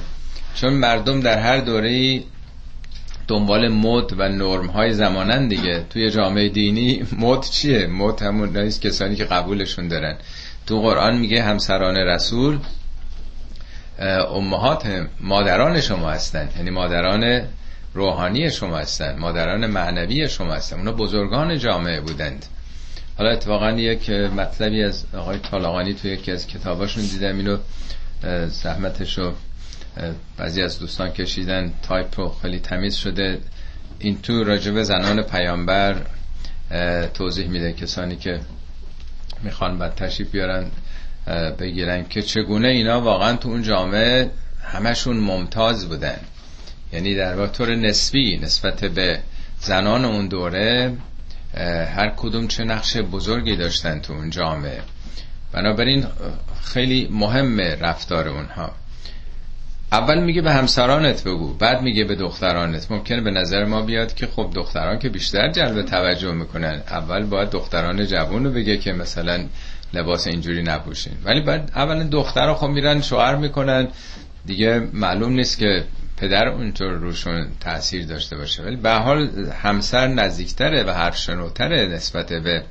چون 0.56 0.74
مردم 0.74 1.20
در 1.20 1.40
هر 1.40 1.58
دوره 1.58 2.24
دنبال 3.28 3.68
مد 3.68 4.14
و 4.20 4.30
نرم 4.30 4.68
های 4.68 4.94
زمانن 4.94 5.48
دیگه. 5.48 5.86
توی 5.90 6.12
جامعه 6.12 6.50
دینی 6.50 7.04
مد 7.20 7.42
چیه؟ 7.42 7.88
مد 7.88 8.22
همون 8.22 8.58
نیست 8.58 8.82
کسانی 8.82 9.16
که 9.16 9.26
قبولشون 9.26 9.88
دارن. 9.88 10.18
تو 10.68 10.82
قرآن 10.82 11.18
میگه 11.18 11.44
همسران 11.44 11.96
رسول 11.96 12.60
امهات 14.34 15.08
مادران 15.20 15.82
شما 15.82 16.10
هستن. 16.12 16.50
یعنی 16.58 16.70
مادران 16.70 17.42
روحانی 17.94 18.52
شما 18.52 18.78
هستن 18.78 19.20
مادران 19.20 19.68
معنوی 19.68 20.30
شما 20.30 20.54
هستن. 20.54 20.78
اونا 20.78 20.92
بزرگان 20.92 21.58
جامعه 21.58 22.02
بودند. 22.02 22.46
حالا 23.18 23.30
اتفاقا 23.30 23.72
یک 23.72 24.10
مطلبی 24.10 24.84
از 24.84 25.06
آقای 25.14 25.40
طالقانی 25.40 25.94
توی 25.94 26.12
یکی 26.12 26.32
از 26.32 26.48
کتاباشون 26.48 27.04
دیدم. 27.04 27.38
اینو 27.38 27.58
زحمتش 28.48 29.18
رو 29.18 29.34
بعضی 30.38 30.62
از 30.62 30.80
دوستان 30.80 31.10
کشیدن. 31.10 31.74
تایپ 31.84 32.20
رو 32.20 32.30
خیلی 32.42 32.60
تمیز 32.60 32.96
شده. 32.96 33.40
این 34.00 34.22
تو 34.22 34.44
راجب 34.44 34.84
زنان 34.84 35.22
پیامبر 35.22 35.96
توضیح 37.14 37.48
میده 37.48 37.74
کسانی 37.74 38.16
که 38.16 38.40
می‌خوان 39.44 39.78
بعد 39.78 39.96
تشریف 39.96 40.32
بیارن 40.32 40.66
بگیرن 41.60 42.08
که 42.10 42.22
چگونه 42.22 42.68
اینا 42.68 43.02
واقعا 43.02 43.36
تو 43.36 43.50
اون 43.50 43.64
جامعه 43.64 44.32
همشون 44.64 45.18
ممتاز 45.18 45.90
بودن. 45.90 46.20
یعنی 46.94 47.16
در 47.16 47.36
واقع 47.36 47.48
طور 47.48 47.76
نسبی 47.76 48.38
نسبت 48.38 48.86
به 48.86 49.20
زنان 49.60 50.06
اون 50.06 50.28
دوره 50.28 50.98
هر 51.96 52.14
کدوم 52.18 52.48
چه 52.48 52.64
نقش 52.64 52.98
بزرگی 52.98 53.56
داشتن 53.56 54.00
تو 54.00 54.14
اون 54.14 54.30
جامعه. 54.30 54.82
بنابراین 55.52 56.06
خیلی 56.64 57.08
مهم 57.12 57.60
رفتار 57.60 58.28
اونها. 58.28 58.72
اول 59.92 60.24
میگه 60.24 60.42
به 60.42 60.52
همسرانت 60.52 61.24
بگو 61.24 61.54
بعد 61.54 61.82
میگه 61.82 62.04
به 62.04 62.16
دخترانت. 62.16 62.92
ممکنه 62.92 63.22
به 63.22 63.32
نظر 63.32 63.66
ما 63.66 63.82
بیاد 63.82 64.14
که 64.14 64.28
خب 64.28 64.52
دختران 64.56 65.00
که 65.00 65.10
بیشتر 65.10 65.52
جلب 65.52 65.82
توجه 65.86 66.32
می‌کنن. 66.32 66.82
اول 66.90 67.24
باید 67.24 67.50
دختران 67.50 68.06
جوون 68.06 68.44
رو 68.44 68.52
بگه 68.52 68.78
که 68.78 68.94
مثلا 68.94 69.46
لباس 69.94 70.28
اینجوری 70.28 70.64
نپوشین. 70.64 71.14
ولی 71.24 71.42
بعد 71.42 71.72
اولا 71.76 72.04
دختر 72.04 72.54
خب 72.54 72.68
میرن 72.68 73.02
شوهر 73.02 73.36
می‌کنن. 73.36 73.88
دیگه 74.46 74.88
معلوم 74.94 75.34
نیست 75.34 75.58
که 75.58 75.84
پدر 76.24 76.48
اونطور 76.48 76.92
روشون 76.92 77.48
تاثیر 77.60 78.06
داشته 78.06 78.38
باشه. 78.38 78.64
ولی 78.64 78.76
به 78.76 78.92
حال 78.92 79.30
همسر 79.64 80.08
نزدیکتره 80.08 80.84
و 80.84 80.90
حرف 80.90 81.18
شنوتره 81.18 81.88
نسبت 81.88 82.34
به 82.34 82.64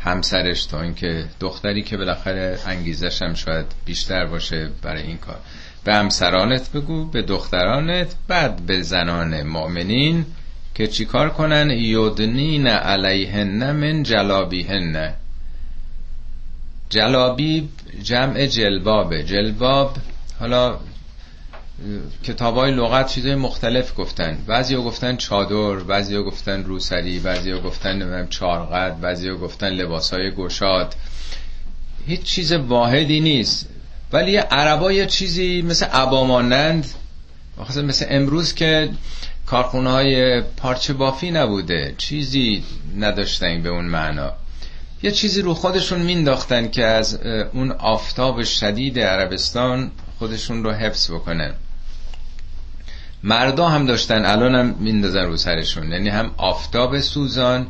همسرش 0.00 0.66
تا 0.66 0.82
اینکه 0.82 1.24
دختری 1.40 1.82
که 1.82 1.96
بالاخره 1.96 2.58
انگیزش 2.66 3.22
هم 3.22 3.34
شاید 3.34 3.66
بیشتر 3.84 4.26
باشه 4.26 4.70
برای 4.82 5.02
این 5.02 5.18
کار. 5.18 5.38
به 5.84 5.94
همسرانت 5.94 6.72
بگو 6.72 7.04
به 7.04 7.22
دخترانت 7.22 8.14
بعد 8.28 8.66
به 8.66 8.82
زنان 8.82 9.42
مؤمنین 9.42 10.26
که 10.74 10.86
چیکار 10.86 11.30
کنن؟ 11.30 11.70
یودنین 11.70 12.66
علیهن 12.66 13.72
من 13.72 14.02
جلابیهن. 14.02 15.14
جلابیب 16.90 17.68
جمع 18.02 18.46
جلبابه. 18.46 19.22
جلباب 19.22 19.96
حالا 20.40 20.78
کتاب 22.24 22.54
های 22.56 22.70
لغت 22.70 23.08
چیزای 23.08 23.34
مختلف 23.34 23.92
گفتن. 23.96 24.38
بعضی 24.46 24.76
گفتن 24.76 25.16
چادر 25.16 25.74
بعضی 25.84 26.18
گفتن 26.18 26.64
روسری 26.64 27.18
بعضی 27.18 27.52
گفتن 27.52 28.26
چارقد 28.26 29.00
بعضی 29.00 29.30
گفتن 29.30 29.68
لباس 29.68 30.14
های 30.14 30.30
گشاد. 30.30 30.94
هیچ 32.06 32.22
چیز 32.22 32.52
واحدی 32.52 33.20
نیست. 33.20 33.68
ولی 34.12 34.32
یه 34.32 34.40
عربا 34.40 34.92
یه 34.92 35.06
چیزی 35.06 35.62
مثل 35.62 35.86
عبامانند 35.86 36.86
مثل 37.76 38.06
امروز 38.08 38.54
که 38.54 38.90
کارخونه 39.46 39.90
های 39.90 40.40
پارچه 40.40 40.92
بافی 40.92 41.30
نبوده 41.30 41.94
چیزی 41.98 42.64
نداشتن 42.98 43.62
به 43.62 43.68
اون 43.68 43.84
معنا. 43.84 44.32
یه 45.02 45.10
چیزی 45.10 45.42
رو 45.42 45.54
خودشون 45.54 46.02
مینداختن 46.02 46.68
که 46.68 46.84
از 46.84 47.18
اون 47.52 47.70
آفتاب 47.70 48.44
شدید 48.44 48.98
عربستان 48.98 49.90
خودشون 50.18 50.64
رو 50.64 50.72
حفظ 50.72 51.10
بکنن. 51.10 51.54
مردا 53.22 53.68
هم 53.68 53.86
داشتن 53.86 54.24
الان 54.24 54.54
هم 54.54 54.74
میندازن 54.78 55.24
رو 55.24 55.36
سرشون. 55.36 55.92
یعنی 55.92 56.08
هم 56.08 56.30
آفتاب 56.36 57.00
سوزان 57.00 57.66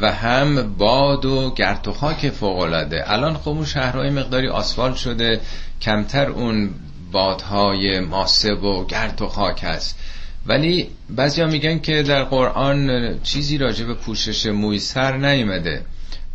و 0.00 0.12
هم 0.12 0.74
باد 0.76 1.24
و 1.24 1.54
گرت 1.54 1.88
و 1.88 1.92
خاک 1.92 2.30
فوق 2.30 2.58
العاده 2.58 3.12
الان 3.12 3.36
خب 3.36 3.48
اون 3.48 3.64
شهرهای 3.64 4.10
مقداری 4.10 4.48
آسفالت 4.48 4.96
شده. 4.96 5.40
کمتر 5.80 6.30
اون 6.30 6.70
بادهای 7.12 8.00
ماسه 8.00 8.54
و 8.54 8.86
گرت 8.86 9.22
و 9.22 9.28
خاک 9.28 9.64
هست. 9.64 9.98
ولی 10.46 10.88
بعضیا 11.10 11.46
میگن 11.46 11.78
که 11.78 12.02
در 12.02 12.24
قرآن 12.24 13.18
چیزی 13.22 13.58
راجع 13.58 13.84
به 13.84 13.94
پوشش 13.94 14.46
موی 14.46 14.78
سر 14.78 15.16
نیومده 15.16 15.84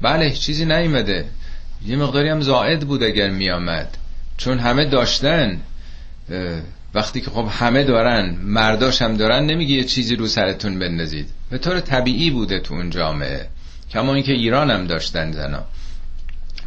بله 0.02 0.32
چیزی 0.32 0.66
نیومده 0.66 1.26
یه 1.86 1.96
مقداری 1.96 2.30
هم 2.30 2.42
زائد 2.42 2.88
بود 2.88 3.04
اگر 3.04 3.30
میامد 3.30 3.98
چون 4.38 4.60
همه 4.60 4.86
داشتن. 4.86 5.62
وقتی 6.94 7.22
که 7.22 7.32
خب 7.32 7.48
همه 7.52 7.84
دارن 7.84 8.36
مرداش 8.44 9.02
هم 9.02 9.18
دارن 9.18 9.46
نمیگه 9.46 9.76
یه 9.76 9.84
چیزی 9.84 10.16
رو 10.16 10.28
سرتون 10.28 10.80
بندازید. 10.80 11.30
به 11.50 11.58
طور 11.58 11.80
طبیعی 11.80 12.30
بوده 12.30 12.60
تو 12.60 12.74
اون 12.74 12.90
جامعه. 12.90 13.48
کما 13.92 14.14
اینکه 14.14 14.32
ایران 14.32 14.72
هم 14.72 14.88
داشتن 14.88 15.32
زنا. 15.32 15.64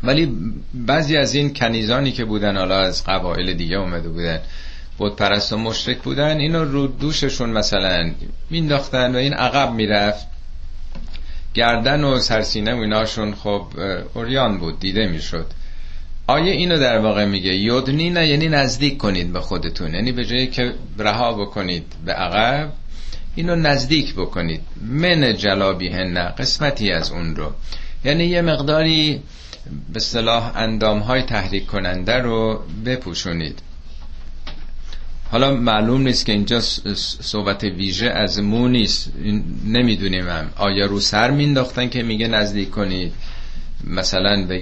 ولی 0.03 0.37
بعضی 0.75 1.17
از 1.17 1.35
این 1.35 1.55
کنیزانی 1.55 2.13
که 2.13 2.25
بودن 2.25 2.57
حالا 2.57 2.79
از 2.79 3.05
قبایل 3.05 3.55
دیگه 3.55 3.77
اومده 3.77 4.09
بودن 4.09 4.41
بود 4.99 5.17
پرست 5.17 5.53
و 5.53 5.59
مشرک 5.59 5.99
بودن 5.99 6.37
اینو 6.37 6.65
رو 6.65 6.87
دوششون 6.87 7.51
مثلا 7.51 8.11
مینداختن 8.51 9.15
و 9.15 9.19
این 9.19 9.35
عقب 9.35 9.73
می‌رفت. 9.73 10.27
گردن 11.55 12.05
و 12.05 12.19
سرسینه 12.19 12.75
و 12.75 12.79
ایناشون 12.79 13.35
خب 13.35 13.67
اوریان 14.15 14.59
بود 14.59 14.81
دیده 14.81 15.07
می‌شد. 15.07 15.47
آیه 16.27 16.53
اینو 16.53 16.79
در 16.79 16.99
واقع 16.99 17.25
میگه؟ 17.25 17.55
یودنی 17.55 18.11
نه 18.11 18.29
یعنی 18.29 18.49
نزدیک 18.49 18.99
کنید 18.99 19.33
به 19.33 19.41
خودتون. 19.41 19.95
یعنی 19.95 20.13
به 20.13 20.25
جایی 20.25 20.47
که 20.47 20.75
رها 20.99 21.33
بکنید 21.33 21.85
به 22.07 22.13
عقب 22.13 22.73
اینو 23.35 23.57
نزدیک 23.57 24.15
بکنید. 24.15 24.61
من 24.83 25.37
جلابی 25.37 25.89
نه 25.89 26.29
قسمتی 26.29 26.93
از 26.93 27.11
اون 27.11 27.37
رو. 27.37 27.53
یعنی 28.05 28.25
یه 28.25 28.43
مقداری 28.43 29.23
به 29.93 30.01
صلاح 30.01 30.57
اندام 30.57 30.99
های 30.99 31.23
تحریک 31.23 31.67
کننده 31.67 32.19
رو 32.19 32.63
بپوشونید. 32.87 33.59
حالا 35.31 35.55
معلوم 35.55 36.03
نیست 36.03 36.27
که 36.27 36.33
اینجا 36.33 36.61
صحبت 37.21 37.65
ویژه 37.65 38.07
از 38.07 38.41
مو 38.41 38.69
نیست. 38.69 39.13
نمی‌دونیم 39.67 40.29
هم. 40.29 40.51
آیا 40.57 40.87
رو 40.87 41.01
سر 41.01 41.31
مینداختن 41.31 41.89
که 41.89 42.03
میگه 42.03 42.29
نزدیک 42.29 42.71
کنید؟ 42.71 43.13
مثلا 43.85 44.61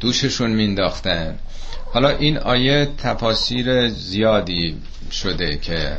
دوششون 0.00 0.50
مینداختن. 0.50 1.38
حالا 1.84 2.08
این 2.08 2.38
آیه 2.38 2.88
تفاسیر 2.98 3.88
زیادی 3.88 4.76
شده 5.12 5.56
که 5.56 5.96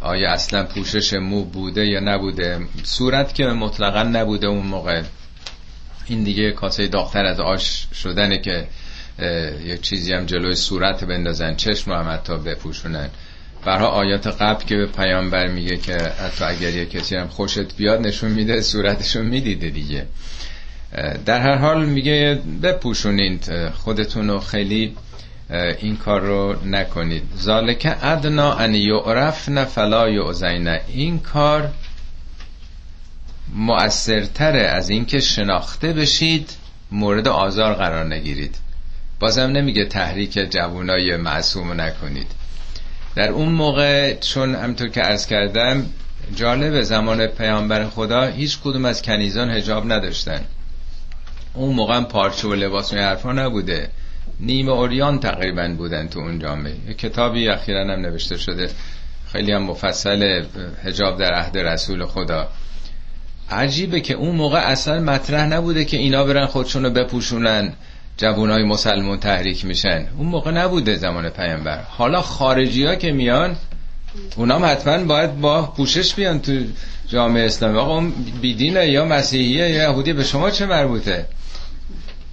آیا 0.00 0.32
اصلا 0.32 0.64
پوشش 0.64 1.12
مو 1.12 1.44
بوده 1.44 1.86
یا 1.86 2.00
نبوده. 2.00 2.66
صورت 2.82 3.34
که 3.34 3.46
مطلقا 3.46 4.02
نبوده 4.02 4.46
اون 4.46 4.66
موقع. 4.66 5.02
این 6.06 6.24
دیگه 6.24 6.50
کاسه 6.50 6.86
داختر 6.86 7.24
از 7.24 7.40
آش 7.40 7.86
شدنه 7.94 8.38
که 8.38 8.66
یه 9.66 9.78
چیزی 9.82 10.12
هم 10.12 10.26
جلوی 10.26 10.54
صورت 10.54 11.04
بندازن. 11.04 11.54
چشم 11.54 11.92
هم 11.92 12.08
حتی 12.10 12.36
بپوشونن. 12.36 13.10
برها 13.64 13.86
آیات 13.86 14.26
قبل 14.26 14.64
که 14.64 14.76
به 14.76 14.86
پیامبر 14.86 15.46
میگه 15.46 15.76
که 15.76 15.92
حتی 15.94 16.44
اگر 16.44 16.70
یه 16.70 16.86
کسی 16.86 17.16
هم 17.16 17.28
خوشت 17.28 17.76
بیاد 17.76 18.00
نشون 18.00 18.30
میده 18.30 18.60
صورتشو 18.60 19.22
می‌دیده 19.22 19.70
دیگه. 19.70 20.06
در 21.26 21.40
هر 21.40 21.56
حال 21.56 21.84
میگه 21.84 22.40
بپوشونید 22.62 23.68
خودتون 23.70 24.28
رو 24.28 24.40
خیلی 24.40 24.96
این 25.78 25.96
کار 25.96 26.20
رو 26.20 26.56
نکنید. 26.66 27.22
ذالک 27.38 27.96
ادنا 28.02 28.54
ان 28.54 28.74
یعرفن 28.74 29.64
فلا 29.64 30.08
یعزین 30.08 30.68
این 30.68 31.18
کار 31.18 31.70
مؤثرتره 33.54 34.60
از 34.60 34.90
اینکه 34.90 35.20
شناخته 35.20 35.92
بشید 35.92 36.50
مورد 36.90 37.28
آزار 37.28 37.74
قرار 37.74 38.04
نگیرید. 38.04 38.56
بازم 39.20 39.42
نمیگه 39.42 39.84
تحریک 39.84 40.32
جوانای 40.50 41.16
معصوم 41.16 41.80
نکنید. 41.80 42.26
در 43.14 43.28
اون 43.28 43.48
موقع 43.48 44.14
چون 44.14 44.54
همطور 44.54 44.88
که 44.88 45.00
عرض 45.00 45.26
کردم 45.26 45.86
جالب 46.36 46.82
زمان 46.82 47.26
پیامبر 47.26 47.88
خدا 47.88 48.26
هیچ 48.26 48.58
کدوم 48.64 48.84
از 48.84 49.02
کنیزان 49.02 49.50
هجاب 49.50 49.92
نداشتن. 49.92 50.40
اون 51.54 51.74
موقع 51.74 52.00
پارچه 52.00 52.48
و 52.48 52.54
لباس 52.54 52.92
و 52.92 52.96
حرفا 52.96 53.32
نبوده. 53.32 53.88
نیمه 54.40 54.72
اوریان 54.72 55.20
تقریبا 55.20 55.74
بودن 55.78 56.08
تو 56.08 56.18
اون 56.20 56.38
جامعه. 56.38 56.94
کتابی 56.98 57.48
اخیرا 57.48 57.80
هم 57.80 58.00
نوشته 58.00 58.36
شده. 58.36 58.70
خیلی 59.32 59.52
هم 59.52 59.62
مفصل 59.62 60.44
هجاب 60.84 61.18
در 61.18 61.34
عهد 61.34 61.58
رسول 61.58 62.06
خدا. 62.06 62.48
عجیبه 63.50 64.00
که 64.00 64.14
اون 64.14 64.36
موقع 64.36 64.58
اصلا 64.58 65.00
مطرح 65.00 65.46
نبوده 65.46 65.84
که 65.84 65.96
اینا 65.96 66.24
برن 66.24 66.46
خودشونو 66.46 66.90
بپوشونن 66.90 67.72
جوانای 68.16 68.64
مسلمون 68.64 69.18
تحریک 69.18 69.64
میشن. 69.64 70.06
اون 70.18 70.26
موقع 70.26 70.50
نبوده 70.50 70.96
زمان 70.96 71.28
پیامبر. 71.28 71.82
حالا 71.88 72.20
خارجی 72.20 72.84
ها 72.84 72.94
که 72.94 73.12
میان 73.12 73.56
اونا 74.36 74.58
حتما 74.58 75.04
باید 75.04 75.40
با 75.40 75.62
پوشش 75.62 76.14
بیان 76.14 76.40
تو 76.40 76.52
جامعه 77.08 77.44
اسلامی. 77.46 77.78
آقا 77.78 77.94
اون 77.94 78.12
بیدینه 78.40 78.88
یا 78.88 79.04
مسیحیه 79.04 79.70
یا 79.70 79.82
یهودی 79.82 80.12
به 80.12 80.24
شما 80.24 80.50
چه 80.50 80.66
مربوطه؟ 80.66 81.26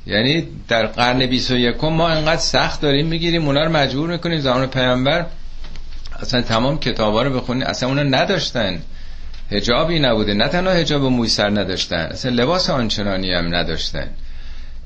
یعنی 0.06 0.48
در 0.68 0.86
قرن 0.86 1.26
21 1.26 1.84
ما 1.84 2.10
انقدر 2.10 2.42
سخت 2.42 2.82
داریم 2.82 3.08
می‌گیریم 3.08 3.46
اونا 3.46 3.64
رو 3.64 3.72
مجبور 3.72 4.10
می‌کنیم 4.10 4.40
زمان 4.40 4.68
پیامبر 4.68 5.26
اصلا 6.22 6.42
تمام 6.42 6.80
کتابا 6.80 7.22
رو 7.24 7.40
بخونید 7.40 7.64
اصلا 7.64 7.90
اونا 7.90 8.04
نداشتن. 8.04 8.82
هجابی 9.52 10.00
نبوده. 10.00 10.34
نه 10.34 10.48
تنها 10.48 10.74
هجاب 10.74 11.04
موی 11.04 11.28
سر 11.28 11.50
نداشتن 11.50 12.06
اصلا 12.12 12.32
لباس 12.32 12.70
آنچنانی 12.70 13.34
هم 13.34 13.56
نداشتن. 13.56 14.08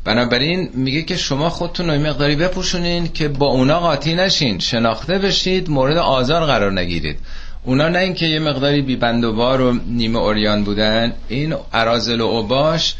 بنابراین 0.04 0.70
میگه 0.74 1.02
که 1.02 1.18
شما 1.18 1.50
خودتون 1.50 1.90
رو 1.90 2.00
مقداری 2.00 2.36
بپوشونین 2.36 3.14
که 3.14 3.28
با 3.28 3.46
اونا 3.46 3.80
قاطی 3.80 4.16
نشین. 4.16 4.60
شناخته 4.60 5.18
بشید 5.18 5.70
مورد 5.70 5.98
آزار 5.98 6.46
قرار 6.46 6.72
نگیرید. 6.72 7.20
اونا 7.64 7.90
نه 7.90 8.00
اینکه 8.00 8.26
یه 8.26 8.40
مقداری 8.40 8.82
بی 8.82 8.96
بند 8.96 9.24
و 9.24 9.32
و 9.42 9.80
نیمه 9.88 10.20
اوریان 10.20 10.64
بودن. 10.64 11.14
این 11.28 11.56
ارازل 11.74 12.22
و 12.22 12.26
اوباش 12.26 12.96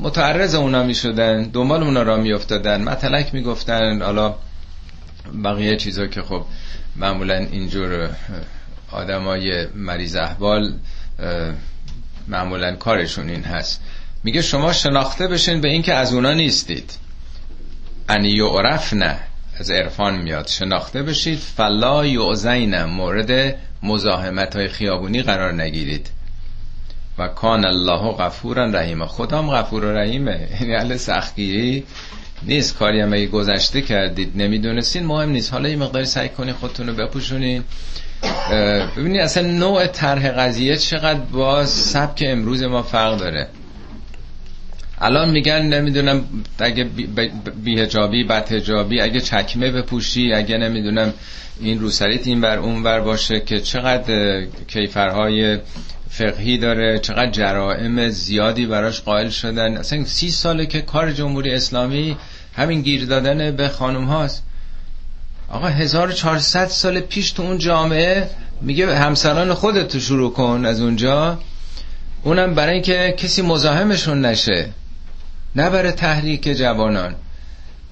متعرض 0.00 0.54
اونا 0.54 0.82
می 0.82 0.94
شدن 0.94 1.42
دنبال 1.42 1.82
اونا 1.82 2.02
را 2.02 2.16
می 2.16 2.32
افتادن 2.32 2.82
متلک 2.82 3.34
می 3.34 3.42
گفتن 3.42 4.02
حالا 4.02 4.34
بقیه 5.44 5.76
چیزا 5.76 6.06
که 6.06 6.22
خب 6.22 6.44
معمولا 6.96 7.36
اینجور 7.36 8.10
آدمای 8.90 9.66
مریض 9.74 10.16
احوال 10.16 10.72
معمولا 12.28 12.76
کارشون 12.76 13.28
این 13.28 13.42
هست. 13.42 13.80
میگه 14.24 14.42
شما 14.42 14.72
شناخته 14.72 15.28
بشین 15.28 15.60
به 15.60 15.68
اینکه 15.68 15.94
از 15.94 16.14
اونا 16.14 16.32
نیستید. 16.32 16.92
انی 18.08 18.28
یعرف 18.28 18.92
نه 18.92 19.18
از 19.58 19.70
عرفان 19.70 20.18
میاد. 20.22 20.46
شناخته 20.46 21.02
بشید. 21.02 21.38
فلا 21.38 22.06
یعزین 22.06 22.84
مورد 22.84 23.54
مزاحمت 23.82 24.56
های 24.56 24.68
خیابونی 24.68 25.22
قرار 25.22 25.52
نگیرید. 25.52 26.10
و 27.18 27.28
کان 27.28 27.64
الله 27.64 28.12
غفورا 28.12 28.64
رحیم. 28.64 29.06
خدام 29.06 29.50
غفور 29.50 29.84
و 29.84 29.92
رحیمه. 29.92 30.48
یعنی 30.60 30.74
اهل 30.74 30.96
سختگیری 30.96 31.84
نیست. 32.42 32.76
کاری 32.76 33.00
هم 33.00 33.12
اگه 33.12 33.26
گذشته 33.26 33.82
کردید 33.82 34.32
نمی‌دونستین. 34.34 35.06
مهم 35.06 35.30
نیست. 35.30 35.52
حالا 35.52 35.68
یه 35.68 35.76
مقداری 35.76 36.04
سعی 36.04 36.28
کنید 36.28 36.54
خودتون 36.54 36.86
رو 36.86 36.94
بپوشونین 36.94 37.64
ببینید 38.96 39.20
اصلا 39.20 39.46
نوع 39.46 39.86
طرح 39.86 40.30
قضیه 40.30 40.76
چقدر 40.76 41.20
با 41.20 41.66
سبک 41.66 42.24
امروز 42.26 42.62
ما 42.62 42.82
فرق 42.82 43.18
داره. 43.18 43.48
الان 45.00 45.30
میگن 45.30 45.62
نمی‌دونم 45.62 46.24
اگه 46.58 46.84
بیهجابی 47.64 48.24
بدهجابی 48.24 49.00
اگه 49.00 49.20
چکمه 49.20 49.70
بپوشی 49.70 50.32
اگه 50.32 50.58
نمی‌دونم 50.58 51.12
این 51.60 51.80
روسریت 51.80 52.26
این 52.26 52.40
بر 52.40 52.58
اون 52.58 52.82
بر 52.82 53.00
باشه 53.00 53.40
که 53.40 53.60
چقدر 53.60 54.44
کیفرهای 54.68 55.58
فقهی 56.10 56.58
داره 56.58 56.98
چقدر 56.98 57.30
جرائم 57.30 58.08
زیادی 58.08 58.66
براش 58.66 59.00
قائل 59.00 59.28
شدن. 59.28 59.76
اصلا 59.76 60.04
سی 60.04 60.30
ساله 60.30 60.66
که 60.66 60.80
کار 60.80 61.12
جمهوری 61.12 61.54
اسلامی 61.54 62.16
همین 62.56 62.82
گیر 62.82 63.04
دادن 63.04 63.50
به 63.50 63.68
خانم 63.68 64.04
هاست. 64.04 64.42
آقا 65.48 65.68
1400 65.68 66.66
سال 66.66 67.00
پیش 67.00 67.30
تو 67.30 67.42
اون 67.42 67.58
جامعه 67.58 68.30
میگه 68.60 68.96
همسران 68.96 69.54
خودت 69.54 69.88
تو 69.88 70.00
شروع 70.00 70.32
کن 70.32 70.64
از 70.66 70.80
اونجا. 70.80 71.38
اونم 72.22 72.54
برای 72.54 72.74
اینکه 72.74 73.14
کسی 73.18 73.42
مزاحمشون 73.42 74.24
نشه. 74.24 74.68
نه 75.56 75.70
برای 75.70 75.92
تحریک 75.92 76.48
جوانان. 76.48 77.14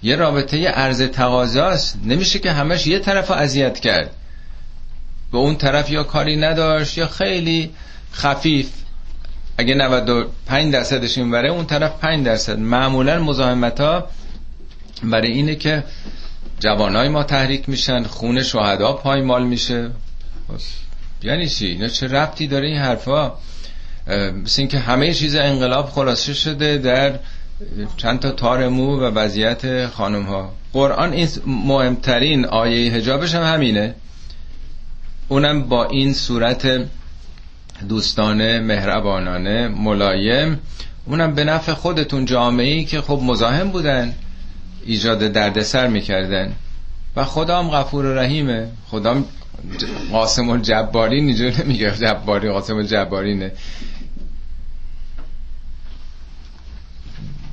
یه 0.03 0.17
رابطه 0.17 0.69
عرض 0.69 1.03
تقاضاست 1.03 1.99
نمیشه 2.05 2.39
که 2.39 2.53
همش 2.53 2.87
یه 2.87 2.99
طرف 2.99 3.31
اذیت 3.31 3.81
کرد. 3.81 4.11
به 5.33 5.39
اون 5.39 5.57
طرف 5.57 5.91
یا 5.91 6.03
کاری 6.03 6.37
نداشت 6.37 6.99
یا 6.99 7.07
خیلی 7.07 7.71
خفیف. 8.15 8.71
اگه 9.59 9.75
95 9.75 10.73
درصدش 10.73 11.19
این 11.19 11.31
بره 11.31 11.51
اون 11.51 11.67
طرف 11.67 11.93
5 12.01 12.27
درصد. 12.27 12.59
معمولا 12.59 13.23
مزاحمت 13.23 13.81
ها 13.81 14.09
برای 15.03 15.31
اینه 15.33 15.55
که 15.55 15.85
جوانای 16.61 17.09
ما 17.09 17.23
تحریک 17.23 17.69
میشن 17.69 18.03
خون 18.03 18.43
شهدا 18.43 18.93
پایمال 18.93 19.45
میشه. 19.45 19.91
یعنی 21.23 21.49
چی؟ 21.49 21.67
اینا 21.67 21.89
چه 21.89 22.09
ربطی 22.09 22.47
داره 22.47 22.69
این 22.69 22.79
حرفا؟ 22.79 23.33
مثل 24.45 24.63
اینکه 24.63 24.79
همه 24.79 25.15
چیز 25.15 25.37
انقلاب 25.37 25.91
خلاصه 25.91 26.35
شده 26.35 26.79
در 26.79 27.19
چند 27.97 28.21
تا 28.21 28.31
تار 28.31 28.69
مو 28.69 28.97
و 28.97 29.03
وضعیت 29.03 29.87
خانم 29.87 30.23
ها 30.23 30.53
قرآن 30.73 31.13
این 31.13 31.29
مهمترین 31.47 32.47
آیه 32.47 32.93
هجابش 32.93 33.35
هم 33.35 33.55
همینه. 33.55 33.95
اونم 35.29 35.69
با 35.69 35.85
این 35.85 36.13
صورت 36.13 36.87
دوستانه 37.89 38.61
مهربانانه 38.61 39.69
ملایم. 39.69 40.59
اونم 41.07 41.35
به 41.35 41.45
نفع 41.45 41.73
خودتون 41.73 42.25
جامعه 42.25 42.75
ای 42.75 42.85
که 42.85 43.01
خب 43.01 43.21
مزاحم 43.23 43.69
بودن 43.69 44.15
ایجاد 44.87 45.19
دردسر 45.19 45.87
می‌کردن. 45.87 46.53
و 47.17 47.25
خدا 47.25 47.59
هم 47.59 47.71
غفور 47.71 48.05
و 48.05 48.19
رحیمه 48.19 48.69
خدا 48.87 49.25
قاسم 50.13 50.51
الجباری 50.51 51.17
اینجور 51.17 51.63
نمیگه 51.65 51.97
جباری 51.97 52.51
قاسم 52.51 52.77
الجبارینه. 52.77 53.53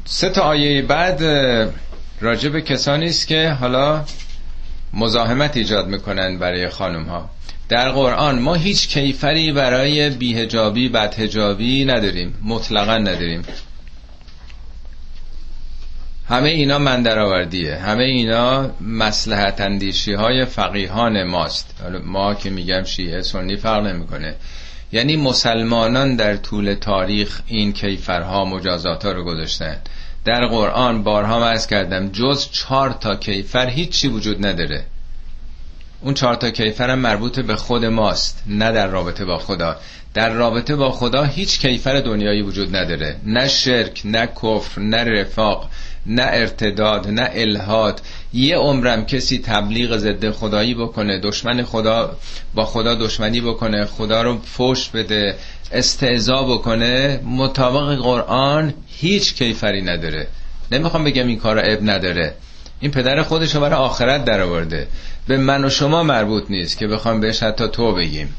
سه 0.06 0.30
تا 0.30 0.42
آیه 0.42 0.82
بعد 0.82 1.24
راجع 2.22 2.50
به 2.50 2.62
کسانی 2.62 3.06
است 3.06 3.28
که 3.28 3.50
حالا 3.50 4.06
مزاحمت 4.94 5.58
ایجاد 5.58 5.88
می‌کنن 5.88 6.40
برای 6.40 6.70
خانم 6.70 7.04
ها 7.04 7.30
در 7.72 7.92
قرآن 7.92 8.40
ما 8.40 8.54
هیچ 8.54 8.88
کیفری 8.88 9.52
برای 9.52 10.10
بیهجابی 10.10 10.90
بدهجابی 10.90 11.86
نداریم. 11.86 12.34
مطلقا 12.44 12.98
نداریم. 12.98 13.42
همه 16.30 16.50
اینا 16.50 16.80
من 16.80 17.04
درآوردیه. 17.04 17.76
همه 17.76 18.04
اینا 18.04 18.72
مسلحت 18.82 19.62
اندیشی 19.62 20.14
های 20.14 20.46
فقیهان 20.46 21.24
ماست. 21.24 21.84
ما 22.04 22.34
که 22.34 22.50
میگم 22.50 22.84
شیعه 22.84 23.22
سنی 23.22 23.56
فرق 23.56 23.86
نمی‌کنه. 23.86 24.36
یعنی 24.92 25.16
مسلمانان 25.16 26.16
در 26.16 26.38
طول 26.38 26.74
تاریخ 26.74 27.42
این 27.48 27.74
کیفرها 27.74 28.46
مجازات 28.46 29.06
ها 29.06 29.12
رو 29.12 29.24
گذاشتن. 29.24 29.78
در 30.26 30.48
قرآن 30.48 31.04
بارها 31.04 31.40
مرز 31.40 31.68
کردم 31.68 32.10
جز 32.10 32.50
چهار 32.52 32.90
تا 32.90 33.16
کیفر 33.16 33.70
هیچی 33.70 34.08
وجود 34.08 34.46
نداره. 34.46 34.86
اون 36.02 36.14
چهار 36.14 36.36
تا 36.36 36.50
کیفر 36.50 36.90
هم 36.90 37.00
مربوط 37.00 37.40
به 37.40 37.56
خود 37.56 37.86
ماست 37.86 38.44
نه 38.48 38.72
در 38.72 38.88
رابطه 38.88 39.26
با 39.26 39.38
خدا. 39.38 39.76
در 40.14 40.30
رابطه 40.30 40.76
با 40.76 40.92
خدا 40.92 41.24
هیچ 41.24 41.60
کیفر 41.60 42.00
دنیایی 42.00 42.42
وجود 42.42 42.76
نداره. 42.76 43.16
نه 43.26 43.48
شرک 43.48 44.02
نه 44.06 44.28
کفر 44.28 44.82
نه 44.82 45.04
رفاق 45.04 45.70
نه 46.06 46.24
ارتداد 46.24 47.08
نه 47.08 47.30
الهاد. 47.34 48.02
یه 48.34 48.58
عمرم 48.58 49.06
کسی 49.06 49.40
تبلیغ 49.40 49.98
ضد 49.98 50.32
خدایی 50.32 50.74
بکنه 50.74 51.20
دشمن 51.20 51.64
خدا 51.64 52.16
با 52.56 52.66
خدا 52.66 52.96
دشمنی 52.96 53.42
بکنه 53.42 53.86
خدا 53.86 54.22
رو 54.22 54.40
فوش 54.40 54.90
بده 54.90 55.36
استعزا 55.72 56.44
بکنه 56.44 57.20
مطابق 57.26 58.02
قرآن 58.02 58.74
هیچ 58.88 59.34
کیفری 59.34 59.82
نداره. 59.82 60.28
نمی‌خوام 60.72 61.04
بگم 61.04 61.28
این 61.28 61.40
کار 61.40 61.60
اب 61.60 61.80
نداره. 61.82 62.34
این 62.82 62.92
پدر 62.92 63.24
خودش 63.24 63.56
رو 63.56 63.62
برای 63.62 63.80
آخرت 63.80 64.26
در 64.26 64.42
آورده 64.42 64.88
به 65.28 65.38
من 65.38 65.66
و 65.66 65.70
شما 65.70 66.04
مربوط 66.04 66.44
نیست 66.50 66.78
که 66.78 66.88
بخوام 66.88 67.20
بهش 67.20 67.44
حتی 67.44 67.68
تو 67.68 67.94
بگیم. 67.94 68.36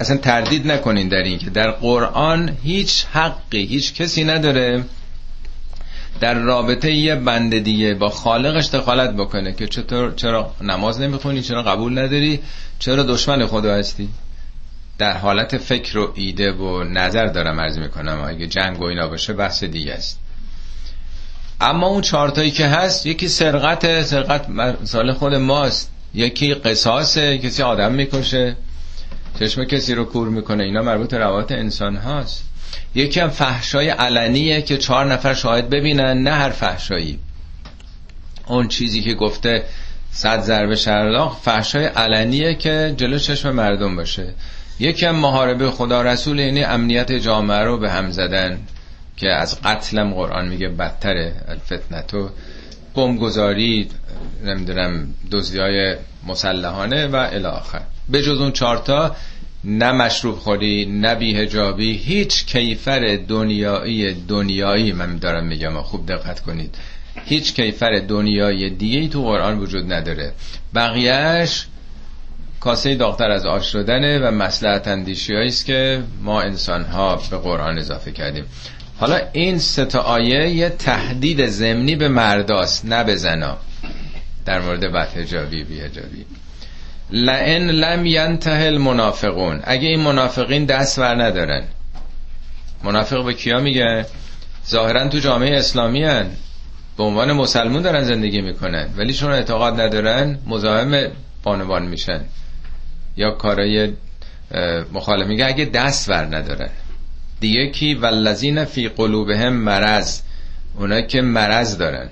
اصلا 0.00 0.16
تردید 0.16 0.66
نکنین 0.66 1.08
در 1.08 1.22
این 1.22 1.38
که 1.38 1.50
در 1.50 1.70
قرآن 1.70 2.56
هیچ 2.62 3.04
حقی 3.12 3.66
هیچ 3.66 3.94
کسی 3.94 4.24
نداره 4.24 4.84
در 6.20 6.34
رابطه 6.34 6.92
یه 6.92 7.14
بنده 7.14 7.60
دیگه 7.60 7.94
با 7.94 8.08
خالقش 8.08 8.68
دخالت 8.68 9.10
بکنه 9.10 9.52
که 9.52 9.66
چطور 9.66 10.14
چرا 10.14 10.52
نماز 10.60 11.00
نمی‌خونی 11.00 11.42
چرا 11.42 11.62
قبول 11.62 11.98
نداری 11.98 12.40
چرا 12.78 13.02
دشمن 13.02 13.46
خدا 13.46 13.74
هستی. 13.74 14.08
در 14.98 15.16
حالت 15.16 15.58
فکر 15.58 15.98
و 15.98 16.12
ایده 16.14 16.52
و 16.52 16.84
نظر 16.84 17.26
دارم 17.26 17.60
عرض 17.60 17.78
می‌کنم. 17.78 18.24
اگه 18.28 18.46
جنگ 18.46 18.80
و 18.80 18.84
اینا 18.84 19.08
باشه 19.08 19.32
بحث 19.32 19.64
دیگه 19.64 19.92
است. 19.92 20.18
اما 21.60 21.86
اون 21.86 22.00
چهارتایی 22.00 22.50
که 22.50 22.66
هست 22.66 23.06
یکی 23.06 23.28
سرقت 23.28 24.02
سرقت 24.02 24.48
مثال 24.48 25.12
خود 25.12 25.34
ماست. 25.34 25.90
یکی 26.14 26.54
قصاصه 26.54 27.38
کسی 27.38 27.62
آدم 27.62 27.92
می‌کشه. 27.92 28.56
چشم 29.40 29.64
کسی 29.64 29.94
رو 29.94 30.04
کور 30.04 30.28
می‌کنه. 30.28 30.64
اینا 30.64 30.82
مربوط 30.82 31.14
روابط 31.14 31.52
انسان 31.52 31.96
هاست. 31.96 32.44
یکی 32.94 33.20
هم 33.20 33.28
فحشای 33.28 33.88
علنیه 33.88 34.62
که 34.62 34.78
چهار 34.78 35.12
نفر 35.12 35.34
شاهد 35.34 35.70
ببینن 35.70 36.22
نه 36.22 36.30
هر 36.30 36.50
فحشایی. 36.50 37.18
اون 38.46 38.68
چیزی 38.68 39.02
که 39.02 39.14
گفته 39.14 39.64
صد 40.10 40.40
ضربه 40.40 40.76
شرلاق 40.76 41.40
فحشای 41.42 41.84
علنیه 41.84 42.54
که 42.54 42.94
جلو 42.96 43.18
چشم 43.18 43.50
مردم 43.50 43.96
باشه. 43.96 44.34
یکی 44.78 45.06
هم 45.06 45.16
محاربه 45.16 45.70
خدا 45.70 46.02
رسول 46.02 46.38
یعنی 46.38 46.64
امنیت 46.64 47.12
جامعه 47.12 47.58
رو 47.58 47.78
به 47.78 47.90
هم 47.90 48.10
زدن. 48.10 48.58
که 49.16 49.28
از 49.28 49.60
قتلم 49.62 50.14
قرآن 50.14 50.48
میگه 50.48 50.68
بدتره 50.68 51.32
الفتنتو. 51.48 52.30
گذاری 52.96 53.88
نمی‌دونم 54.44 55.14
دزدی 55.32 55.58
های 55.58 55.96
مسلحانه 56.26 57.06
و 57.06 57.16
الاخر 57.16 57.80
به 58.08 58.22
جز 58.22 58.40
اون 58.40 58.52
چارتا 58.52 59.16
نه 59.64 59.92
مشروب 59.92 60.38
خوری 60.38 60.86
نه 60.86 61.14
بیهجابی 61.14 61.92
هیچ 61.92 62.46
کیفر 62.46 63.18
دنیایی 63.28 64.14
دنیایی 64.14 64.92
من 64.92 65.18
دارم 65.18 65.46
میگم 65.46 65.82
خوب 65.82 66.12
دقت 66.12 66.40
کنید. 66.40 66.74
هیچ 67.24 67.54
کیفر 67.54 67.98
دنیای 68.08 68.70
دیگه 68.70 69.08
تو 69.08 69.22
قرآن 69.22 69.58
وجود 69.58 69.92
نداره. 69.92 70.32
بقیهش 70.74 71.66
کاسه 72.60 72.94
داغتر 72.94 73.30
از 73.30 73.46
آش 73.46 73.72
شدنه 73.72 74.18
و 74.18 74.30
مسلحت 74.30 74.88
اندیشی 74.88 75.34
است 75.34 75.66
که 75.66 76.02
ما 76.22 76.42
انسان 76.42 76.84
ها 76.84 77.22
به 77.30 77.38
قرآن 77.38 77.78
اضافه 77.78 78.12
کردیم. 78.12 78.44
حالا 78.98 79.20
این 79.32 79.58
ستا 79.58 80.00
آیه 80.00 80.48
یه 80.50 80.68
تهدید 80.68 81.46
زمینی 81.46 81.96
به 81.96 82.08
مرداست 82.08 82.84
نه 82.84 83.04
به 83.04 83.16
زنا. 83.16 83.56
در 84.44 84.60
مورد 84.60 84.92
بدهجابی 84.92 85.64
بیهجابی 85.64 86.24
لئن 87.10 87.70
لم 87.70 88.06
ینته 88.06 88.50
المنافقون. 88.50 89.60
اگه 89.64 89.88
این 89.88 90.00
منافقین 90.00 90.64
دست 90.64 90.98
ور 90.98 91.24
ندارن. 91.24 91.64
منافق 92.84 93.24
به 93.24 93.34
کیا 93.34 93.60
میگه؟ 93.60 94.06
ظاهرا 94.68 95.08
تو 95.08 95.18
جامعه 95.18 95.56
اسلامی 95.56 96.04
هن. 96.04 96.30
به 96.96 97.02
عنوان 97.02 97.32
مسلمون 97.32 97.82
دارن 97.82 98.02
زندگی 98.02 98.40
می‌کنن. 98.40 98.88
ولی 98.96 99.12
چون 99.12 99.32
اعتقاد 99.32 99.80
ندارن 99.80 100.38
مزاحم 100.46 101.08
بانوان 101.42 101.86
میشن. 101.86 102.20
یا 103.16 103.30
کارای 103.30 103.92
مخالف. 104.92 105.26
میگه 105.26 105.46
اگه 105.46 105.64
دست 105.64 106.08
ور 106.08 106.36
ندارن. 106.36 106.70
دیگه 107.40 107.70
کی 107.70 107.94
والذین 107.94 108.64
فی 108.64 108.88
قلوبهم 108.88 109.52
مرض 109.52 110.20
اونا 110.78 111.00
که 111.00 111.20
مرض 111.20 111.78
دارن. 111.78 112.10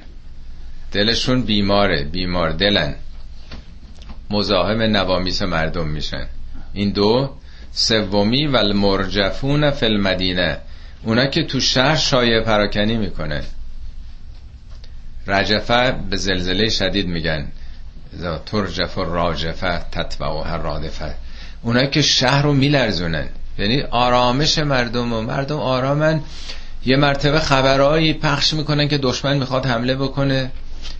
دلشون 0.93 1.43
بیماره 1.43 2.05
بیمار 2.05 2.51
دلن. 2.51 2.95
مزاحم 4.31 4.83
نوامیس 4.83 5.43
مردم 5.43 5.89
میشن. 5.89 6.27
این 6.72 6.91
دو 6.91 7.31
سومی 7.72 8.47
و 8.47 8.57
المرجفون 8.57 9.70
فی 9.70 9.87
المدینه 9.87 10.59
اونا 11.03 11.27
که 11.27 11.45
تو 11.45 11.61
شهر 11.61 11.97
شایع 11.97 12.41
پراکنی 12.41 12.97
می‌کنه. 12.97 13.43
رجفه 15.27 15.95
به 16.11 16.16
زلزله 16.16 16.68
شدید 16.68 17.07
میگن. 17.07 17.53
ترجف 18.47 18.99
و 18.99 19.05
راجفه 19.05 19.79
تطبع 19.93 20.27
و 20.27 20.43
هر 20.43 20.59
رادفه 20.59 21.14
اونا 21.62 21.87
که 21.87 22.03
شهر 22.03 22.43
رو 22.43 22.53
میلرزونن. 22.53 23.29
یعنی 23.59 23.82
آرامش 23.82 24.59
مردم 24.59 25.12
و 25.12 25.20
مردم 25.20 25.59
آرامن. 25.59 26.20
یه 26.86 26.96
مرتبه 26.96 27.38
خبرهایی 27.40 28.12
پخش 28.12 28.55
می‌کنن 28.55 28.88
که 28.88 28.98
دشمن 28.98 29.36
می‌خواد 29.36 29.66
حمله 29.66 29.94
بکنه. 29.94 30.50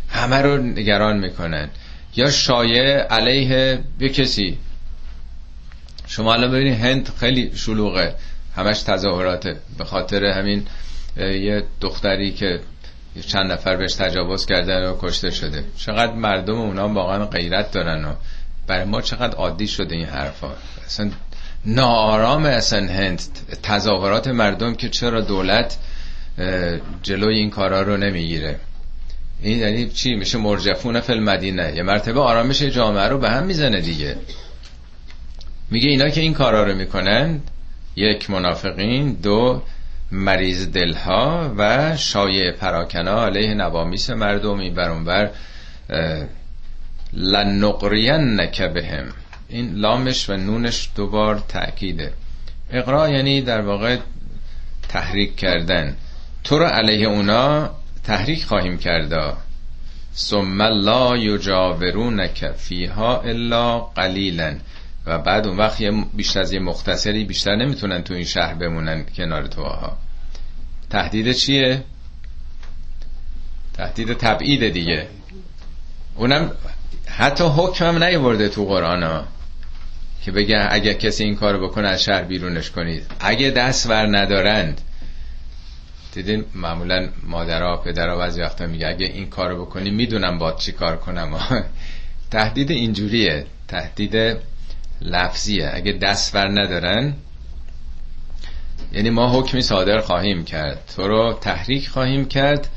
همه 0.09 0.37
رو 0.37 0.57
نگران 0.57 1.19
می‌کنن. 1.19 1.69
یا 2.17 2.31
شایع 2.31 2.99
علیه 2.99 3.81
یه 4.01 4.09
کسی. 4.09 4.59
شما 6.07 6.35
الان 6.35 6.51
ببینید 6.51 6.79
هند 6.81 7.13
خیلی 7.21 7.53
شلوغه. 7.55 8.15
همش 8.57 8.83
تظاهراته. 8.83 9.57
به 9.79 9.85
خاطر 9.85 10.25
همین 10.25 10.67
یه 11.17 11.65
دختری 11.81 12.33
که 12.33 12.61
چند 13.27 13.53
نفر 13.53 13.77
بهش 13.77 13.95
تجاوز 13.95 14.47
کردن 14.47 14.85
و 14.85 14.97
کشته 15.01 15.31
شده. 15.31 15.65
چقدر 15.79 16.13
مردم 16.13 16.55
اونا 16.55 16.89
واقعا 16.89 17.25
غیرت 17.25 17.73
دارن 17.73 18.05
و 18.05 18.13
برای 18.67 18.85
ما 18.85 19.01
چقدر 19.01 19.35
عادی 19.35 19.69
شده 19.69 19.97
این 19.97 20.07
حرفا. 20.07 20.51
اصلا 20.87 21.11
ناآرام 21.67 22.47
اصلا 22.47 22.87
هند. 22.93 23.23
تظاهرات 23.63 24.29
مردم 24.29 24.75
که 24.75 24.89
چرا 24.89 25.21
دولت 25.21 25.77
جلوی 27.03 27.35
این 27.35 27.51
کارا 27.51 27.83
رو 27.83 27.97
نمی‌گیره. 27.97 28.59
این 29.43 29.59
یعنی 29.59 29.89
چی؟ 29.89 30.15
میشه 30.15 30.39
مرجفون 30.39 31.01
فل 31.01 31.19
مدینه 31.19 31.73
یه 31.77 31.83
مرتبه 31.83 32.21
آرامش 32.21 32.63
جامعه 32.63 33.09
رو 33.09 33.19
به 33.19 33.31
هم 33.31 33.45
می‌زنه 33.45 33.81
دیگه. 33.81 34.17
میگه 35.71 35.89
اینا 35.89 36.09
که 36.09 36.21
این 36.21 36.35
کارا 36.35 36.65
رو 36.65 36.75
می‌کنن 36.75 37.41
یک 37.97 38.31
منافقین 38.31 39.13
دو 39.13 39.63
مریض 40.13 40.69
دلها 40.69 41.55
و 41.59 41.97
شایع 41.97 42.53
پراکنا 42.53 43.25
علیه 43.27 43.55
نوامیس 43.55 44.11
مردم. 44.11 44.59
این 44.59 44.75
برونبر 44.75 45.31
لنقرین 47.13 48.41
نکه 48.41 48.69
بهم. 48.69 49.05
این 49.55 49.75
لامش 49.75 50.31
و 50.31 50.37
نونش 50.37 50.91
دوبار 50.95 51.45
تأکیده. 51.49 52.13
اقرا 52.71 53.09
یعنی 53.09 53.43
در 53.43 53.61
واقع 53.61 53.99
تحریک 54.89 55.37
کردن. 55.37 55.97
تو 56.45 56.59
رو 56.59 56.65
علیه 56.65 57.09
اونا 57.09 57.71
تحریک 58.05 58.45
خواهیم 58.45 58.79
کرده 58.79 59.33
ثم 60.17 60.63
لا 60.63 61.17
یجاورونک 61.17 62.51
فیها 62.57 63.21
الا 63.21 63.81
قلیلا. 63.81 64.57
و 65.07 65.19
بعد 65.19 65.47
اون 65.47 65.57
وقت 65.57 65.83
بیشتر 66.15 66.41
از 66.41 66.53
یه 66.53 66.61
مختصری 66.61 67.25
بیشتر 67.25 67.57
نمی‌تونن 67.57 68.03
تو 68.03 68.15
این 68.15 68.25
شهر 68.25 68.55
بمونن 68.55 69.05
کنار 69.17 69.47
تو 69.47 69.63
ها 69.63 69.97
تهدید 70.91 71.33
چیه؟ 71.33 71.83
تهدید 73.75 74.13
تبعید 74.13 74.73
دیگه. 74.73 75.09
اونم 76.15 76.53
حتی 77.07 77.45
حکم 77.45 77.85
هم 77.85 78.05
نیورده 78.05 78.49
تو 78.49 78.65
قرآن 78.65 79.03
ها. 79.03 79.34
که 80.25 80.33
بگه 80.33 80.67
اگه 80.71 80.95
کسی 80.95 81.25
این 81.25 81.37
کار 81.37 81.59
بکنه 81.59 81.89
از 81.89 82.03
شهر 82.03 82.23
بیرونش 82.23 82.71
کنید. 82.71 83.07
اگه 83.21 83.51
دست 83.51 83.91
ور 83.91 84.19
ندارند. 84.19 84.81
دیدین 86.15 86.45
معمولا 86.55 87.09
مادرها 87.23 87.77
پدرها 87.77 88.17
بعضی 88.17 88.41
وقتا 88.41 88.67
میگه 88.67 88.89
اگه 88.89 89.07
این 89.07 89.31
کارو 89.31 89.65
بکنی 89.65 89.91
می‌دونم 89.91 90.39
باد 90.39 90.59
چی 90.59 90.73
کار 90.73 90.97
کنم. 90.97 91.41
تهدید 92.31 92.71
اینجوریه. 92.71 93.47
تهدید 93.69 94.37
لفظیه. 95.03 95.71
اگه 95.75 95.93
دست 95.93 96.33
بر 96.33 96.49
ندارن 96.49 97.15
یعنی 98.93 99.11
ما 99.11 99.41
حکمی 99.41 99.63
صادر 99.63 100.01
خواهیم 100.01 100.45
کرد. 100.45 100.93
تو 100.97 101.09
رو 101.09 101.39
تحریک 101.41 101.89
خواهیم 101.89 102.25
کرد. 102.25 102.69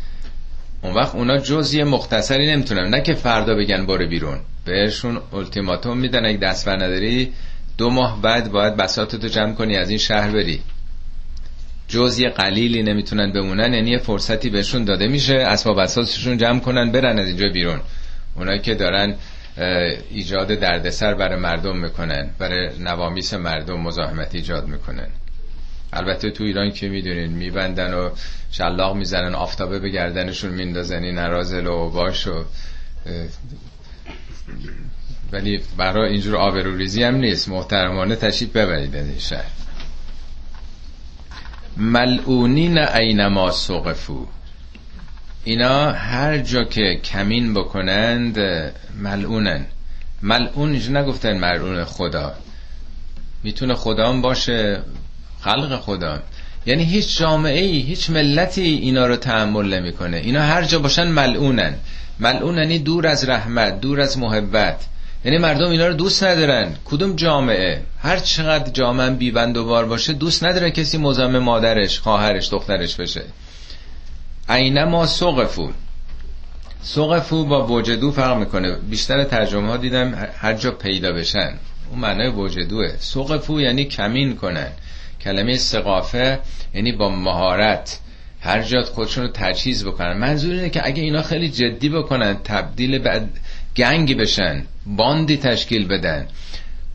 اون 0.81 0.93
وقت 0.93 1.15
اونا 1.15 1.37
جزی 1.37 1.83
مختصری 1.83 2.51
نمی‌تونن. 2.51 2.89
نه 2.89 3.01
که 3.01 3.13
فردا 3.13 3.55
بگن 3.55 3.85
برو 3.85 4.07
بیرون. 4.07 4.39
بهشون 4.67 5.21
التیماتوم 5.33 5.97
میدن. 5.97 6.25
اگه 6.25 6.37
دست 6.37 6.67
نداری 6.67 7.33
دو 7.77 7.89
ماه 7.89 8.21
بعد 8.21 8.51
باید 8.51 8.75
بساتتو 8.75 9.27
جمع 9.27 9.53
کنی 9.53 9.77
از 9.77 9.89
این 9.89 9.97
شهر 9.97 10.31
بری. 10.31 10.61
جزی 11.87 12.29
قلیلی 12.29 12.83
نمی‌تونن 12.83 13.31
بمونن 13.31 13.73
یعنی 13.73 13.89
یه 13.89 13.97
فرصتی 13.97 14.49
بهشون 14.49 14.83
داده 14.83 15.07
میشه 15.07 15.35
اسباب 15.35 15.77
اساسشون 15.77 16.37
جمع 16.37 16.59
کنن 16.59 16.91
برن 16.91 17.19
از 17.19 17.27
اینجا 17.27 17.49
بیرون. 17.49 17.79
اونایی 18.35 18.59
که 18.59 18.75
دارن 18.75 19.15
ایجاد 20.09 20.47
دردسر 20.47 21.13
برای 21.13 21.39
مردم 21.39 21.77
می‌کنن 21.77 22.29
برای 22.39 22.69
نوامیس 22.79 23.33
مردم 23.33 23.79
مزاحمت 23.79 24.35
ایجاد 24.35 24.67
می‌کنن. 24.67 25.07
البته 25.93 26.31
تو 26.31 26.43
ایران 26.43 26.71
که 26.71 26.89
می‌دونین 26.89 27.31
میبندن 27.31 27.93
و 27.93 28.09
شلاق 28.51 28.95
می‌زنن 28.95 29.35
آفتابه 29.35 29.79
به 29.79 29.89
گردنشون 29.89 30.51
میندازن 30.51 31.03
این 31.03 31.15
نرازل 31.15 31.67
و 31.67 31.89
باش 31.89 32.27
و 32.27 32.43
ولی 35.31 35.61
برای 35.77 36.11
اینجور 36.11 36.35
آبروریزی 36.35 37.03
هم 37.03 37.15
نیست. 37.15 37.49
محترمانه 37.49 38.15
تشریف 38.15 38.51
ببرید 38.51 38.95
این 38.95 39.19
شهر. 39.19 39.51
ملعونین 41.77 42.77
اینما 42.77 43.51
سقفو. 43.51 44.27
اینا 45.43 45.91
هر 45.91 46.37
جا 46.37 46.63
که 46.63 46.99
کمین 47.03 47.53
بکنند 47.53 48.39
ملعونن. 48.99 49.65
ملعون 50.21 50.71
اینجا 50.71 51.01
نگفتن 51.01 51.37
ملعون 51.37 51.83
خدا. 51.83 52.33
می‌تونه 53.43 53.73
خدا 53.73 54.09
هم 54.09 54.21
باشه 54.21 54.81
خلق 55.41 55.79
خدا 55.81 56.21
یعنی 56.65 56.83
هیچ 56.83 57.17
جامعه 57.17 57.61
ای 57.61 57.79
هیچ 57.79 58.09
ملتی 58.09 58.61
اینا 58.61 59.07
رو 59.07 59.15
تحمل 59.15 59.73
نمی‌کنه. 59.73 60.17
اینا 60.17 60.41
هر 60.41 60.63
جا 60.63 60.79
باشن 60.79 61.07
ملعونن. 61.07 61.75
ملعون 62.19 62.57
یعنی 62.57 62.79
دور 62.79 63.07
از 63.07 63.29
رحمت 63.29 63.79
دور 63.81 64.01
از 64.01 64.17
محبت. 64.17 64.85
یعنی 65.25 65.37
مردم 65.37 65.69
اینا 65.69 65.87
رو 65.87 65.93
دوست 65.93 66.23
ندارن. 66.23 66.75
کدوم 66.85 67.15
جامعه؟ 67.15 67.81
هر 67.99 68.17
چقدر 68.17 68.71
جامعه 68.71 69.09
بیبند 69.09 69.57
و 69.57 69.65
بار 69.65 69.85
باشه 69.85 70.13
دوست 70.13 70.43
نداره 70.43 70.71
کسی 70.71 70.97
مزاحم 70.97 71.37
مادرش 71.37 71.99
خواهرش 71.99 72.49
دخترش 72.51 72.95
بشه. 72.95 73.23
اینما 74.49 75.05
سقفو. 75.05 75.71
سقفو 76.81 77.45
با 77.45 77.67
وجدو 77.67 78.11
فرق 78.11 78.37
می‌کنه. 78.37 78.75
بیشتر 78.75 79.23
ترجمه 79.23 79.67
ها 79.67 79.77
دیدم 79.77 80.29
هر 80.37 80.53
جا 80.53 80.71
پیدا 80.71 81.11
بشن. 81.11 81.53
اون 81.89 81.99
معنای 81.99 82.29
وجدوه. 82.29 82.93
سقفو 82.99 83.61
یعنی 83.61 83.85
کمین 83.85 84.35
کنن. 84.35 84.71
کلمه 85.21 85.57
سقافه 85.57 86.39
یعنی 86.73 86.91
با 86.91 87.09
مهارت. 87.09 87.99
هر 88.41 88.61
جا 88.61 88.83
خودشون 88.83 89.23
رو 89.23 89.29
تجهیز 89.33 89.85
بکنن. 89.85 90.17
منظور 90.17 90.53
اینه 90.53 90.69
که 90.69 90.87
اگه 90.87 91.03
اینا 91.03 91.21
خیلی 91.21 91.49
جدی 91.49 91.89
بکنن 91.89 92.33
تبدیل 92.43 92.99
به 92.99 93.27
گنگی 93.75 94.15
بشن 94.15 94.63
باندی 94.85 95.37
تشکیل 95.37 95.87
بدن 95.87 96.27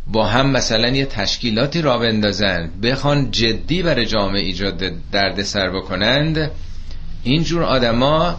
با 0.06 0.26
هم 0.26 0.50
مثلا 0.50 0.88
یه 0.88 1.06
تشکیلاتی 1.06 1.82
را 1.82 1.98
بندازن 1.98 2.70
بخوان 2.82 3.30
جدی 3.30 3.82
برای 3.82 4.06
جامعه 4.06 4.40
ایجاد 4.40 4.92
دردسر 5.12 5.70
بکنند 5.70 6.50
اینجور 7.22 7.62
آدما 7.62 8.38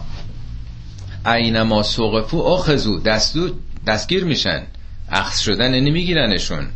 اینما 1.26 1.82
سوقفو 1.82 2.38
اخذو 2.38 3.00
دستو 3.00 3.50
دستگیر 3.86 4.24
میشن. 4.24 4.62
اخذ 5.10 5.40
شدن 5.40 5.74
یعنی 5.74 5.90
میگیرنشون. 5.90 6.66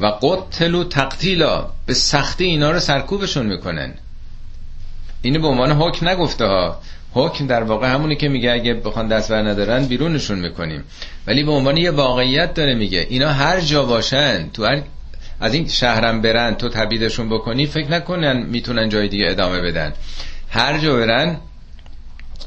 و 0.00 0.06
قتلو 0.06 0.84
تقتیلا 0.84 1.70
به 1.86 1.94
سختی 1.94 2.44
اینا 2.44 2.70
رو 2.70 2.80
سرکوبشون 2.80 3.46
می‌کنن. 3.46 3.94
اینو 5.24 5.40
به 5.40 5.46
عنوان 5.46 5.72
حکم 5.72 6.08
نگفته 6.08 6.44
ها. 6.44 6.80
حکم 7.12 7.46
در 7.46 7.62
واقع 7.62 7.88
همونی 7.88 8.16
که 8.16 8.28
میگه 8.28 8.52
اگه 8.52 8.74
بخوان 8.74 9.08
دست 9.08 9.32
بر 9.32 9.42
ندارن 9.42 9.86
بیرونشون 9.86 10.38
می‌کنیم. 10.38 10.84
ولی 11.26 11.44
به 11.44 11.52
عنوان 11.52 11.76
یه 11.76 11.90
واقعیت 11.90 12.54
داره 12.54 12.74
میگه. 12.74 13.06
اینا 13.10 13.32
هر 13.32 13.60
جا 13.60 13.84
باشن 13.84 14.50
تو 14.50 14.64
هر 14.64 14.82
از 15.40 15.54
این 15.54 15.68
شهرم 15.68 16.20
برن 16.20 16.54
تو 16.54 16.68
تبیدشون 16.68 17.28
بکنی 17.28 17.66
فکر 17.66 17.90
نکنن 17.90 18.46
می‌تونن 18.46 18.88
جای 18.88 19.08
دیگه 19.08 19.26
ادامه 19.30 19.60
بدن. 19.60 19.92
هر 20.50 20.78
جا 20.78 20.96
برن 20.96 21.36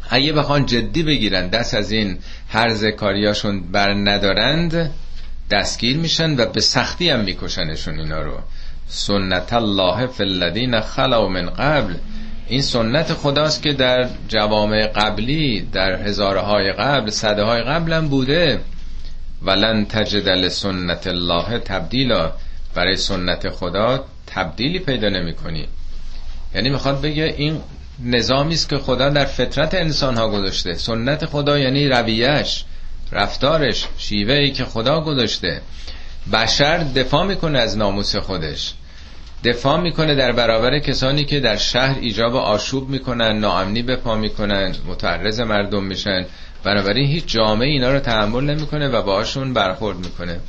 اگه 0.09 0.33
بخوان 0.33 0.65
جدی 0.65 1.03
بگیرن 1.03 1.47
دست 1.47 1.73
از 1.73 1.91
این 1.91 2.17
هر 2.49 2.91
کاریاشون 2.91 3.71
بر 3.71 3.93
ندارند 3.93 4.91
دستگیر 5.51 5.97
میشن 5.97 6.39
و 6.39 6.45
به 6.45 6.61
سختی 6.61 7.09
هم 7.09 7.19
میکشنشون 7.19 7.99
اینا 7.99 8.21
رو. 8.21 8.37
سنت 8.87 9.53
الله 9.53 10.07
فی 10.07 10.23
الذین 10.23 10.81
خلو 10.81 11.27
من 11.27 11.49
قبل. 11.49 11.93
این 12.49 12.61
سنت 12.61 13.13
خداست 13.13 13.63
که 13.63 13.73
در 13.73 14.09
جوامع 14.27 14.87
قبلی 14.87 15.61
در 15.61 16.01
هزاره 16.07 16.39
های 16.39 16.71
قبل 16.71 17.09
صده 17.09 17.43
های 17.43 17.61
قبل 17.61 17.93
هم 17.93 18.07
بوده. 18.07 18.59
ولن 19.41 19.85
تجد 19.85 20.47
سنت 20.47 21.07
الله 21.07 21.59
تبدیلا. 21.59 22.31
برای 22.75 22.95
سنت 22.95 23.49
خدا 23.49 24.05
تبدیلی 24.27 24.79
پیدا 24.79 25.09
نمی 25.09 25.33
کنی 25.33 25.67
یعنی 26.55 26.69
می‌خواد 26.69 27.01
بگه 27.01 27.23
این 27.37 27.61
نظامی 28.03 28.53
است 28.53 28.69
که 28.69 28.77
خدا 28.77 29.09
در 29.09 29.25
فطرت 29.25 29.73
انسان 29.73 30.17
ها 30.17 30.29
گذاشته. 30.29 30.73
سنت 30.73 31.25
خدا 31.25 31.59
یعنی 31.59 31.87
رویش 31.87 32.63
رفتارش 33.11 33.87
شیوه 33.97 34.49
که 34.49 34.65
خدا 34.65 35.01
گذاشته. 35.01 35.61
بشر 36.33 36.77
دفاع 36.77 37.25
می‌کنه 37.25 37.59
از 37.59 37.77
ناموس 37.77 38.15
خودش. 38.15 38.73
دفاع 39.43 39.81
می‌کنه 39.81 40.15
در 40.15 40.31
برابر 40.31 40.79
کسانی 40.79 41.25
که 41.25 41.39
در 41.39 41.55
شهر 41.55 41.97
ایجاب 42.01 42.35
آشوب 42.35 42.89
می‌کنن 42.89 43.39
ناامنی 43.39 43.81
به 43.81 43.95
پا 43.95 44.15
می‌کنن 44.15 44.75
متعرض 44.87 45.39
مردم 45.39 45.83
میشن. 45.83 46.25
بنابراین 46.63 47.07
هیچ 47.07 47.25
جامعه 47.27 47.67
اینا 47.67 47.93
رو 47.93 47.99
تحمل 47.99 48.43
نمی‌کنه 48.43 48.87
و 48.87 49.01
باهاشون 49.01 49.53
برخورد 49.53 49.97
می‌کنه. 49.97 50.39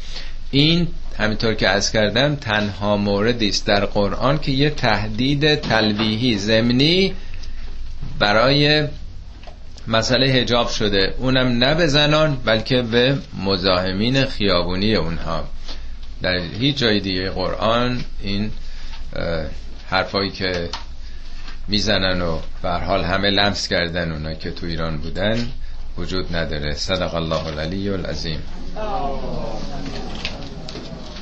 این 0.51 0.89
همینطور 1.19 1.55
که 1.55 1.69
از 1.69 1.93
کردم 1.93 2.35
تنها 2.35 2.97
موردی 2.97 3.49
است 3.49 3.67
در 3.67 3.85
قرآن 3.85 4.39
که 4.39 4.53
یه 4.53 4.71
تهدید 4.71 5.55
تلویحی 5.55 6.39
زمینی 6.39 7.15
برای 8.19 8.89
مسئله 9.87 10.27
هجاب 10.27 10.69
شده. 10.69 11.15
اونم 11.19 11.65
نه 11.65 11.75
به 11.75 11.87
زنان 11.87 12.37
بلکه 12.45 12.83
به 12.83 13.19
مزاحمین 13.45 14.25
خیابونی 14.25 14.95
اونها. 14.95 15.45
در 16.23 16.39
هیچ 16.61 16.77
جای 16.77 17.01
دیگه 17.01 17.31
قرآن 17.31 18.05
این 18.23 18.51
حرفایی 19.91 20.31
که 20.31 20.69
می‌زنن 21.69 22.23
و 22.23 22.39
به 22.63 22.71
حال 22.71 23.05
همه 23.05 23.31
لمس 23.31 23.69
کردن 23.69 24.13
اونا 24.13 24.35
که 24.35 24.51
تو 24.51 24.67
ایران 24.67 24.99
بودن 24.99 25.49
وجود 25.99 26.37
نداره. 26.37 26.75
صدق 26.75 27.15
الله 27.15 27.47
العلی 27.47 27.89
العظیم. 27.89 28.43